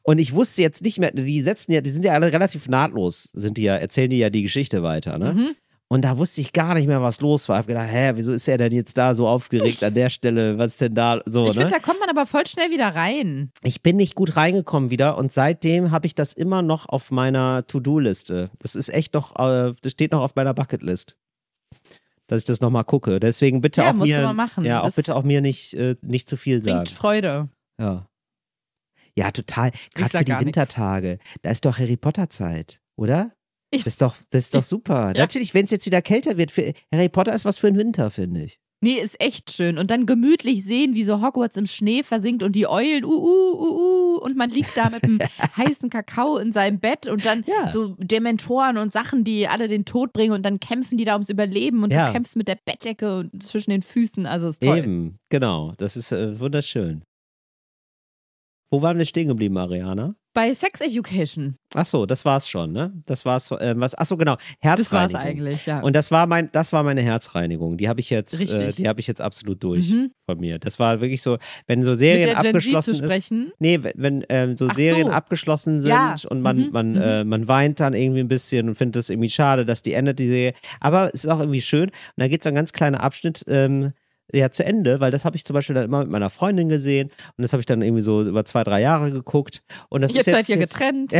Und 0.04 0.20
ich 0.20 0.34
wusste 0.34 0.62
jetzt 0.62 0.82
nicht 0.84 1.00
mehr, 1.00 1.12
die 1.12 1.42
setzen 1.42 1.74
ja, 1.74 1.82
die 1.82 1.90
sind 1.90 2.06
ja 2.06 2.14
alle 2.14 2.32
relativ 2.32 2.68
nahtlos, 2.70 3.30
sind 3.34 3.58
die 3.58 3.64
ja, 3.64 3.76
erzählen 3.76 4.10
die 4.10 4.18
ja 4.18 4.30
die 4.30 4.44
Geschichte 4.44 4.84
weiter, 4.84 5.20
ne? 5.20 5.34
Mhm. 5.34 5.56
Und 5.88 6.02
da 6.02 6.18
wusste 6.18 6.42
ich 6.42 6.52
gar 6.52 6.74
nicht 6.74 6.88
mehr, 6.88 7.02
was 7.04 7.22
los 7.22 7.48
war. 7.48 7.58
Ich 7.58 7.60
habe 7.60 7.68
gedacht, 7.74 7.90
hä, 7.92 8.14
wieso 8.16 8.32
ist 8.34 8.48
er 8.48 8.58
denn 8.58 8.72
jetzt 8.72 8.98
da 8.98 9.14
so 9.14 9.28
aufgeregt 9.28 9.84
an 9.84 9.94
der 9.94 10.10
Stelle? 10.10 10.58
Was 10.58 10.72
ist 10.72 10.82
denn 10.82 10.96
da 10.96 11.22
so, 11.28 11.44
ich 11.48 11.56
ne? 11.56 11.62
finde, 11.62 11.76
da 11.76 11.80
kommt 11.80 12.00
man 12.00 12.10
aber 12.10 12.26
voll 12.26 12.46
schnell 12.48 12.72
wieder 12.72 12.96
rein. 12.96 13.52
Ich 13.62 13.84
bin 13.84 13.98
nicht 13.98 14.16
gut 14.16 14.36
reingekommen 14.36 14.90
wieder 14.90 15.16
und 15.18 15.32
seitdem 15.32 15.92
habe 15.92 16.08
ich 16.08 16.16
das 16.16 16.34
immer 16.34 16.64
noch 16.64 16.90
auf 16.90 17.12
meiner 17.12 17.68
To-Do-Liste. 17.68 18.50
Das 18.60 18.74
ist 18.76 18.90
echt 18.90 19.14
noch, 19.14 19.36
äh, 19.40 19.74
das 19.80 19.92
steht 19.92 20.12
noch 20.12 20.22
auf 20.24 20.36
meiner 20.36 20.56
Bucketlist. 20.56 21.18
Dass 22.28 22.40
ich 22.40 22.46
das 22.46 22.62
nochmal 22.62 22.84
gucke. 22.86 23.20
Deswegen 23.20 23.62
bitte 23.62 23.82
Ja, 23.82 23.92
auch 23.92 23.94
mir. 23.94 24.22
mal 24.22 24.34
machen. 24.34 24.66
Ja, 24.66 24.80
auch 24.82 24.86
Das 24.86 24.96
bitte 24.96 25.16
auch 25.16 25.22
mir 25.22 25.42
nicht, 25.42 25.76
äh, 25.76 25.96
nicht 26.02 26.28
zu 26.28 26.36
viel 26.36 26.64
sagen. 26.64 26.78
Bringt 26.78 26.90
Freude. 26.90 27.50
Ja. 27.80 28.08
Ja, 29.16 29.30
total. 29.30 29.70
Gerade 29.94 30.10
für 30.10 30.26
die 30.26 30.32
gar 30.32 30.40
nix. 30.40 30.46
Wintertage. 30.48 31.20
Da 31.44 31.52
ist 31.52 31.64
doch 31.64 31.78
Harry 31.78 31.96
Potter 31.96 32.28
Zeit, 32.32 32.82
oder? 32.98 33.32
Ja. 33.78 33.84
Das 33.86 33.94
ist 33.94 34.02
doch, 34.02 34.16
das 34.30 34.46
ist 34.46 34.54
doch 34.56 34.64
super. 34.64 35.14
Ja. 35.16 35.22
Natürlich, 35.22 35.54
wenn 35.54 35.66
es 35.66 35.72
jetzt 35.72 35.86
wieder 35.86 36.02
kälter 36.02 36.38
wird, 36.38 36.52
für 36.52 36.74
Harry 36.94 37.10
Potter 37.10 37.34
ist 37.34 37.46
was 37.46 37.58
für 37.58 37.68
den 37.72 37.78
Winter, 37.78 38.12
finde 38.12 38.44
ich. 38.44 38.60
Nee, 38.82 39.00
ist 39.00 39.20
echt 39.20 39.52
schön. 39.52 39.78
Und 39.78 39.90
dann 39.90 40.06
gemütlich 40.06 40.64
sehen, 40.64 40.96
wie 40.96 41.04
so 41.06 41.22
Hogwarts 41.22 41.58
im 41.58 41.66
Schnee 41.66 42.04
versinkt 42.04 42.44
und 42.44 42.56
die 42.56 42.68
Eulen, 42.68 43.04
uh, 43.06 43.08
uh, 43.10 43.54
uh, 43.54 44.16
uh, 44.18 44.20
und 44.22 44.36
man 44.38 44.50
liegt 44.52 44.76
da 44.78 44.90
mit 44.90 45.04
einem 45.04 45.20
heißen 45.58 45.90
Kakao 45.90 46.38
in 46.38 46.52
seinem 46.52 46.80
Bett 46.80 47.08
und 47.08 47.26
dann 47.26 47.44
Ja. 47.48 47.70
so 47.72 47.96
Dementoren 47.98 48.78
und 48.78 48.92
Sachen, 48.92 49.24
die 49.24 49.48
alle 49.48 49.68
den 49.70 49.86
Tod 49.86 50.12
bringen 50.14 50.34
und 50.34 50.44
dann 50.44 50.60
kämpfen 50.60 50.98
die 50.98 51.06
da 51.06 51.14
ums 51.14 51.30
Überleben 51.30 51.84
und 51.84 51.94
Ja. 51.94 52.08
du 52.08 52.12
kämpfst 52.14 52.36
mit 52.36 52.48
der 52.48 52.60
Bettdecke 52.64 53.20
und 53.20 53.42
zwischen 53.42 53.72
den 53.72 53.82
Füßen. 53.82 54.26
Also 54.26 54.50
ist 54.50 54.62
toll. 54.62 54.78
Eben, 54.78 55.18
genau. 55.30 55.74
Das 55.78 55.96
ist 55.98 56.12
äh, 56.12 56.38
wunderschön. 56.40 57.02
Wo 58.72 58.82
waren 58.82 58.98
wir 58.98 59.06
stehen 59.06 59.30
geblieben, 59.30 59.58
Ariana? 59.58 60.16
Bei 60.36 60.54
Sex 60.54 60.82
Education. 60.82 61.56
Ach 61.76 61.86
so, 61.86 62.06
das 62.06 62.26
war's 62.26 62.48
schon, 62.50 62.74
ne? 62.74 62.92
Das 63.06 63.24
war's. 63.26 63.50
Ähm, 63.60 63.80
was? 63.80 63.98
Ach 63.98 64.06
so, 64.06 64.18
genau. 64.18 64.36
Das 64.62 64.92
war's 64.92 65.14
Herzreinigung. 65.14 65.48
eigentlich, 65.48 65.66
ja. 65.66 65.80
Und 65.80 65.96
das 65.96 66.12
war 66.12 66.28
mein, 66.28 66.50
das 66.52 66.74
war 66.74 66.84
meine 66.84 67.02
Herzreinigung. 67.02 67.78
Die 67.78 67.88
habe 67.88 68.02
ich 68.02 68.10
jetzt, 68.10 68.34
äh, 68.42 68.72
die 68.74 68.88
habe 68.88 69.00
ich 69.00 69.08
jetzt 69.08 69.22
absolut 69.22 69.64
durch 69.64 69.90
Mhm. 69.90 70.12
von 70.26 70.38
mir. 70.40 70.60
Das 70.60 70.78
war 70.78 71.00
wirklich 71.00 71.22
so, 71.22 71.38
wenn 71.68 71.84
so 71.84 71.94
Serien 71.94 72.36
abgeschlossen 72.36 72.92
ist. 72.96 73.04
sprechen. 73.04 73.52
Nee, 73.60 73.80
wenn, 73.96 74.26
ähm, 74.30 74.58
so 74.58 74.68
Ach 74.70 74.76
Serien 74.76 75.08
so. 75.08 75.14
abgeschlossen 75.14 75.80
sind 75.80 75.90
Ja. 75.90 76.16
und 76.30 76.42
man, 76.42 76.58
Mhm, 76.58 76.70
man, 76.72 76.92
mhm. 76.92 77.02
Äh, 77.02 77.24
man 77.24 77.48
weint 77.48 77.80
dann 77.80 77.94
irgendwie 77.94 78.20
ein 78.20 78.28
bisschen 78.28 78.68
und 78.68 78.76
findet 78.76 78.98
es 78.98 79.10
irgendwie 79.10 79.30
schade, 79.30 79.66
dass 79.66 79.82
die 79.84 79.94
endet, 79.94 80.20
die 80.20 80.28
Serie. 80.28 80.54
Aber 80.82 81.12
es 81.14 81.24
ist 81.24 81.30
auch 81.32 81.40
irgendwie 81.40 81.62
schön. 81.62 81.86
Und 81.90 81.94
da 82.18 82.28
geht 82.28 82.44
so 82.44 82.50
ein 82.50 82.56
ganz 82.56 82.74
kleiner 82.74 83.02
Abschnitt 83.02 83.44
ähm, 83.48 83.94
ja 84.34 84.50
zu 84.50 84.66
Ende, 84.66 85.00
weil 85.00 85.12
das 85.12 85.24
habe 85.26 85.36
ich 85.36 85.46
zum 85.46 85.54
Beispiel 85.54 85.76
dann 85.76 85.86
immer 85.86 86.00
mit 86.00 86.10
meiner 86.10 86.30
Freundin 86.30 86.68
gesehen 86.70 87.10
und 87.38 87.42
das 87.42 87.54
habe 87.54 87.60
ich 87.62 87.66
dann 87.66 87.82
irgendwie 87.82 88.02
so 88.02 88.22
über 88.24 88.44
zwei, 88.46 88.64
drei 88.64 88.82
Jahre 88.82 89.12
geguckt. 89.12 89.62
Und 89.90 90.02
das 90.02 90.14
Jetzt 90.14 90.28
ist 90.28 90.34
seid 90.34 90.48
jetzt, 90.48 90.50
ihr 90.50 90.58
jetzt 90.58 90.74
getrennt. 90.74 91.14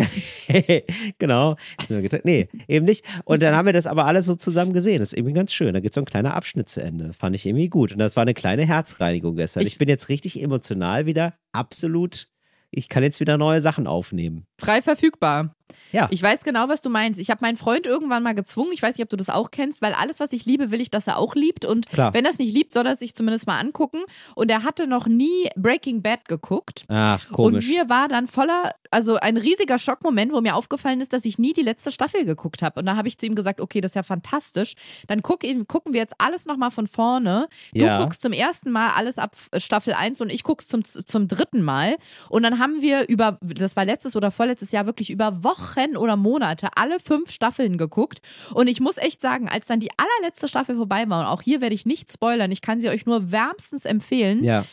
genau. 1.20 1.56
Getrennt? 1.88 2.26
Nee, 2.26 2.50
eben 2.68 2.86
nicht. 2.86 3.06
Und 3.26 3.42
dann 3.44 3.56
haben 3.56 3.66
wir 3.66 3.74
das 3.74 3.88
aber 3.88 4.06
alles 4.06 4.26
so 4.26 4.36
zusammen 4.36 4.74
gesehen. 4.74 5.00
Das 5.00 5.10
ist 5.14 5.18
irgendwie 5.18 5.34
ganz 5.34 5.54
schön. 5.54 5.74
Da 5.74 5.80
geht 5.80 5.94
so 5.94 6.02
ein 6.02 6.06
kleiner 6.06 6.34
Abschnitt 6.34 6.70
zu 6.70 6.82
Ende. 6.82 7.14
Fand 7.14 7.36
ich 7.36 7.46
irgendwie 7.46 7.70
gut. 7.70 7.92
Und 7.92 8.00
das 8.00 8.16
war 8.16 8.22
eine 8.24 8.34
kleine 8.34 8.66
Herzreinigung 8.66 9.36
gestern. 9.36 9.62
Ich, 9.64 9.74
Ich- 9.74 9.78
bin 9.78 9.90
jetzt 9.90 10.10
richtig 10.10 10.42
emotional 10.42 11.06
wieder. 11.06 11.34
Absolut. 11.52 12.28
Ich 12.72 12.90
kann 12.90 13.04
jetzt 13.04 13.20
wieder 13.22 13.38
neue 13.38 13.62
Sachen 13.62 13.88
aufnehmen. 13.88 14.48
Frei 14.58 14.82
verfügbar. 14.82 15.50
Ja. 15.92 16.08
Ich 16.12 16.22
weiß 16.22 16.44
genau, 16.44 16.68
was 16.68 16.82
du 16.82 16.90
meinst. 16.90 17.20
Ich 17.20 17.30
habe 17.30 17.40
meinen 17.42 17.58
Freund 17.58 17.86
irgendwann 17.86 18.22
mal 18.22 18.36
gezwungen. 18.36 18.72
Ich 18.74 18.82
weiß 18.82 18.98
nicht, 18.98 19.04
ob 19.04 19.10
du 19.10 19.16
das 19.16 19.30
auch 19.30 19.50
kennst, 19.52 19.82
weil 19.82 19.94
alles, 19.94 20.20
was 20.20 20.34
ich 20.34 20.46
liebe, 20.46 20.70
will 20.72 20.82
ich, 20.82 20.92
dass 20.92 21.08
er 21.08 21.18
auch 21.18 21.36
liebt. 21.36 21.64
Und 21.66 21.88
Klar. 21.90 22.14
wenn 22.14 22.26
er 22.26 22.32
es 22.32 22.38
nicht 22.38 22.54
liebt, 22.54 22.74
soll 22.74 22.86
er 22.86 22.94
es 22.94 23.00
sich 23.00 23.16
zumindest 23.16 23.48
mal 23.48 23.60
angucken. 23.60 24.00
Und 24.36 24.52
er 24.52 24.64
hatte 24.64 24.88
noch 24.88 25.08
nie 25.08 25.50
Breaking 25.56 26.02
Bad 26.02 26.28
geguckt. 26.28 26.84
Ach, 26.90 27.30
komisch. 27.32 27.66
Und 27.66 27.72
mir 27.72 27.90
war 27.90 28.08
dann 28.10 28.28
voller, 28.28 28.74
also 28.92 29.16
ein 29.16 29.38
riesiger 29.38 29.80
Schockmoment, 29.80 30.34
wo 30.34 30.42
mir 30.42 30.56
aufgefallen 30.56 31.02
ist, 31.02 31.14
dass 31.14 31.24
ich 31.26 31.40
nie 31.40 31.54
die 31.54 31.62
letzte 31.62 31.92
Staffel 31.92 32.26
geguckt 32.26 32.62
habe. 32.62 32.80
Und 32.80 32.86
da 32.88 32.96
habe 32.96 33.08
ich 33.08 33.18
zu 33.18 33.26
ihm 33.26 33.36
gesagt, 33.36 33.62
okay, 33.62 33.80
das 33.82 33.92
ist 33.92 33.96
ja 33.96 34.04
fantastisch. 34.04 34.74
Dann 35.08 35.22
guck, 35.22 35.42
gucken 35.68 35.94
wir 35.94 36.00
jetzt 36.02 36.16
alles 36.18 36.46
nochmal 36.46 36.72
von 36.72 36.88
vorne. 36.88 37.48
Du 37.74 37.82
Ja. 37.86 38.00
guckst 38.02 38.22
zum 38.22 38.34
ersten 38.34 38.70
Mal 38.72 38.92
alles 38.96 39.18
ab 39.18 39.36
Staffel 39.58 39.94
1 39.94 40.20
und 40.22 40.30
ich 40.30 40.44
guck's 40.44 40.68
zum, 40.68 40.84
zum 40.84 41.28
dritten 41.28 41.62
Mal. 41.62 41.96
Und 42.30 42.44
dann 42.44 42.60
haben 42.60 42.82
wir 42.82 43.08
über, 43.08 43.38
das 43.42 43.76
war 43.76 43.86
letztes 43.86 44.16
oder 44.16 44.32
vorletztes 44.32 44.45
Jahr, 44.72 44.86
wirklich 44.86 45.10
über 45.10 45.44
Wochen 45.44 45.98
oder 45.98 46.16
Monate 46.16 46.70
alle 46.76 47.00
fünf 47.00 47.32
Staffeln 47.32 47.78
geguckt. 47.78 48.20
Und 48.54 48.68
ich 48.68 48.80
muss 48.80 48.98
echt 48.98 49.22
sagen, 49.22 49.50
als 49.50 49.68
dann 49.68 49.80
die 49.80 49.92
allerletzte 49.98 50.48
Staffel 50.48 50.76
vorbei 50.76 51.08
war, 51.08 51.22
und 51.22 51.26
auch 51.28 51.42
hier 51.42 51.62
werde 51.62 51.76
ich 51.76 51.86
nicht 51.86 52.12
spoilern, 52.12 52.52
ich 52.52 52.62
kann 52.62 52.80
sie 52.80 52.90
euch 52.90 53.06
nur 53.06 53.32
wärmstens 53.32 53.86
empfehlen 53.86 54.44
ja. 54.44 54.66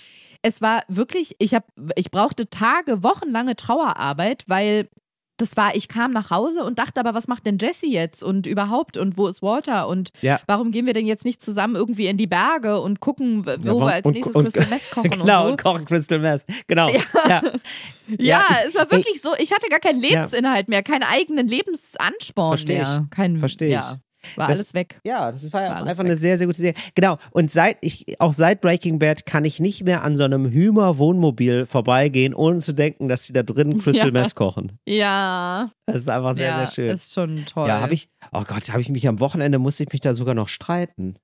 es 0.43 0.61
war 0.61 0.85
wirklich, 0.89 1.37
ich 1.39 1.55
habe, 1.55 1.67
ich 1.97 2.11
brauchte 2.11 2.49
Tage, 2.51 3.03
wochenlange 3.03 3.57
Trauerarbeit, 3.57 4.45
weil 4.47 4.89
das 5.43 5.57
war, 5.57 5.75
ich 5.77 5.89
kam 5.89 6.13
nach 6.13 6.31
Hause 6.31 6.65
und 6.65 6.79
dachte 6.79 7.01
aber, 7.01 7.13
was 7.15 7.29
macht 7.29 7.45
denn 7.45 7.59
Jesse 7.61 7.87
jetzt 7.87 8.23
und 8.23 8.47
überhaupt 8.47 8.97
und 8.97 9.19
wo 9.19 9.27
ist 9.27 9.43
Walter 9.43 9.89
und 9.89 10.11
Ja. 10.23 10.41
warum 10.47 10.71
gehen 10.71 10.87
wir 10.87 10.95
denn 10.95 11.05
jetzt 11.07 11.25
nicht 11.27 11.43
zusammen 11.43 11.75
irgendwie 11.77 12.07
in 12.07 12.17
die 12.17 12.27
Berge 12.27 12.81
und 12.81 13.01
gucken, 13.01 13.45
wo 13.45 13.51
Ja, 13.51 13.61
wir 13.87 13.93
als 13.93 14.07
und- 14.07 14.13
nächstes 14.15 14.35
und- 14.35 14.45
Crystal 14.45 14.67
Meth 14.71 14.91
kochen 14.93 15.11
genau, 15.11 15.45
und 15.47 15.51
und 15.53 15.61
so. 15.61 15.65
kochen 15.71 15.85
Crystal 15.85 16.19
Meth. 16.19 16.45
Genau. 16.67 16.89
Ja. 17.29 17.43
Ja, 18.19 18.45
ich- 18.63 18.69
es 18.69 18.75
war 18.75 18.91
wirklich 18.91 19.21
so, 19.23 19.31
ich 19.39 19.53
hatte 19.53 19.69
gar 19.69 19.79
keinen 19.81 20.01
Lebensinhalt 20.01 20.69
mehr, 20.69 20.83
keinen 20.83 21.03
eigenen 21.05 21.47
Lebensansporn 21.49 22.49
Versteh 22.59 22.75
ich. 22.83 22.89
mehr. 22.89 23.07
Kein, 23.11 23.39
Versteh 23.39 23.75
ich. 23.77 23.85
War 24.37 24.49
Das- 24.49 24.59
alles 24.59 24.75
weg. 24.75 25.01
Ja, 25.05 25.31
das 25.33 25.53
war, 25.53 25.63
War 25.63 25.77
einfach 25.85 25.99
weg. 25.99 26.07
eine 26.07 26.17
sehr, 26.17 26.39
sehr 26.39 26.47
gute 26.47 26.59
Serie. 26.61 26.75
Genau. 26.95 27.19
Und 27.33 27.51
seit 27.51 27.77
ich, 27.81 28.21
auch 28.21 28.33
seit 28.33 28.61
Breaking 28.61 28.99
Bad 28.99 29.27
kann 29.27 29.45
ich 29.45 29.61
nicht 29.61 29.85
mehr 29.85 30.03
an 30.03 30.17
so 30.17 30.25
einem 30.25 30.51
Hümer-Wohnmobil 30.51 31.67
vorbeigehen, 31.67 32.35
ohne 32.35 32.59
zu 32.59 32.73
denken, 32.73 33.09
dass 33.09 33.23
die 33.23 33.33
da 33.33 33.43
drin 33.43 33.79
Crystal 33.83 34.07
Ja. 34.07 34.13
Meth 34.13 34.35
kochen. 34.35 34.79
Ja, 34.87 35.71
Das 35.87 35.97
ist 35.97 36.09
einfach 36.09 36.35
sehr, 36.35 36.47
ja, 36.49 36.59
sehr 36.59 36.67
schön. 36.69 36.91
ist 36.91 37.13
schon 37.13 37.45
toll. 37.47 37.69
Ja, 37.69 37.81
habe 37.81 37.95
ich, 37.95 38.09
oh 38.33 38.43
Gott, 38.47 38.71
habe 38.71 38.81
ich 38.81 38.89
mich 38.89 39.09
am 39.09 39.21
Wochenende, 39.21 39.59
musste 39.59 39.83
ich 39.85 39.93
mich 39.93 40.01
da 40.01 40.15
sogar 40.15 40.35
noch 40.35 40.49
streiten. 40.49 41.17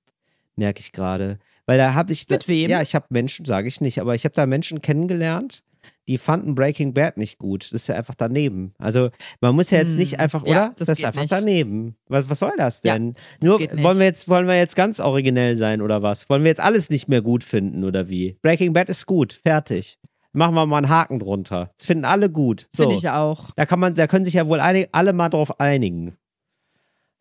Merke 0.57 0.81
ich 0.81 0.93
gerade. 0.93 1.39
Weil 1.67 1.79
da 1.79 1.95
habe 1.95 2.13
ich. 2.13 2.29
Mit 2.29 2.49
wem? 2.49 2.69
Ja, 2.69 2.83
ich 2.83 2.95
habe 2.97 3.07
Menschen, 3.11 3.45
sage 3.45 3.69
ich 3.69 3.81
nicht, 3.81 4.01
aber 4.01 4.15
ich 4.17 4.25
habe 4.25 4.35
da 4.35 4.45
Menschen 4.47 4.81
kennengelernt, 4.83 5.63
die 6.09 6.18
fanden 6.18 6.55
Breaking 6.55 6.95
Bad 6.95 7.16
nicht 7.16 7.39
gut. 7.39 7.64
Das 7.64 7.72
ist 7.72 7.86
ja 7.89 7.95
einfach 7.97 8.14
daneben. 8.14 8.74
Also, 8.78 9.11
man 9.41 9.55
muss 9.55 9.70
ja 9.70 9.78
jetzt 9.78 9.91
Hm, 9.93 9.99
nicht 9.99 10.20
einfach, 10.20 10.47
ja, 10.47 10.66
oder? 10.66 10.74
das 10.78 10.89
ist 10.89 11.05
einfach 11.05 11.20
nicht. 11.22 11.32
daneben. 11.32 11.97
Was, 12.09 12.28
was 12.30 12.39
soll 12.39 12.53
das 12.57 12.80
Ja, 12.84 12.95
denn? 12.95 13.14
Nur 13.41 13.59
geht 13.59 13.74
nicht. 13.74 13.84
wollen 13.84 13.99
wir 13.99 14.07
jetzt 14.07 14.28
wollen 14.28 14.47
wir 14.47 14.57
jetzt 14.57 14.76
ganz 14.76 15.01
originell 15.01 15.57
sein 15.57 15.82
oder 15.82 16.03
was? 16.03 16.28
Wollen 16.30 16.43
wir 16.45 16.49
jetzt 16.51 16.61
alles 16.61 16.91
nicht 16.91 17.09
mehr 17.09 17.22
gut 17.22 17.45
finden 17.45 17.84
oder 17.84 18.09
wie? 18.09 18.39
Breaking 18.43 18.72
Bad 18.72 18.89
ist 18.89 19.07
gut, 19.07 19.32
fertig. 19.32 19.99
Machen 20.32 20.55
wir 20.55 20.66
mal 20.66 20.76
einen 20.78 20.89
Haken 20.91 21.18
drunter. 21.18 21.70
Das 21.78 21.86
finden 21.86 22.05
alle 22.05 22.30
gut. 22.30 22.68
So. 22.70 22.82
Finde 22.84 22.97
ich 22.97 23.09
auch. 23.09 23.51
Da 23.57 23.64
kann 23.66 23.80
man, 23.80 23.95
da 23.95 24.07
können 24.07 24.24
sich 24.24 24.34
ja 24.34 24.47
wohl 24.47 24.61
einig, 24.61 24.89
alle 24.93 25.12
mal 25.12 25.30
drauf 25.30 25.59
einigen. 25.59 26.16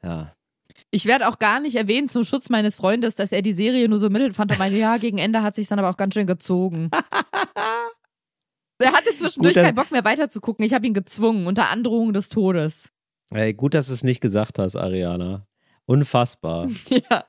Ja. 0.04 0.34
Ich 0.92 1.06
werde 1.06 1.28
auch 1.28 1.40
gar 1.40 1.60
nicht 1.60 1.76
erwähnen 1.76 2.08
zum 2.10 2.24
Schutz 2.24 2.50
meines 2.50 2.76
Freundes, 2.76 3.16
dass 3.16 3.32
er 3.32 3.42
die 3.42 3.54
Serie 3.54 3.90
nur 3.90 3.98
so 3.98 4.10
mittel 4.10 4.32
fand 4.34 4.52
und 4.52 4.60
meinte, 4.60 4.78
ja, 4.78 4.98
gegen 4.98 5.18
Ende 5.18 5.42
hat 5.42 5.56
sich 5.56 5.68
dann 5.68 5.80
aber 5.80 5.90
auch 5.90 5.98
ganz 5.98 6.14
schön 6.14 6.28
gezogen. 6.28 6.90
er 8.80 8.92
hatte 8.94 9.16
zwischendurch 9.16 9.56
Gut, 9.56 9.64
keinen 9.64 9.76
Bock 9.76 9.92
mehr 9.92 10.04
weiterzugucken. 10.06 10.64
Ich 10.66 10.74
habe 10.74 10.86
ihn 10.88 10.94
gezwungen, 10.94 11.48
unter 11.48 11.70
Androhung 11.70 12.14
des 12.14 12.30
Todes. 12.30 12.90
Ey, 13.34 13.54
gut, 13.54 13.74
dass 13.74 13.88
du 13.88 13.94
es 13.94 14.04
nicht 14.04 14.22
gesagt 14.22 14.60
hast, 14.60 14.76
Ariana. 14.76 15.46
Unfassbar. 15.86 16.70
Ja. 17.10 17.26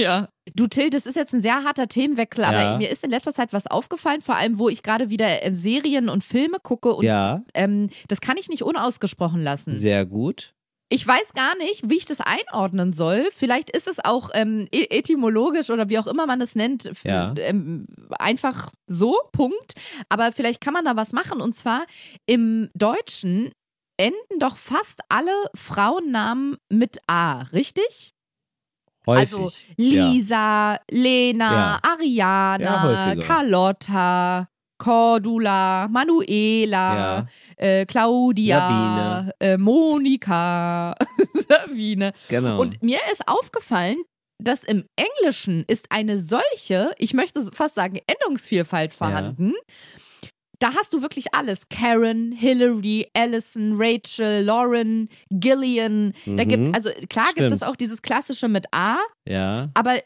Ja. 0.00 0.28
Du, 0.56 0.66
Till, 0.66 0.90
das 0.90 1.06
ist 1.06 1.14
jetzt 1.14 1.32
ein 1.32 1.40
sehr 1.40 1.62
harter 1.62 1.86
Themenwechsel, 1.86 2.42
aber 2.42 2.60
Ja. 2.60 2.76
mir 2.76 2.90
ist 2.90 3.04
in 3.04 3.10
letzter 3.10 3.30
Zeit 3.32 3.52
was 3.52 3.68
aufgefallen, 3.68 4.20
vor 4.20 4.34
allem, 4.34 4.58
wo 4.58 4.68
ich 4.68 4.82
gerade 4.82 5.10
wieder 5.10 5.44
äh, 5.44 5.52
Serien 5.52 6.08
und 6.08 6.24
Filme 6.24 6.58
gucke 6.60 6.92
und 6.92 7.04
ja, 7.04 7.44
ähm, 7.54 7.90
das 8.08 8.20
kann 8.20 8.36
ich 8.36 8.48
nicht 8.48 8.64
unausgesprochen 8.64 9.40
lassen. 9.40 9.70
sehr 9.70 10.04
gut. 10.04 10.55
Ich 10.88 11.04
weiß 11.04 11.32
gar 11.34 11.56
nicht, 11.56 11.90
wie 11.90 11.96
ich 11.96 12.06
das 12.06 12.20
einordnen 12.20 12.92
soll. 12.92 13.28
Vielleicht 13.32 13.70
ist 13.70 13.88
es 13.88 14.04
auch 14.04 14.30
ähm, 14.34 14.68
e- 14.72 14.86
etymologisch 14.96 15.70
oder 15.70 15.88
wie 15.88 15.98
auch 15.98 16.06
immer 16.06 16.26
man 16.26 16.40
es 16.40 16.54
nennt, 16.54 16.90
Ja. 17.02 17.34
ähm, 17.38 17.86
einfach 18.20 18.70
so, 18.86 19.16
Punkt. 19.32 19.74
Aber 20.08 20.30
vielleicht 20.30 20.60
kann 20.60 20.74
man 20.74 20.84
da 20.84 20.94
was 20.94 21.12
machen. 21.12 21.40
Und 21.40 21.56
zwar 21.56 21.86
im 22.26 22.70
Deutschen 22.74 23.50
enden 23.96 24.38
doch 24.38 24.56
fast 24.58 25.00
alle 25.08 25.32
Frauennamen 25.56 26.56
mit 26.68 26.98
A, 27.08 27.42
richtig? 27.52 28.12
Häufig. 29.06 29.32
Also 29.34 29.52
ja. 29.76 30.08
Lisa, 30.10 30.80
Lena, 30.90 31.52
Ja. 31.52 31.80
Ja, 32.58 32.74
Ariana. 32.74 33.22
Carlotta, 33.22 34.48
Cordula, 34.90 35.88
Manuela, 35.90 36.96
Ja, 36.96 37.26
äh, 37.56 37.86
Claudia. 37.86 39.28
Äh, 39.40 39.56
Monika, 39.58 40.94
Sabine. 41.48 42.12
genau. 42.28 42.60
Und 42.60 42.80
mir 42.84 42.98
ist 43.10 43.26
aufgefallen, 43.26 43.96
dass 44.40 44.62
im 44.62 44.84
Englischen 44.94 45.64
ist 45.66 45.86
eine 45.90 46.18
solche, 46.18 46.92
ich 46.98 47.14
möchte 47.14 47.42
fast 47.52 47.74
sagen, 47.74 47.98
Endungsvielfalt 48.06 48.94
vorhanden. 48.94 49.54
Da 50.60 50.72
hast 50.74 50.92
du 50.94 51.02
wirklich 51.02 51.34
alles. 51.34 51.68
Karen, 51.68 52.32
Hillary, 52.32 53.08
Allison, 53.12 53.74
Rachel, 53.76 54.42
Lauren, 54.44 55.08
Gillian. 55.30 56.12
Da 56.26 56.44
Mhm. 56.44 56.48
gibt, 56.48 56.74
also 56.76 56.90
klar 57.10 57.26
gibt 57.34 57.50
es 57.52 57.58
Stimmt. 57.58 57.70
auch 57.72 57.76
dieses 57.76 58.00
klassische 58.02 58.48
mit 58.48 58.66
A, 58.72 58.98
ja, 59.28 59.70
aber 59.74 59.98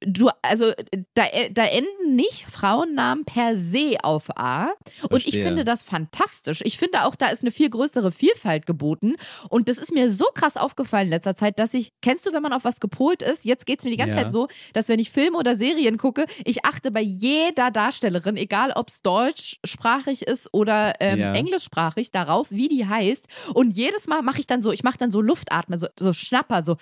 du, 0.00 0.30
also 0.42 0.72
da, 1.14 1.24
da 1.50 1.64
enden 1.64 2.14
nicht 2.16 2.44
Frauennamen 2.44 3.24
per 3.24 3.56
se 3.56 3.96
auf 4.02 4.30
A. 4.36 4.68
Und 5.10 5.16
ich 5.16 5.22
Verstehe. 5.24 5.42
finde 5.42 5.64
das 5.64 5.82
fantastisch. 5.82 6.60
Ich 6.64 6.78
finde 6.78 7.04
auch, 7.04 7.16
da 7.16 7.28
ist 7.28 7.42
eine 7.42 7.50
viel 7.50 7.70
größere 7.70 8.12
Vielfalt 8.12 8.66
geboten. 8.66 9.16
Und 9.50 9.68
das 9.68 9.78
ist 9.78 9.92
mir 9.92 10.10
so 10.10 10.24
krass 10.34 10.56
aufgefallen 10.56 11.04
in 11.06 11.10
letzter 11.10 11.36
Zeit, 11.36 11.58
dass 11.58 11.74
ich, 11.74 11.92
kennst 12.02 12.26
du, 12.26 12.32
wenn 12.32 12.42
man 12.42 12.52
auf 12.52 12.64
was 12.64 12.80
gepolt 12.80 13.22
ist? 13.22 13.44
Jetzt 13.44 13.66
geht 13.66 13.80
es 13.80 13.84
mir 13.84 13.90
die 13.90 13.96
ganze 13.96 14.16
Ja. 14.16 14.22
Zeit 14.22 14.32
so, 14.32 14.48
dass 14.72 14.88
wenn 14.88 14.98
ich 15.00 15.10
Filme 15.10 15.36
oder 15.38 15.56
Serien 15.56 15.96
gucke, 15.98 16.26
ich 16.44 16.64
achte 16.64 16.90
bei 16.90 17.00
jeder 17.02 17.70
Darstellerin, 17.70 18.36
egal 18.36 18.72
ob 18.74 18.88
es 18.88 19.02
deutschsprachig 19.02 20.22
ist 20.22 20.52
oder 20.52 20.94
ähm, 21.00 21.18
Ja. 21.18 21.32
englischsprachig, 21.32 22.10
darauf, 22.10 22.50
wie 22.50 22.68
die 22.68 22.86
heißt. 22.86 23.26
Und 23.54 23.76
jedes 23.76 24.06
Mal 24.06 24.22
mache 24.22 24.40
ich 24.40 24.46
dann 24.46 24.62
so, 24.62 24.72
ich 24.72 24.82
mache 24.82 24.98
dann 24.98 25.10
so 25.10 25.20
Luftatmen, 25.20 25.78
so, 25.78 25.88
so 25.98 26.12
Schnapper, 26.12 26.62
so. 26.62 26.76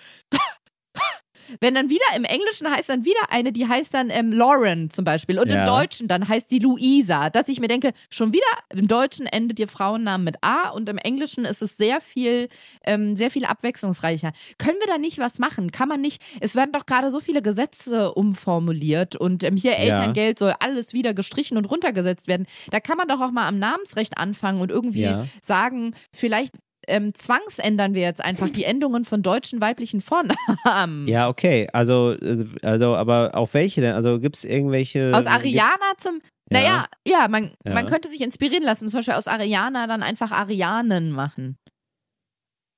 Wenn 1.61 1.75
dann 1.75 1.89
wieder 1.89 2.05
im 2.15 2.23
Englischen 2.23 2.69
heißt 2.69 2.89
dann 2.89 3.05
wieder 3.05 3.19
eine, 3.29 3.51
die 3.51 3.67
heißt 3.67 3.93
dann 3.93 4.09
ähm, 4.09 4.31
Lauren 4.31 4.89
zum 4.89 5.05
Beispiel. 5.05 5.39
Und 5.39 5.51
Ja. 5.51 5.61
im 5.61 5.65
Deutschen 5.65 6.07
dann 6.07 6.27
heißt 6.27 6.49
die 6.51 6.59
Luisa. 6.59 7.29
Dass 7.29 7.47
ich 7.47 7.59
mir 7.59 7.67
denke, 7.67 7.91
schon 8.09 8.33
wieder 8.33 8.45
im 8.69 8.87
Deutschen 8.87 9.25
endet 9.25 9.59
ihr 9.59 9.67
Frauennamen 9.67 10.23
mit 10.25 10.37
A 10.41 10.69
und 10.69 10.89
im 10.89 10.97
Englischen 10.97 11.45
ist 11.45 11.61
es 11.61 11.77
sehr 11.77 12.01
viel, 12.01 12.49
ähm, 12.85 13.15
sehr 13.15 13.31
viel 13.31 13.45
abwechslungsreicher. 13.45 14.31
Können 14.57 14.77
wir 14.79 14.87
da 14.87 14.97
nicht 14.97 15.19
was 15.19 15.39
machen? 15.39 15.71
Kann 15.71 15.87
man 15.89 16.01
nicht, 16.01 16.21
es 16.41 16.55
werden 16.55 16.71
doch 16.71 16.85
gerade 16.85 17.11
so 17.11 17.19
viele 17.19 17.41
Gesetze 17.41 18.13
umformuliert 18.13 19.15
und 19.15 19.43
ähm, 19.43 19.55
hier 19.57 19.71
Ja. 19.71 19.77
Elterngeld 19.77 20.39
soll 20.39 20.53
alles 20.59 20.93
wieder 20.93 21.13
gestrichen 21.13 21.57
und 21.57 21.65
runtergesetzt 21.69 22.27
werden. 22.27 22.45
Da 22.71 22.79
kann 22.79 22.97
man 22.97 23.07
doch 23.07 23.21
auch 23.21 23.31
mal 23.31 23.47
am 23.47 23.59
Namensrecht 23.59 24.17
anfangen 24.17 24.61
und 24.61 24.71
irgendwie 24.71 25.01
Ja. 25.01 25.25
sagen, 25.41 25.93
vielleicht 26.11 26.53
ähm, 26.87 27.13
zwangsändern 27.13 27.93
wir 27.93 28.01
jetzt 28.01 28.23
einfach 28.23 28.49
die 28.49 28.63
Endungen 28.63 29.05
von 29.05 29.21
deutschen 29.21 29.61
weiblichen 29.61 30.01
Vornamen. 30.01 31.07
ja, 31.07 31.27
okay. 31.29 31.67
Also, 31.73 32.15
also, 32.61 32.95
aber 32.95 33.31
auf 33.35 33.53
welche 33.53 33.81
denn? 33.81 33.93
Also 33.93 34.19
gibt 34.19 34.37
es 34.37 34.45
irgendwelche. 34.45 35.11
Aus 35.13 35.25
Ariana 35.25 35.93
zum. 35.97 36.21
Ja. 36.49 36.59
Naja, 36.59 36.85
ja, 37.05 37.27
man, 37.27 37.51
Ja. 37.65 37.73
man 37.73 37.85
könnte 37.87 38.07
sich 38.09 38.21
inspirieren 38.21 38.63
lassen. 38.63 38.87
Zum 38.87 38.99
Beispiel 38.99 39.15
aus 39.15 39.27
Ariana 39.27 39.85
dann 39.87 40.01
einfach 40.01 40.31
Arianen 40.31 41.11
machen. 41.11 41.57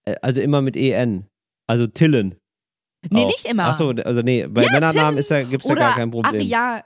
äh, 0.05 0.15
Also 0.21 0.41
immer 0.41 0.61
mit 0.61 0.75
EN. 0.75 1.27
Also 1.67 1.85
Tillen. 1.85 2.35
Nee, 3.11 3.23
auch. 3.23 3.27
nicht 3.27 3.45
immer. 3.45 3.65
Achso, 3.65 3.91
also 3.91 4.21
nee, 4.21 4.47
bei 4.47 4.63
Ja, 4.63 4.71
Männernamen 4.71 5.17
ist 5.19 5.29
ja, 5.29 5.43
gibt 5.43 5.63
es 5.63 5.69
ja 5.69 5.75
gar 5.75 5.95
kein 5.95 6.09
Problem. 6.11 6.33
Aria 6.35 6.83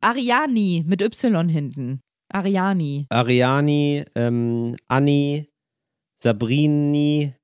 Ariani 0.00 0.84
mit 0.86 1.02
Y 1.02 1.48
hinten. 1.48 2.00
Ariani. 2.32 3.06
Ariani, 3.10 4.04
ähm, 4.14 4.76
Anni, 4.86 5.47
Sabrini. 6.22 7.34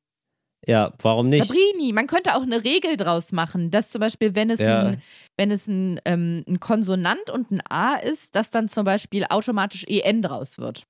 Ja, 0.66 0.92
warum 1.02 1.28
nicht? 1.28 1.44
Sabrini, 1.46 1.92
man 1.92 2.06
könnte 2.06 2.34
auch 2.36 2.42
eine 2.42 2.64
Regel 2.64 2.96
draus 2.96 3.32
machen, 3.32 3.70
dass 3.70 3.90
zum 3.90 4.00
Beispiel, 4.00 4.34
wenn 4.34 4.48
es 4.50 4.60
Ja. 4.60 4.86
ein, 4.86 5.02
wenn 5.36 5.50
es 5.50 5.66
ein, 5.66 6.00
ähm, 6.06 6.42
ein 6.48 6.58
Konsonant 6.58 7.28
und 7.30 7.50
ein 7.50 7.60
A 7.68 7.96
ist, 7.96 8.34
dass 8.34 8.50
dann 8.50 8.68
zum 8.68 8.84
Beispiel 8.84 9.26
automatisch 9.28 9.84
EN 9.86 10.22
draus 10.22 10.56
wird. 10.58 10.84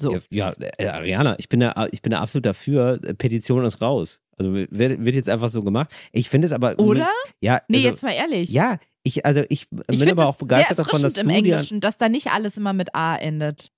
So. 0.00 0.12
Ja, 0.12 0.20
ja 0.30 0.52
äh, 0.78 0.88
Ariana, 0.88 1.36
ich 1.38 1.48
bin, 1.48 1.60
da, 1.60 1.88
ich 1.92 2.02
bin 2.02 2.10
da 2.10 2.20
absolut 2.20 2.46
dafür. 2.46 3.00
äh, 3.04 3.14
Petition 3.14 3.64
ist 3.64 3.80
raus. 3.80 4.20
Also 4.36 4.52
wird, 4.52 4.70
wird 4.70 5.14
jetzt 5.14 5.30
einfach 5.30 5.48
so 5.48 5.62
gemacht. 5.62 5.90
Ich 6.12 6.28
finde 6.28 6.46
es 6.46 6.52
aber. 6.52 6.78
Oder? 6.78 7.08
Ja, 7.40 7.62
Nee, 7.68 7.78
also, 7.78 7.88
jetzt 7.88 8.02
mal 8.02 8.12
ehrlich. 8.12 8.50
Ja, 8.50 8.76
ich, 9.02 9.24
also 9.24 9.42
ich, 9.48 9.66
ich 9.88 9.98
bin 9.98 10.10
aber 10.10 10.26
auch 10.28 10.36
begeistert 10.36 10.80
davon, 10.80 11.00
dass 11.00 11.14
du 11.14 11.20
im 11.22 11.28
dir. 11.28 11.34
Englischen, 11.36 11.80
dass 11.80 11.96
da 11.96 12.08
nicht 12.08 12.32
alles 12.32 12.56
immer 12.58 12.72
mit 12.72 12.94
A 12.94 13.16
endet. 13.16 13.70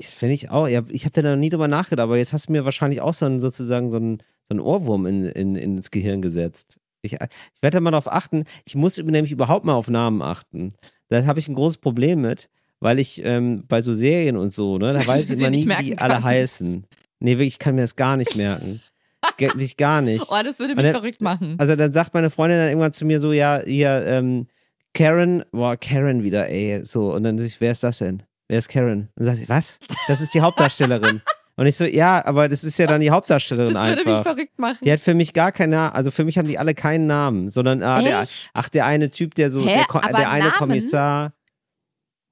Ich 0.00 0.06
finde 0.08 0.34
ich 0.34 0.48
auch, 0.50 0.68
ja, 0.68 0.82
ich 0.88 1.04
habe 1.04 1.20
da 1.20 1.30
noch 1.30 1.36
nie 1.36 1.48
drüber 1.48 1.66
nachgedacht, 1.66 2.04
aber 2.04 2.16
jetzt 2.16 2.32
hast 2.32 2.48
du 2.48 2.52
mir 2.52 2.64
wahrscheinlich 2.64 3.00
auch 3.00 3.12
so 3.14 3.26
einen, 3.26 3.40
sozusagen 3.40 3.90
so 3.90 3.96
einen, 3.96 4.18
so 4.18 4.50
einen 4.50 4.60
Ohrwurm 4.60 5.06
in, 5.06 5.24
in, 5.24 5.56
ins 5.56 5.90
Gehirn 5.90 6.22
gesetzt. 6.22 6.78
Ich, 7.02 7.14
ich 7.14 7.18
werde 7.62 7.76
da 7.76 7.80
mal 7.80 7.90
darauf 7.90 8.10
achten. 8.10 8.44
Ich 8.64 8.76
muss 8.76 8.96
nämlich 8.96 9.32
überhaupt 9.32 9.64
mal 9.64 9.74
auf 9.74 9.90
Namen 9.90 10.22
achten. 10.22 10.74
Da 11.08 11.26
habe 11.26 11.40
ich 11.40 11.48
ein 11.48 11.54
großes 11.54 11.78
Problem 11.78 12.20
mit, 12.20 12.48
weil 12.78 13.00
ich 13.00 13.22
ähm, 13.24 13.64
bei 13.66 13.82
so 13.82 13.92
Serien 13.92 14.36
und 14.36 14.52
so, 14.52 14.78
ne, 14.78 14.92
da 14.92 15.04
weiß 15.06 15.30
ich 15.30 15.38
immer 15.38 15.50
nicht 15.50 15.66
nie, 15.66 15.78
wie 15.78 15.84
die 15.90 15.98
alle 15.98 16.22
heißen. 16.22 16.86
Nee, 17.18 17.32
wirklich, 17.32 17.54
ich 17.54 17.58
kann 17.58 17.74
mir 17.74 17.80
das 17.80 17.96
gar 17.96 18.16
nicht 18.16 18.36
merken. 18.36 18.80
Wirklich 19.36 19.76
gar 19.76 20.00
nicht. 20.00 20.24
Oh, 20.30 20.36
das 20.44 20.60
würde 20.60 20.76
mich 20.76 20.84
dann- 20.84 20.92
verrückt 20.94 21.20
machen. 21.20 21.56
Also 21.58 21.74
dann 21.74 21.92
sagt 21.92 22.14
meine 22.14 22.30
Freundin 22.30 22.58
dann 22.58 22.68
irgendwann 22.68 22.92
zu 22.92 23.04
mir 23.04 23.18
so, 23.18 23.32
ja, 23.32 23.60
hier, 23.64 24.04
ähm, 24.06 24.46
Karen, 24.94 25.44
boah, 25.50 25.76
Karen 25.76 26.22
wieder, 26.22 26.48
ey, 26.48 26.84
so. 26.84 27.12
Und 27.12 27.24
dann 27.24 27.38
wer 27.38 27.72
ist 27.72 27.82
das 27.82 27.98
denn? 27.98 28.22
Wer 28.48 28.58
ist 28.58 28.68
Karen? 28.68 29.08
Und 29.14 29.26
dann 29.26 29.26
sagt 29.26 29.38
sie, 29.38 29.48
was? 29.48 29.78
Das 30.08 30.20
ist 30.20 30.32
die 30.34 30.40
Hauptdarstellerin. 30.40 31.20
Und 31.56 31.66
ich 31.66 31.76
so, 31.76 31.84
ja, 31.84 32.24
aber 32.24 32.48
das 32.48 32.62
ist 32.64 32.78
ja 32.78 32.86
dann 32.86 33.00
die 33.00 33.10
Hauptdarstellerin 33.10 33.74
Das 33.74 33.84
würde 33.86 34.04
mich 34.04 34.14
einfach. 34.14 34.32
verrückt 34.34 34.58
machen. 34.58 34.78
Die 34.82 34.92
hat 34.92 35.00
für 35.00 35.14
mich 35.14 35.32
gar 35.32 35.50
keinen 35.52 35.70
Namen, 35.70 35.92
also 35.94 36.10
für 36.12 36.24
mich 36.24 36.38
haben 36.38 36.46
die 36.48 36.56
alle 36.56 36.72
keinen 36.74 37.06
Namen, 37.06 37.48
sondern 37.50 37.82
ah, 37.82 38.00
der, 38.00 38.26
ach, 38.54 38.68
der 38.68 38.86
eine 38.86 39.10
Typ, 39.10 39.34
der 39.34 39.50
so, 39.50 39.60
Hä? 39.66 39.84
der, 39.92 40.12
der 40.12 40.30
eine? 40.30 40.50
Kommissar. 40.52 41.32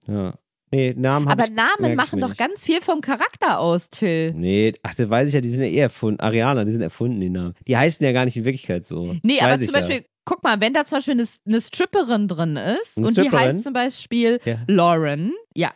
Ja. 0.07 0.35
Nee, 0.73 0.95
Namen 0.97 1.29
Aber 1.29 1.45
ich, 1.45 1.51
Namen 1.51 1.95
machen 1.97 2.21
doch 2.21 2.29
nicht. 2.31 2.39
ganz 2.39 2.65
viel 2.65 2.81
vom 2.83 3.01
Charakter 3.01 3.61
aus, 3.61 3.89
Till. 3.89 4.33
Nee, 4.35 4.75
ach, 4.83 4.95
das 4.95 5.09
weiß 5.09 5.29
ich 5.29 5.35
ja, 5.35 5.41
die 5.41 5.49
sind 5.49 5.65
ja 5.65 5.71
eh 5.71 5.79
erfunden. 5.79 6.21
Ariana, 6.21 6.65
die 6.65 6.73
sind 6.73 6.83
erfunden, 6.83 7.21
die 7.21 7.31
Namen. 7.31 7.55
Die 7.67 7.77
heißen 7.77 8.05
ja 8.05 8.13
gar 8.13 8.25
nicht 8.25 8.37
in 8.37 8.45
Wirklichkeit 8.45 8.85
so. 8.87 9.15
Nee, 9.23 9.41
aber 9.41 9.61
zum 9.61 9.73
Beispiel, 9.73 10.05
guck 10.25 10.43
mal, 10.43 10.61
wenn 10.61 10.75
da 10.75 10.85
zum 10.85 10.99
Beispiel 10.99 11.15
eine, 11.15 11.27
eine 11.47 11.61
Stripperin 11.61 12.27
drin 12.29 12.57
ist 12.57 12.99
Eine 12.99 13.07
und 13.07 13.17
die 13.17 13.21
Stripperin? 13.23 13.49
heißt 13.55 13.63
zum 13.65 13.73
Beispiel 13.73 14.41
Ja. 14.45 14.57
Lauren, 14.67 15.33
ja, 15.55 15.73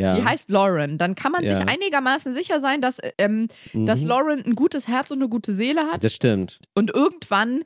Ja. 0.00 0.14
die 0.14 0.24
heißt 0.24 0.50
Lauren, 0.50 0.98
dann 0.98 1.14
kann 1.14 1.32
man 1.32 1.44
Ja. 1.44 1.56
sich 1.56 1.66
einigermaßen 1.68 2.32
sicher 2.34 2.60
sein, 2.60 2.80
dass, 2.80 2.98
ähm, 3.18 3.48
dass 3.74 4.00
Mhm. 4.02 4.06
Lauren 4.08 4.42
ein 4.44 4.54
gutes 4.54 4.88
Herz 4.88 5.10
und 5.10 5.18
eine 5.20 5.28
gute 5.28 5.52
Seele 5.52 5.82
hat 5.92 6.04
Das 6.04 6.14
stimmt. 6.14 6.58
und 6.74 6.94
irgendwann 6.94 7.62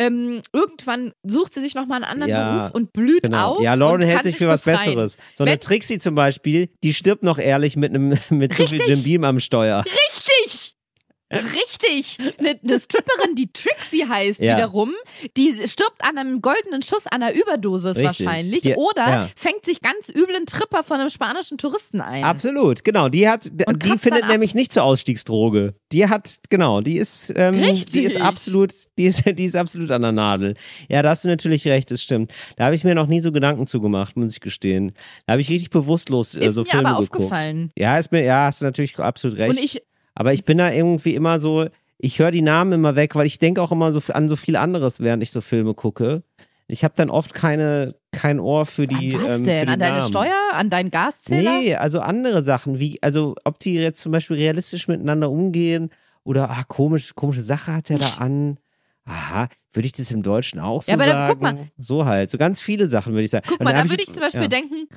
ähm, 0.00 0.42
irgendwann 0.52 1.10
sucht 1.24 1.54
sie 1.54 1.60
sich 1.60 1.74
nochmal 1.74 1.96
einen 1.96 2.04
anderen 2.12 2.30
Ja, 2.30 2.58
Beruf 2.58 2.70
und 2.76 2.92
blüht 2.92 3.24
Genau. 3.24 3.56
auf. 3.56 3.60
Ja, 3.60 3.74
Lauren 3.74 4.00
hält 4.02 4.22
sich 4.22 4.36
für 4.36 4.46
was 4.46 4.62
befreien. 4.62 4.94
Besseres. 4.94 5.18
So 5.34 5.42
eine 5.42 5.54
Wenn- 5.54 5.58
Trixie 5.60 5.98
zum 5.98 6.14
Beispiel, 6.14 6.68
die 6.84 6.94
stirbt 6.94 7.24
noch 7.24 7.38
ehrlich 7.38 7.74
mit 7.74 7.90
einem 7.92 8.10
mit 8.30 8.54
so 8.54 8.64
viel 8.68 8.78
Richtig. 8.80 8.86
Jim 8.88 9.02
Beam 9.02 9.24
am 9.24 9.40
Steuer. 9.40 9.82
Richtig! 9.84 10.57
Richtig! 11.32 12.18
Eine, 12.38 12.58
eine 12.62 12.80
Stripperin, 12.80 13.34
die 13.34 13.52
Trixie 13.52 14.06
heißt 14.08 14.40
Ja. 14.40 14.56
wiederum, 14.56 14.92
die 15.36 15.52
stirbt 15.66 16.02
an 16.02 16.16
einem 16.18 16.40
goldenen 16.40 16.82
Schuss 16.82 17.06
an 17.06 17.22
einer 17.22 17.34
Überdosis 17.34 17.96
Richtig. 17.96 18.26
wahrscheinlich 18.26 18.62
Die- 18.62 18.74
oder 18.74 19.06
ja. 19.08 19.28
fängt 19.36 19.64
sich 19.64 19.80
ganz 19.80 20.08
üblen 20.08 20.46
Tripper 20.46 20.82
von 20.82 21.00
einem 21.00 21.10
spanischen 21.10 21.58
Touristen 21.58 22.00
ein. 22.00 22.24
Absolut, 22.24 22.84
genau. 22.84 23.08
Die 23.08 23.28
hat, 23.28 23.50
Und 23.66 23.82
die 23.84 23.98
findet 23.98 24.26
nämlich 24.28 24.54
nicht 24.54 24.72
zur 24.72 24.84
Ausstiegsdroge. 24.84 25.74
Die 25.92 26.08
hat, 26.08 26.36
genau, 26.50 26.80
die 26.80 26.96
ist, 26.96 27.32
ähm, 27.36 27.54
die 27.54 27.64
Richtig. 27.70 28.04
ist 28.04 28.20
absolut, 28.20 28.72
die 28.98 29.04
ist, 29.04 29.24
die 29.26 29.44
ist 29.44 29.56
absolut 29.56 29.90
an 29.90 30.02
der 30.02 30.12
Nadel. 30.12 30.54
Ja, 30.88 31.02
da 31.02 31.10
hast 31.10 31.24
du 31.24 31.28
natürlich 31.28 31.66
recht, 31.66 31.90
das 31.90 32.02
stimmt. 32.02 32.30
Da 32.56 32.66
habe 32.66 32.74
ich 32.74 32.84
mir 32.84 32.94
noch 32.94 33.06
nie 33.06 33.20
so 33.20 33.32
Gedanken 33.32 33.66
zugemacht, 33.66 34.16
muss 34.16 34.32
ich 34.32 34.40
gestehen. 34.40 34.92
Da 35.26 35.32
habe 35.32 35.42
ich 35.42 35.48
richtig 35.50 35.70
bewusstlos 35.70 36.34
äh, 36.34 36.46
Ist 36.46 36.54
so 36.54 36.62
mir 36.62 36.66
Filme 36.70 36.88
aber 36.88 37.00
geguckt. 37.00 37.22
aufgefallen. 37.24 37.70
Ja, 37.76 37.98
ist 37.98 38.12
mir, 38.12 38.22
ja, 38.24 38.46
hast 38.46 38.60
du 38.60 38.66
natürlich 38.66 38.98
absolut 38.98 39.38
recht. 39.38 39.50
Und 39.50 39.58
ich, 39.58 39.82
Aber 40.18 40.32
ich 40.32 40.44
bin 40.44 40.58
da 40.58 40.72
irgendwie 40.72 41.14
immer 41.14 41.38
so, 41.38 41.68
ich 41.96 42.18
höre 42.18 42.32
die 42.32 42.42
Namen 42.42 42.72
immer 42.72 42.96
weg, 42.96 43.14
weil 43.14 43.26
ich 43.26 43.38
denke 43.38 43.62
auch 43.62 43.70
immer 43.70 43.92
so 43.92 44.00
an 44.12 44.28
so 44.28 44.34
viel 44.34 44.56
anderes, 44.56 44.98
während 44.98 45.22
ich 45.22 45.30
so 45.30 45.40
Filme 45.40 45.74
gucke. 45.74 46.24
Ich 46.66 46.82
habe 46.82 46.94
dann 46.96 47.08
oft 47.08 47.34
keine, 47.34 47.94
kein 48.10 48.40
Ohr 48.40 48.66
für 48.66 48.88
die. 48.88 49.14
an 49.14 49.22
was 49.22 49.30
ähm, 49.30 49.44
denn? 49.44 49.68
An 49.68 49.78
deine 49.78 49.98
Namen. 49.98 50.08
Steuer? 50.08 50.48
An 50.52 50.70
deinen 50.70 50.90
Gaszähler? 50.90 51.60
Nee, 51.60 51.76
also 51.76 52.00
andere 52.00 52.42
Sachen, 52.42 52.80
wie, 52.80 53.00
also 53.00 53.36
ob 53.44 53.60
die 53.60 53.74
jetzt 53.74 54.00
zum 54.00 54.10
Beispiel 54.10 54.36
realistisch 54.36 54.88
miteinander 54.88 55.30
umgehen 55.30 55.90
oder, 56.24 56.50
ah, 56.50 56.64
komisch, 56.66 57.14
komische 57.14 57.40
Sache 57.40 57.72
hat 57.72 57.88
er 57.88 58.00
da 58.00 58.14
an. 58.18 58.58
Aha, 59.04 59.46
würde 59.72 59.86
ich 59.86 59.92
das 59.92 60.10
im 60.10 60.24
Deutschen 60.24 60.58
auch 60.58 60.82
so 60.82 60.90
Ja, 60.90 60.96
aber 60.96 61.06
dann 61.06 61.14
sagen? 61.14 61.32
guck 61.32 61.42
mal. 61.42 61.68
So 61.78 62.04
halt, 62.06 62.28
so 62.28 62.38
ganz 62.38 62.60
viele 62.60 62.88
Sachen 62.88 63.12
würde 63.12 63.24
ich 63.24 63.30
sagen. 63.30 63.46
Guck 63.48 63.62
mal, 63.62 63.72
da 63.72 63.88
würde 63.88 64.02
ich 64.02 64.12
zum 64.12 64.20
Beispiel 64.20 64.42
ja. 64.42 64.48
denken, 64.48 64.88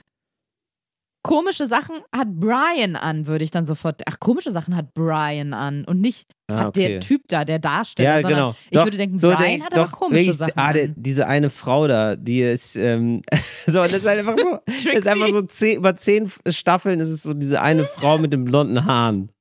komische 1.23 1.67
Sachen 1.67 1.95
hat 2.15 2.27
Brian 2.39 2.95
an, 2.95 3.27
würde 3.27 3.43
ich 3.43 3.51
dann 3.51 3.65
sofort. 3.65 4.01
Ach, 4.07 4.19
komische 4.19 4.51
Sachen 4.51 4.75
hat 4.75 4.93
Brian 4.93 5.53
an 5.53 5.85
und 5.85 6.01
nicht 6.01 6.27
Ah, 6.47 6.57
hat 6.59 6.67
okay. 6.69 6.87
der 6.87 6.99
Typ 7.01 7.21
da, 7.27 7.45
der 7.45 7.59
Darsteller. 7.59 8.19
Ja, 8.21 8.27
genau. 8.27 8.55
Ich 8.65 8.71
Doch, 8.71 8.85
würde 8.85 8.97
denken, 8.97 9.17
so 9.17 9.29
Brian 9.31 9.61
hat 9.63 9.73
aber 9.73 9.85
doch, 9.85 9.91
komische 9.91 10.19
wirklich, 10.19 10.37
Sachen. 10.37 10.53
Ah, 10.57 10.73
der, 10.73 10.87
diese 10.89 11.27
eine 11.27 11.49
Frau 11.49 11.87
da, 11.87 12.15
die 12.15 12.41
ist, 12.41 12.75
ähm, 12.75 13.21
so, 13.67 13.81
und 13.81 13.91
das 13.91 13.99
ist 13.99 14.07
halt 14.07 14.19
einfach 14.19 14.37
so, 14.37 14.59
das 14.65 14.83
ist 14.83 15.07
einfach 15.07 15.29
so 15.29 15.41
zehn, 15.43 15.77
über 15.77 15.95
zehn 15.95 16.31
Staffeln 16.49 16.99
ist 16.99 17.09
es 17.09 17.23
so 17.23 17.33
diese 17.33 17.61
eine 17.61 17.85
Frau 17.85 18.17
mit 18.17 18.33
den 18.33 18.43
blonden 18.43 18.85
Haaren. 18.85 19.31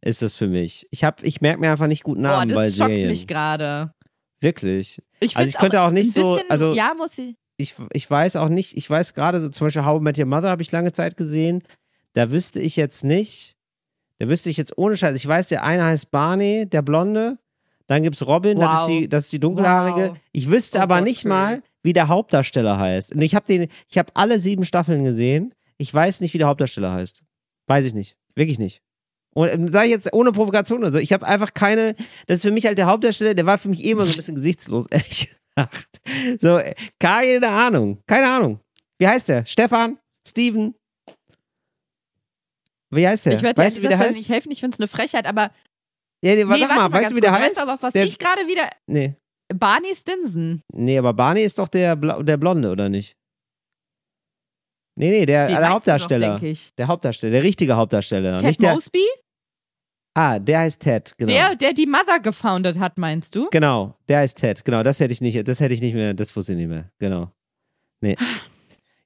Ist 0.00 0.22
das 0.22 0.34
für 0.36 0.46
mich. 0.46 0.86
Ich 0.90 1.02
hab, 1.04 1.22
ich 1.24 1.40
merke 1.40 1.60
mir 1.60 1.70
einfach 1.72 1.88
nicht 1.88 2.04
gut 2.04 2.16
Boah, 2.18 2.22
Namen 2.22 2.54
bei 2.54 2.66
das 2.66 2.76
schockt 2.76 2.90
Serien. 2.90 3.08
mich 3.08 3.26
gerade. 3.26 3.92
Wirklich. 4.40 5.02
Ich 5.20 5.36
Also 5.36 5.48
ich 5.48 5.58
könnte 5.58 5.80
auch 5.82 5.90
nicht 5.90 6.16
ein 6.16 6.22
so- 6.22 6.34
bisschen, 6.36 6.50
also- 6.50 6.72
ja, 6.72 6.94
muss 6.96 7.18
ich. 7.18 7.34
Ich, 7.58 7.74
ich 7.92 8.08
weiß 8.10 8.36
auch 8.36 8.48
nicht, 8.48 8.76
ich 8.76 8.88
weiß 8.88 9.12
gerade 9.14 9.40
so 9.40 9.48
zum 9.48 9.66
Beispiel 9.66 9.84
How 9.84 10.00
I 10.00 10.02
Met 10.02 10.18
Your 10.18 10.24
Mother 10.26 10.48
habe 10.48 10.62
ich 10.62 10.72
lange 10.72 10.92
Zeit 10.92 11.16
gesehen. 11.16 11.62
Da 12.14 12.30
wüsste 12.30 12.60
ich 12.60 12.76
jetzt 12.76 13.04
nicht, 13.04 13.56
da 14.18 14.28
wüsste 14.28 14.48
ich 14.48 14.56
jetzt 14.56 14.78
ohne 14.78 14.96
Scheiß, 14.96 15.14
ich 15.14 15.26
weiß, 15.26 15.48
der 15.48 15.62
eine 15.64 15.84
heißt 15.84 16.10
Barney, 16.10 16.66
der 16.66 16.82
Blonde. 16.82 17.38
Dann 17.86 18.02
gibt 18.02 18.16
es 18.16 18.26
Robin, 18.26 18.58
das, 18.60 18.82
ist 18.82 18.88
Wow. 18.88 18.88
die, 18.88 19.08
das 19.08 19.24
ist 19.24 19.32
die 19.32 19.40
dunkelhaarige. 19.40 20.10
Wow. 20.10 20.18
Ich 20.32 20.50
wüsste 20.50 20.78
Oh 20.78 20.82
aber 20.82 21.00
nicht 21.00 21.22
Phil. 21.22 21.28
mal, 21.30 21.62
wie 21.82 21.92
der 21.92 22.08
Hauptdarsteller 22.08 22.78
heißt. 22.78 23.12
Und 23.14 23.22
ich 23.22 23.34
habe 23.34 23.46
den, 23.46 23.68
ich 23.88 23.98
habe 23.98 24.10
alle 24.14 24.38
sieben 24.40 24.64
Staffeln 24.64 25.04
gesehen. 25.04 25.54
Ich 25.78 25.92
weiß 25.92 26.20
nicht, 26.20 26.34
wie 26.34 26.38
der 26.38 26.48
Hauptdarsteller 26.48 26.92
heißt. 26.92 27.22
Weiß 27.66 27.84
ich 27.84 27.94
nicht. 27.94 28.16
Wirklich 28.34 28.58
nicht. 28.58 28.82
Und 29.34 29.48
ähm, 29.48 29.68
sage 29.68 29.86
ich 29.86 29.92
jetzt 29.92 30.12
ohne 30.12 30.32
Provokation 30.32 30.80
oder 30.80 30.92
so. 30.92 30.98
Ich 30.98 31.12
habe 31.12 31.26
einfach 31.26 31.54
keine. 31.54 31.94
Das 32.26 32.36
ist 32.36 32.42
für 32.42 32.50
mich 32.50 32.66
halt 32.66 32.76
der 32.78 32.86
Hauptdarsteller, 32.86 33.34
der 33.34 33.46
war 33.46 33.56
für 33.58 33.68
mich 33.68 33.84
eh 33.84 33.90
immer 33.92 34.04
so 34.04 34.10
ein 34.10 34.16
bisschen 34.16 34.34
gesichtslos, 34.34 34.86
ehrlich 34.90 35.28
gesagt. 35.64 36.40
So, 36.40 36.58
äh, 36.58 36.74
keine 36.98 37.48
Ahnung. 37.48 38.02
Keine 38.06 38.28
Ahnung. 38.28 38.60
Wie 38.98 39.06
heißt 39.08 39.28
der? 39.28 39.44
Stefan? 39.46 39.98
Steven? 40.26 40.74
Wie 42.90 43.06
heißt 43.06 43.26
der? 43.26 43.34
Ich 43.34 43.42
werde 43.42 43.60
dir 43.60 43.66
an 43.66 43.74
dieser 43.74 43.96
Stelle 43.96 44.14
nicht 44.14 44.28
helfen, 44.28 44.50
ich 44.50 44.60
finde 44.60 44.74
es 44.76 44.80
eine 44.80 44.88
Frechheit, 44.88 45.26
aber. 45.26 45.50
Ja, 46.22 46.34
nee, 46.34 46.44
Nee, 46.44 46.44
sag 46.44 46.60
warte 46.60 46.74
mal, 46.74 46.92
weißt 46.92 47.10
du, 47.12 47.16
wie 47.16 47.20
der 47.20 47.32
heißt? 47.32 47.56
Weißt 47.56 47.58
du, 47.58 47.62
aber 47.72 47.82
was 47.82 47.92
der, 47.92 48.04
ich 48.04 48.18
gerade 48.18 48.46
wieder. 48.46 48.68
nee. 48.86 49.14
Barney 49.54 49.94
Stinson. 49.94 50.62
nee, 50.74 50.98
aber 50.98 51.14
Barney 51.14 51.40
ist 51.42 51.58
doch 51.58 51.68
der, 51.68 51.96
Bla 51.96 52.22
der 52.22 52.36
Blonde, 52.36 52.70
oder 52.70 52.88
nicht? 52.90 53.16
Nee, 54.96 55.10
nee, 55.10 55.26
der, 55.26 55.46
der 55.46 55.68
Hauptdarsteller. 55.70 56.42
Ich. 56.42 56.74
der 56.74 56.88
Hauptdarsteller, 56.88 57.32
der 57.32 57.42
richtige 57.44 57.76
Hauptdarsteller. 57.76 58.38
Ted 58.38 58.46
nicht 58.48 58.62
der, 58.62 58.74
Mosby? 58.74 59.06
Ah, 60.14 60.38
der 60.38 60.60
heißt 60.60 60.80
Ted, 60.82 61.14
genau. 61.18 61.32
Der, 61.32 61.54
der 61.56 61.72
die 61.72 61.86
Mother 61.86 62.20
gefoundet 62.20 62.78
hat, 62.78 62.98
meinst 62.98 63.34
du? 63.34 63.48
Genau, 63.50 63.94
der 64.08 64.18
heißt 64.20 64.38
Ted. 64.38 64.64
Genau, 64.64 64.82
das 64.82 65.00
hätte 65.00 65.12
ich 65.12 65.20
nicht, 65.20 65.46
das 65.46 65.60
hätte 65.60 65.74
ich 65.74 65.80
nicht 65.80 65.94
mehr, 65.94 66.14
das 66.14 66.34
wusste 66.36 66.52
ich 66.52 66.58
nicht 66.58 66.68
mehr. 66.68 66.90
Genau. 66.98 67.30
Nee. 68.00 68.16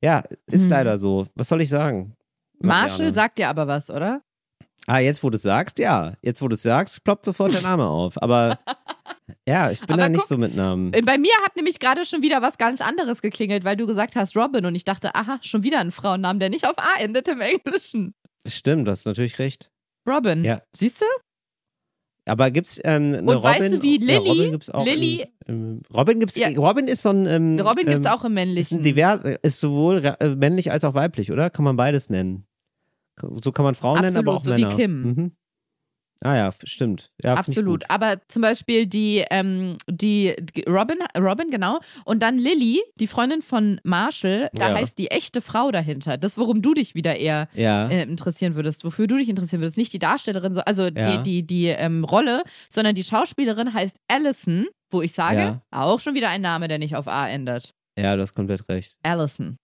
Ja, 0.04 0.24
ist 0.48 0.64
Hm. 0.64 0.70
leider 0.70 0.98
so. 0.98 1.28
Was 1.36 1.48
soll 1.48 1.60
ich 1.60 1.68
sagen? 1.68 2.16
Marshall 2.58 3.14
sagt 3.14 3.38
dir 3.38 3.48
aber 3.48 3.68
was, 3.68 3.88
oder? 3.88 4.20
Ah, 4.88 4.98
jetzt 4.98 5.22
wo 5.22 5.30
du 5.30 5.36
es 5.36 5.42
sagst, 5.42 5.78
ja. 5.78 6.14
Jetzt 6.22 6.42
wo 6.42 6.48
du 6.48 6.54
es 6.54 6.62
sagst, 6.62 7.04
ploppt 7.04 7.24
sofort 7.24 7.54
der 7.54 7.62
Name 7.62 7.86
auf. 7.86 8.20
Aber 8.20 8.58
ja, 9.48 9.70
ich 9.70 9.78
bin 9.80 9.90
Aber 9.92 10.02
da 10.02 10.08
nicht 10.08 10.18
guck, 10.18 10.28
so 10.28 10.36
mit 10.38 10.56
Namen. 10.56 10.92
Äh, 10.92 11.02
Bei 11.02 11.18
mir 11.18 11.30
hat 11.44 11.54
nämlich 11.54 11.78
gerade 11.78 12.04
schon 12.04 12.20
wieder 12.20 12.42
was 12.42 12.58
ganz 12.58 12.80
anderes 12.80 13.22
geklingelt, 13.22 13.62
weil 13.62 13.76
du 13.76 13.86
gesagt 13.86 14.16
hast 14.16 14.36
Robin 14.36 14.66
und 14.66 14.74
ich 14.74 14.82
dachte, 14.82 15.14
aha, 15.14 15.38
schon 15.40 15.62
wieder 15.62 15.78
ein 15.78 15.92
Frauennamen, 15.92 16.40
der 16.40 16.50
nicht 16.50 16.66
auf 16.66 16.76
A 16.78 16.98
endet 16.98 17.28
im 17.28 17.40
Englischen. 17.40 18.12
Stimmt, 18.44 18.88
du 18.88 18.90
hast 18.90 19.04
natürlich 19.06 19.38
recht. 19.38 19.70
Robin. 20.08 20.44
Ja. 20.44 20.62
Siehst 20.74 21.00
du? 21.00 21.06
Aber 22.24 22.50
gibt's 22.52 22.78
ähm, 22.84 23.14
eine 23.14 23.18
Und 23.22 23.28
Robin? 23.28 23.42
weißt 23.42 23.72
du, 23.74 23.82
wie 23.82 23.98
ja, 24.00 24.06
Lilly- 24.06 24.28
Robin 24.30 24.50
gibt's 24.52 24.70
auch 24.70 24.84
Lilly- 24.84 25.22
in, 25.46 25.54
ähm, 25.54 25.82
Robin 25.92 26.20
gibt's 26.20 26.36
Ja. 26.36 26.48
Robin 26.50 26.86
ist 26.86 27.02
so 27.02 27.08
ein 27.10 27.26
ähm, 27.26 27.58
Robin 27.60 27.86
gibt's 27.86 28.06
ähm, 28.06 28.12
auch 28.12 28.24
im 28.24 28.32
ist, 28.32 28.34
männlichen. 28.34 28.78
ein 28.78 28.84
divers, 28.84 29.38
ist 29.42 29.58
sowohl 29.60 30.04
äh, 30.20 30.28
männlich 30.36 30.70
als 30.70 30.84
auch 30.84 30.94
weiblich, 30.94 31.32
oder? 31.32 31.50
Kann 31.50 31.64
man 31.64 31.76
beides 31.76 32.10
nennen. 32.10 32.46
So 33.20 33.50
kann 33.52 33.64
man 33.64 33.74
Frauen 33.74 34.00
nennen, 34.00 34.16
aber 34.16 34.34
Absolut, 34.36 34.40
auch 34.40 34.44
so 34.44 34.56
wie 34.56 34.62
Männer. 34.64 34.76
Kim. 34.76 35.02
Mhm. 35.02 35.32
Ah 36.24 36.36
ja, 36.36 36.50
stimmt. 36.64 37.10
Ja, 37.22 37.34
Absolut. 37.34 37.84
Aber 37.90 38.20
zum 38.28 38.42
Beispiel 38.42 38.86
die, 38.86 39.24
ähm, 39.30 39.76
die 39.90 40.34
Robin, 40.68 40.98
Robin, 41.18 41.50
genau. 41.50 41.80
Und 42.04 42.22
dann 42.22 42.38
Lilly, 42.38 42.80
die 43.00 43.06
Freundin 43.08 43.42
von 43.42 43.80
Marshall, 43.82 44.48
da 44.54 44.68
Ja. 44.70 44.74
heißt 44.76 44.96
die 44.98 45.10
echte 45.10 45.40
Frau 45.40 45.70
dahinter. 45.72 46.16
Das, 46.18 46.38
worum 46.38 46.62
du 46.62 46.74
dich 46.74 46.94
wieder 46.94 47.16
eher 47.16 47.48
Ja. 47.54 47.88
äh, 47.88 48.02
interessieren 48.02 48.54
würdest, 48.54 48.84
wofür 48.84 49.06
du 49.06 49.16
dich 49.16 49.28
interessieren 49.28 49.60
würdest. 49.60 49.76
Nicht 49.78 49.92
die 49.92 49.98
Darstellerin, 49.98 50.54
so- 50.54 50.60
also 50.60 50.84
Ja. 50.84 51.16
die, 51.16 51.22
die, 51.22 51.46
die 51.46 51.66
ähm, 51.66 52.04
Rolle, 52.04 52.42
sondern 52.68 52.94
die 52.94 53.04
Schauspielerin 53.04 53.74
heißt 53.74 53.96
Allison, 54.08 54.66
wo 54.90 55.02
ich 55.02 55.12
sage, 55.14 55.60
auch 55.70 55.98
schon 56.00 56.14
wieder 56.14 56.28
ein 56.28 56.42
Name, 56.42 56.68
der 56.68 56.78
nicht 56.78 56.94
auf 56.96 57.08
A 57.08 57.28
endet. 57.28 57.72
ja, 57.98 58.14
du 58.14 58.22
hast 58.22 58.34
komplett 58.34 58.68
recht. 58.68 58.94
Allison. 59.02 59.56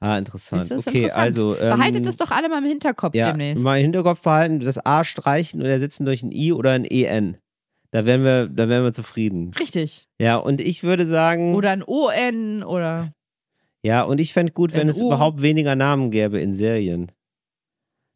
Ah, 0.00 0.16
interessant. 0.16 0.70
Das 0.70 0.78
ist 0.78 0.86
okay, 0.86 0.98
interessant. 0.98 1.20
also. 1.22 1.56
Ähm, 1.58 1.76
Behaltet 1.76 2.06
das 2.06 2.16
doch 2.16 2.30
alle 2.30 2.48
mal 2.48 2.58
im 2.58 2.68
Hinterkopf 2.68 3.14
ja, 3.14 3.28
demnächst. 3.30 3.62
mal 3.62 3.78
im 3.78 3.84
Hinterkopf 3.84 4.22
behalten, 4.22 4.60
das 4.60 4.84
A 4.84 5.02
streichen 5.04 5.60
und 5.60 5.66
ersetzen 5.68 6.04
durch 6.06 6.22
ein 6.22 6.30
I 6.30 6.52
oder 6.52 6.72
ein 6.72 6.84
EN. 6.84 7.38
Da 7.90 8.04
wären 8.04 8.22
wir, 8.22 8.46
da 8.48 8.68
wären 8.68 8.84
wir 8.84 8.92
zufrieden. 8.92 9.50
Richtig. 9.58 10.04
Ja, 10.20 10.36
und 10.36 10.60
ich 10.60 10.82
würde 10.82 11.06
sagen. 11.06 11.54
Oder 11.54 11.70
ein 11.70 11.82
ON 11.86 12.62
oder. 12.62 13.12
Ja, 13.82 14.02
und 14.02 14.20
ich 14.20 14.32
fände 14.32 14.52
gut, 14.52 14.72
wenn 14.74 14.82
Ein 14.82 14.88
es 14.90 15.00
überhaupt 15.00 15.40
weniger 15.40 15.74
Namen 15.74 16.10
gäbe 16.10 16.38
in 16.40 16.52
Serien. 16.52 17.10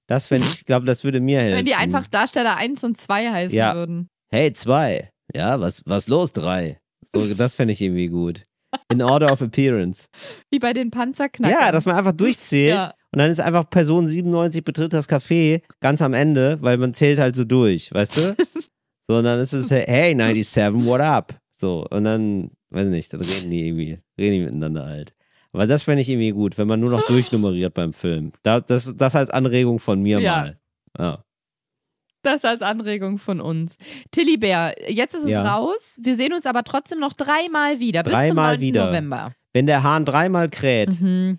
Das 0.09 0.27
fände 0.27 0.47
ich, 0.49 0.67
glaube, 0.67 0.85
das 0.87 1.05
würde 1.05 1.21
mir 1.21 1.41
helfen. 1.41 1.59
Wenn 1.59 1.65
die 1.65 1.75
einfach 1.75 2.07
Darsteller 2.09 2.57
1 2.57 2.85
und 2.85 2.99
2 2.99 3.31
heißen 3.31 3.57
Ja. 3.57 3.75
würden. 3.75 4.09
Hey, 4.31 4.53
zwei. 4.53 5.11
Ja, 5.35 5.61
was, 5.61 5.83
was 5.87 6.09
los, 6.09 6.33
drei? 6.33 6.79
So, 7.15 7.33
das 7.35 7.55
fände 7.55 7.73
ich 7.73 7.81
irgendwie 7.81 8.09
gut. 8.09 8.45
In 8.91 9.03
Order 9.03 9.33
of 9.33 9.43
Appearance. 9.43 10.05
Wie 10.51 10.59
bei 10.59 10.73
den 10.73 10.91
Panzerknackern. 10.91 11.59
Ja, 11.61 11.73
dass 11.73 11.87
man 11.87 11.97
einfach 11.97 12.13
durchzählt 12.13 12.83
Ja. 12.83 12.95
und 13.13 13.19
dann 13.19 13.31
ist 13.31 13.41
einfach 13.41 13.69
Person 13.71 14.07
97 14.07 14.65
betritt 14.65 14.93
das 14.93 15.09
Café 15.09 15.63
ganz 15.81 16.03
am 16.03 16.15
Ende, 16.15 16.59
weil 16.61 16.77
man 16.79 16.95
zählt 16.95 17.19
halt 17.19 17.37
so 17.37 17.45
durch, 17.45 17.93
weißt 17.93 18.17
du? 18.17 18.37
so, 19.07 19.17
und 19.17 19.25
dann 19.25 19.41
ist 19.41 19.53
es, 19.53 19.71
hey, 19.71 20.15
97, 20.17 20.85
what 20.87 21.01
up? 21.01 21.35
So, 21.55 21.87
und 21.91 22.05
dann, 22.05 22.51
weiß 22.71 22.87
nicht, 22.89 23.13
dann 23.13 23.21
reden 23.21 23.51
die 23.51 23.67
irgendwie, 23.69 23.99
reden 24.19 24.33
die 24.35 24.41
miteinander 24.47 24.87
halt. 24.87 25.15
Aber 25.53 25.67
das 25.67 25.83
fände 25.83 26.01
ich 26.03 26.09
irgendwie 26.09 26.31
gut, 26.31 26.57
wenn 26.57 26.67
man 26.67 26.81
nur 26.81 26.91
noch 26.91 27.07
durchnummeriert 27.07 27.75
beim 27.75 27.93
Film. 27.93 28.33
Da, 28.43 28.61
das, 28.61 28.93
das 28.97 29.15
als 29.15 29.29
Anregung 29.31 29.79
von 29.79 30.01
mir 30.01 30.19
Ja. 30.21 30.33
mal. 30.33 30.59
Ja. 30.99 31.25
Das 32.23 32.45
als 32.45 32.63
Anregung 32.63 33.19
von 33.19 33.41
uns. 33.41 33.77
Tilly 34.13 34.37
Bär, 34.37 34.75
jetzt 34.89 35.15
ist 35.15 35.25
es 35.25 35.31
Ja. 35.31 35.55
raus. 35.57 35.99
Wir 36.01 36.17
sehen 36.17 36.33
uns 36.33 36.47
aber 36.47 36.63
trotzdem 36.65 37.01
noch 37.01 37.13
dreimal 37.15 37.81
wieder. 37.81 38.03
bis 38.03 38.13
Dreimal 38.13 38.55
zum 38.55 38.61
9. 38.61 38.61
wieder. 38.61 38.87
November. 38.87 39.33
Wenn 39.53 39.67
der 39.67 39.83
Hahn 39.83 40.05
dreimal 40.05 40.49
kräht, 40.49 41.01
Mhm. 41.01 41.39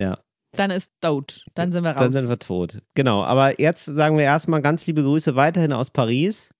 Ja. 0.00 0.18
Dann 0.56 0.70
ist 0.70 0.90
tot. 1.00 1.44
Dann 1.54 1.72
sind 1.72 1.82
wir 1.84 1.90
raus. 1.90 2.00
dann 2.00 2.12
sind 2.12 2.28
wir 2.28 2.38
tot. 2.38 2.78
Genau, 2.94 3.22
aber 3.24 3.60
jetzt 3.60 3.84
sagen 3.84 4.16
wir 4.16 4.24
erstmal 4.24 4.62
ganz 4.62 4.86
liebe 4.86 5.02
Grüße 5.02 5.34
weiterhin 5.36 5.72
aus 5.72 5.90
Paris. 5.90 6.50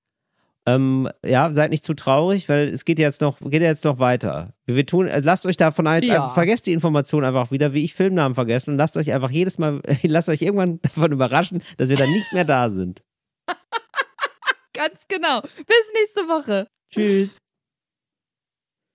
Ähm, 0.66 1.08
ja, 1.24 1.50
seid 1.52 1.70
nicht 1.70 1.84
zu 1.84 1.92
traurig, 1.94 2.48
weil 2.48 2.68
es 2.68 2.84
geht 2.86 2.98
jetzt 2.98 3.20
noch, 3.20 3.38
geht 3.40 3.60
jetzt 3.60 3.84
noch 3.84 3.98
weiter. 3.98 4.54
Wir 4.66 4.86
tun, 4.86 5.06
äh, 5.08 5.20
lasst 5.20 5.44
euch 5.46 5.56
davon 5.58 5.84
jetzt 5.86 6.08
Ja. 6.08 6.22
einfach, 6.22 6.34
vergesst 6.34 6.66
die 6.66 6.72
Information 6.72 7.22
einfach 7.24 7.50
wieder, 7.50 7.74
wie 7.74 7.84
ich 7.84 7.92
Filmnamen 7.94 8.34
vergessen 8.34 8.70
und 8.72 8.76
lasst 8.78 8.96
euch 8.96 9.12
einfach 9.12 9.30
jedes 9.30 9.58
Mal, 9.58 9.80
lasst 10.02 10.28
euch 10.30 10.40
irgendwann 10.42 10.80
davon 10.82 11.12
überraschen, 11.12 11.62
dass 11.76 11.90
wir 11.90 11.96
dann 11.96 12.10
nicht 12.10 12.32
mehr 12.32 12.44
da 12.46 12.70
sind. 12.70 13.02
Ganz 14.72 15.06
genau. 15.08 15.40
Bis 15.40 15.92
nächste 15.94 16.28
Woche. 16.28 16.66
Tschüss. 16.92 17.38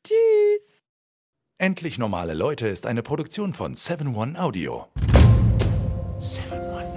Tschüss. 0.05 0.79
Endlich 1.57 1.97
normale 1.97 2.33
Leute 2.33 2.67
ist 2.67 2.85
eine 2.85 3.03
Produktion 3.03 3.53
von 3.53 3.75
7-One 3.75 4.39
Audio. 4.39 4.87
7-One. 6.19 6.88